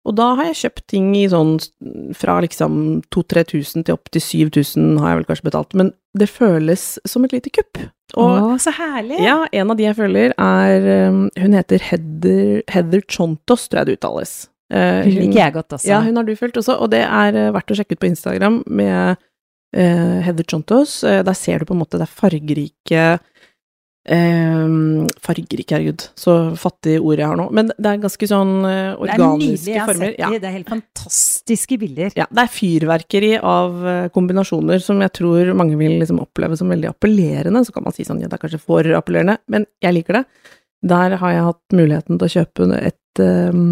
og 0.09 0.17
da 0.17 0.31
har 0.39 0.49
jeg 0.49 0.61
kjøpt 0.63 0.85
ting 0.89 1.09
i 1.19 1.27
sånn 1.29 1.59
fra 2.17 2.39
liksom 2.41 2.77
2000-3000 3.13 3.85
til 3.85 3.97
opp 3.97 4.09
til 4.15 4.23
7000 4.25 5.01
har 5.03 5.13
jeg 5.13 5.19
vel 5.19 5.27
kanskje 5.29 5.49
betalt, 5.51 5.77
men 5.77 5.93
det 6.17 6.31
føles 6.33 6.85
som 7.09 7.27
et 7.27 7.35
lite 7.37 7.53
kupp. 7.53 7.83
Og 8.19 8.31
Å, 8.41 8.55
så 8.59 8.73
herlig! 8.75 9.21
ja, 9.23 9.45
en 9.53 9.71
av 9.71 9.79
de 9.79 9.85
jeg 9.87 9.99
følger 9.99 10.33
er 10.35 10.89
um, 11.13 11.27
Hun 11.39 11.55
heter 11.55 11.85
Heather, 11.85 12.63
Heather 12.73 13.05
Chontos, 13.07 13.69
tror 13.69 13.83
jeg 13.83 13.91
det 13.91 13.99
uttales. 14.01 14.33
Uh, 14.73 15.05
Hun 15.05 15.19
liker 15.19 15.43
jeg 15.43 15.55
godt 15.59 15.77
også. 15.77 15.91
Ja, 15.91 16.01
hun 16.07 16.19
har 16.19 16.27
du 16.27 16.33
fulgt 16.39 16.59
også, 16.59 16.79
og 16.81 16.91
det 16.95 17.03
er 17.05 17.37
eh, 17.37 17.53
verdt 17.55 17.73
å 17.75 17.77
sjekke 17.79 17.99
ut 17.99 18.03
på 18.03 18.09
Instagram 18.11 18.61
med 18.71 19.21
uh, 19.21 20.17
Heather 20.25 20.47
Chontos. 20.49 21.01
Der 21.05 21.37
ser 21.39 21.61
du 21.61 21.69
på 21.69 21.77
en 21.77 21.83
måte 21.85 22.01
det 22.01 22.09
er 22.09 22.19
fargerike 22.23 23.05
eh, 24.11 24.73
Fargerike, 25.25 25.75
herregud, 25.75 26.05
så 26.19 26.37
fattig 26.59 26.99
ord 26.99 27.21
jeg 27.21 27.31
har 27.31 27.39
nå. 27.39 27.47
Men 27.57 27.71
det 27.73 27.93
er 27.93 28.03
ganske 28.03 28.29
sånn 28.31 28.53
eh, 28.69 28.93
det 28.93 29.01
organiske 29.07 29.87
former. 29.89 30.15
sett 30.15 30.21
de. 30.21 30.41
Det 30.43 30.49
er 30.51 30.57
helt 30.57 30.73
fantastiske 30.73 31.81
bilder. 31.81 32.15
Ja, 32.19 32.29
det 32.31 32.45
er 32.45 32.55
fyrverkeri 32.55 33.33
av 33.39 33.83
eh, 33.87 34.07
kombinasjoner 34.15 34.83
som 34.85 35.03
jeg 35.05 35.15
tror 35.21 35.53
mange 35.59 35.79
vil 35.81 35.99
liksom 36.03 36.23
oppleve 36.23 36.59
som 36.59 36.73
veldig 36.73 36.91
appellerende. 36.93 37.65
Så 37.67 37.77
kan 37.77 37.87
man 37.87 37.97
si 37.97 38.07
sånn, 38.09 38.23
ja, 38.23 38.31
det 38.31 38.39
er 38.39 38.45
kanskje 38.47 38.63
for 38.63 38.87
appellerende, 38.99 39.39
men 39.53 39.69
jeg 39.85 40.01
liker 40.01 40.21
det. 40.21 40.25
Der 40.91 41.19
har 41.21 41.37
jeg 41.37 41.45
hatt 41.45 41.77
muligheten 41.77 42.17
til 42.19 42.27
å 42.27 42.35
kjøpe 42.39 42.69
et, 42.81 43.23
eh, 43.23 43.63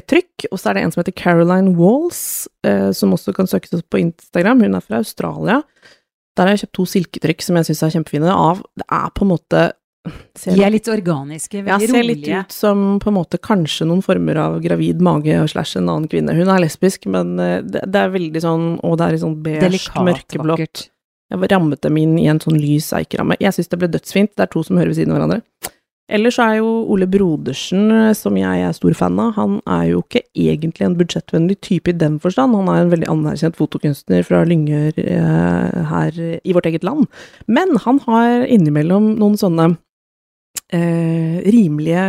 et 0.00 0.08
trykk, 0.10 0.48
og 0.50 0.58
så 0.58 0.70
er 0.70 0.78
det 0.78 0.86
en 0.86 0.94
som 0.94 1.04
heter 1.04 1.16
Caroline 1.16 1.76
Walls, 1.78 2.48
som 2.98 3.12
også 3.14 3.30
kan 3.36 3.46
søkes 3.46 3.76
opp 3.76 3.86
på 3.94 4.00
Instagram. 4.02 4.64
Hun 4.64 4.74
er 4.74 4.82
fra 4.82 4.98
Australia. 4.98 5.60
Der 6.36 6.48
har 6.48 6.54
jeg 6.54 6.66
kjøpt 6.66 6.76
to 6.78 6.86
silketrykk 6.92 7.44
som 7.44 7.58
jeg 7.58 7.68
syns 7.70 7.82
er 7.82 7.96
kjempefine. 7.96 8.32
Av, 8.32 8.62
det 8.76 8.86
er 8.92 9.12
på 9.16 9.24
en 9.26 9.32
måte 9.32 9.66
ser 10.38 10.54
De 10.54 10.64
er 10.64 10.72
litt 10.74 10.88
organiske, 10.90 11.62
veldig 11.62 11.72
ja, 11.72 11.78
veldig 11.80 11.94
ser 11.94 12.06
litt 12.06 12.20
rolige. 12.22 12.42
ut 12.46 12.54
som 12.54 12.82
på 13.02 13.10
en 13.10 13.16
måte 13.16 13.40
kanskje 13.42 13.88
noen 13.88 14.04
former 14.04 14.38
av 14.38 14.58
gravid 14.64 15.00
mage 15.02 15.38
slash 15.50 15.80
en 15.80 15.88
annen 15.88 16.10
kvinne. 16.12 16.34
Hun 16.36 16.52
er 16.52 16.62
lesbisk, 16.62 17.08
men 17.10 17.38
eh, 17.42 17.62
det, 17.64 17.82
det 17.90 18.02
er 18.02 18.12
veldig 18.14 18.42
sånn 18.44 18.68
Å, 18.84 18.92
det 18.98 19.08
er 19.08 19.16
i 19.16 19.22
sånn 19.24 19.40
beige, 19.42 20.04
mørkeblått. 20.06 20.86
Jeg 21.26 21.50
rammet 21.50 21.82
dem 21.82 21.96
inn 21.98 22.14
i 22.22 22.28
en 22.30 22.38
sånn 22.38 22.58
lys 22.60 22.92
eikeramme. 22.94 23.34
Jeg 23.42 23.56
syns 23.56 23.72
det 23.72 23.80
ble 23.80 23.88
dødsfint. 23.90 24.30
Det 24.38 24.44
er 24.44 24.50
to 24.52 24.62
som 24.62 24.78
hører 24.78 24.92
ved 24.92 25.00
siden 25.00 25.14
av 25.14 25.18
hverandre. 25.18 25.72
Ellers 26.06 26.36
er 26.38 26.60
jo 26.60 26.68
Ole 26.94 27.08
Brodersen, 27.10 27.88
eh, 27.90 28.12
som 28.14 28.36
jeg 28.38 28.62
er 28.62 28.74
stor 28.76 28.94
fan 28.94 29.18
av, 29.18 29.32
han 29.34 29.56
er 29.66 29.88
jo 29.90 30.02
ikke 30.04 30.22
egentlig 30.38 30.86
en 30.86 30.98
budsjettvennlig 30.98 31.56
type 31.66 31.90
i 31.90 31.96
den 31.98 32.20
forstand. 32.22 32.54
Han 32.54 32.70
er 32.70 32.84
en 32.84 32.92
veldig 32.92 33.08
anerkjent 33.10 33.58
fotokunstner 33.58 34.22
fra 34.26 34.44
Lyngør 34.46 35.00
eh, 35.02 35.80
her 35.90 36.20
i 36.38 36.54
vårt 36.54 36.68
eget 36.70 36.86
land. 36.86 37.08
Men 37.50 37.74
han 37.82 37.98
har 38.06 38.46
innimellom 38.46 39.16
noen 39.18 39.34
sånne 39.40 39.72
eh, 40.70 41.42
rimelige 41.46 42.04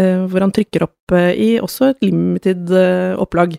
eh, 0.00 0.24
Hvor 0.30 0.44
han 0.44 0.54
trykker 0.54 0.86
opp 0.86 1.14
eh, 1.16 1.32
i 1.36 1.50
også 1.60 1.90
et 1.92 2.06
limited 2.08 2.72
eh, 2.72 3.12
opplag 3.20 3.58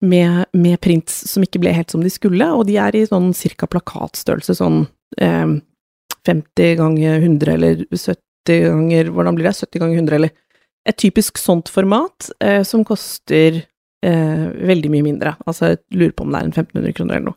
med, 0.00 0.46
med 0.54 0.78
prints 0.80 1.24
som 1.28 1.44
ikke 1.44 1.60
ble 1.62 1.74
helt 1.74 1.90
som 1.92 2.04
de 2.04 2.12
skulle, 2.12 2.48
og 2.54 2.64
de 2.68 2.78
er 2.80 2.96
i 2.96 3.06
sånn 3.08 3.32
cirka 3.36 3.68
plakatstørrelse, 3.70 4.56
sånn 4.56 4.86
eh, 5.20 5.58
50 6.28 6.78
ganger 6.78 7.20
100 7.20 7.54
eller 7.56 7.84
70 7.92 8.16
ganger 8.46 9.10
Hvordan 9.12 9.34
blir 9.34 9.44
det? 9.48 9.56
70 9.56 9.78
ganger 9.82 9.94
100, 9.96 10.14
eller 10.14 10.30
Et 10.88 10.96
typisk 10.96 11.36
sånt 11.38 11.68
format 11.68 12.30
eh, 12.40 12.62
som 12.64 12.84
koster 12.84 13.58
eh, 14.04 14.44
veldig 14.70 14.90
mye 14.90 15.02
mindre. 15.04 15.34
Altså, 15.46 15.74
jeg 15.74 15.78
lurer 15.92 16.12
på 16.16 16.24
om 16.24 16.32
det 16.32 16.38
er 16.40 16.44
en 16.46 16.52
1500 16.54 16.92
kroner 16.96 17.14
eller 17.18 17.26
noe. 17.32 17.36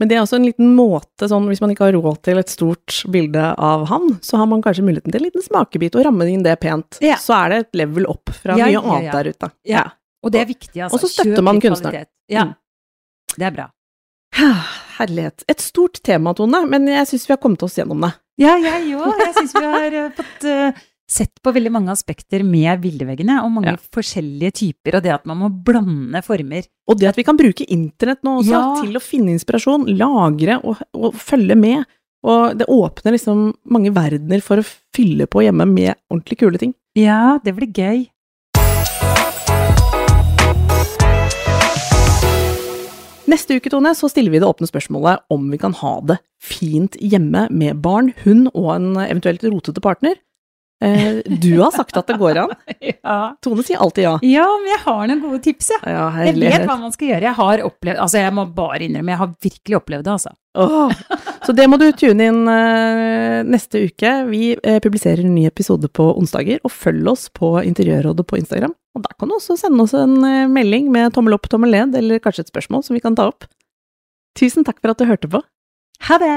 Men 0.00 0.08
det 0.08 0.16
er 0.16 0.20
også 0.24 0.36
en 0.36 0.44
liten 0.48 0.74
måte, 0.76 1.28
sånn 1.28 1.46
hvis 1.48 1.60
man 1.60 1.70
ikke 1.74 1.84
har 1.86 1.92
råd 1.96 2.22
til 2.24 2.38
et 2.40 2.48
stort 2.48 3.02
bilde 3.12 3.54
av 3.56 3.86
han, 3.88 4.18
så 4.24 4.36
har 4.40 4.46
man 4.48 4.62
kanskje 4.64 4.84
muligheten 4.84 5.12
til 5.12 5.20
en 5.20 5.26
liten 5.28 5.42
smakebit 5.44 5.96
og 5.96 6.04
ramme 6.06 6.24
inn 6.28 6.42
det 6.44 6.54
pent. 6.60 6.96
Ja. 7.04 7.16
Så 7.20 7.34
er 7.36 7.48
det 7.52 7.58
et 7.66 7.76
level 7.82 8.06
opp 8.08 8.32
fra 8.32 8.56
Ja, 8.56 8.64
mye 8.68 8.72
ja, 8.78 8.80
annet 8.80 9.10
ja. 9.10 9.16
der 9.18 9.28
ute. 9.32 9.50
Ja. 9.68 9.82
Og 10.24 10.32
det 10.32 10.40
er 10.40 10.48
viktig, 10.48 10.76
altså. 10.82 10.96
Og 10.96 11.04
så 11.04 11.08
støtter 11.12 11.42
man 11.44 11.60
kunstneren. 11.60 12.08
Ja, 12.32 12.44
Mm. 12.50 12.54
det 13.36 13.46
er 13.46 13.50
bra. 13.56 13.68
Herlighet. 14.98 15.44
Et 15.48 15.60
stort 15.60 16.00
tema, 16.02 16.34
Tone, 16.36 16.66
men 16.68 16.86
jeg 16.88 17.06
syns 17.08 17.28
vi 17.28 17.32
har 17.34 17.40
kommet 17.40 17.62
oss 17.62 17.76
gjennom 17.78 18.00
det. 18.04 18.12
Ja, 18.40 18.54
jeg 18.56 18.94
òg. 18.96 19.18
Jeg 19.20 19.34
syns 19.36 19.52
vi 19.56 19.66
har 19.68 19.96
eh, 20.00 20.10
fått 20.16 20.46
uh, 20.48 20.80
sett 21.10 21.40
på 21.42 21.52
veldig 21.52 21.72
mange 21.74 21.92
aspekter 21.92 22.44
med 22.46 22.80
bildeveggene, 22.80 23.40
og 23.44 23.52
mange 23.52 23.74
Ja. 23.74 23.80
forskjellige 23.92 24.52
typer, 24.62 24.96
og 24.98 25.04
det 25.04 25.12
at 25.12 25.26
man 25.28 25.40
må 25.42 25.50
blande 25.50 26.22
former. 26.24 26.64
Og 26.88 27.00
det 27.00 27.10
at 27.10 27.18
vi 27.20 27.24
kan 27.26 27.36
bruke 27.38 27.66
internett 27.68 28.22
nå 28.24 28.38
også 28.40 28.54
Ja. 28.54 28.62
til 28.80 28.96
å 28.96 29.02
finne 29.04 29.34
inspirasjon, 29.34 29.88
lagre 29.98 30.60
og, 30.64 30.80
og 30.94 31.14
følge 31.18 31.56
med. 31.58 31.84
Og 32.22 32.56
det 32.60 32.66
åpner 32.68 33.16
liksom 33.16 33.54
mange 33.64 33.92
verdener 33.96 34.42
for 34.44 34.60
å 34.60 34.66
fylle 34.94 35.26
på 35.26 35.42
hjemme 35.44 35.66
med 35.68 35.94
ordentlig 36.12 36.38
kule 36.42 36.58
ting. 36.60 36.74
Ja, 36.98 37.38
det 37.44 37.54
blir 37.56 37.70
gøy. 37.72 38.08
Neste 43.30 43.60
uke, 43.60 43.70
Tone, 43.70 43.92
så 43.94 44.08
stiller 44.10 44.32
vi 44.32 44.40
det 44.42 44.48
åpne 44.48 44.66
spørsmålet 44.66 45.22
om 45.30 45.44
vi 45.52 45.58
kan 45.60 45.74
ha 45.78 45.92
det 46.08 46.16
fint 46.42 46.96
hjemme 46.98 47.44
med 47.52 47.78
barn, 47.84 48.08
hund 48.24 48.48
og 48.56 48.70
en 48.74 48.88
eventuelt 49.04 49.44
rotete 49.44 49.82
partner. 49.84 50.16
Eh, 50.80 51.20
du 51.26 51.60
har 51.60 51.74
sagt 51.74 51.96
at 52.00 52.08
det 52.08 52.16
går 52.20 52.44
an. 52.46 52.54
Ja. 53.00 53.34
Tone 53.42 53.62
sier 53.64 53.80
alltid 53.80 54.04
ja. 54.04 54.12
ja, 54.24 54.44
men 54.60 54.68
jeg 54.70 54.80
har 54.84 55.00
noen 55.08 55.20
gode 55.22 55.38
tips, 55.44 55.70
jeg. 55.72 55.80
Ja, 55.88 56.06
Jeg 56.24 56.36
vet 56.36 56.66
hva 56.68 56.76
man 56.80 56.92
skal 56.92 57.08
gjøre. 57.10 57.26
Jeg 57.26 57.36
har 57.38 57.62
opplevd 57.64 58.00
Altså, 58.04 58.20
jeg 58.20 58.34
må 58.36 58.44
bare 58.54 58.80
innrømme, 58.84 59.12
jeg 59.14 59.20
har 59.20 59.30
virkelig 59.46 59.78
opplevd 59.80 60.06
det, 60.06 60.14
altså. 60.14 60.32
Oh. 60.58 60.92
så 61.46 61.54
det 61.56 61.66
må 61.70 61.78
du 61.80 61.86
tune 61.96 62.26
inn 62.30 62.40
eh, 62.50 63.40
neste 63.48 63.84
uke. 63.88 64.14
Vi 64.30 64.42
eh, 64.56 64.78
publiserer 64.84 65.24
en 65.24 65.34
ny 65.36 65.46
episode 65.48 65.90
på 65.96 66.10
onsdager, 66.12 66.60
og 66.64 66.74
følg 66.74 67.08
oss 67.12 67.28
på 67.34 67.54
Interiørrådet 67.64 68.26
på 68.28 68.40
Instagram. 68.40 68.74
Og 68.96 69.04
der 69.06 69.16
kan 69.18 69.30
du 69.30 69.36
også 69.36 69.58
sende 69.60 69.84
oss 69.84 69.96
en 69.96 70.16
melding 70.52 70.90
med 70.92 71.14
tommel 71.16 71.36
opp, 71.36 71.48
tommel 71.52 71.72
ned, 71.76 71.96
eller 72.00 72.22
kanskje 72.22 72.46
et 72.46 72.52
spørsmål 72.52 72.84
som 72.86 72.96
vi 72.98 73.04
kan 73.04 73.16
ta 73.18 73.28
opp. 73.32 73.48
Tusen 74.38 74.66
takk 74.66 74.80
for 74.80 74.92
at 74.92 75.00
du 75.00 75.08
hørte 75.08 75.30
på. 75.30 75.42
Ha 76.08 76.20
det! 76.20 76.36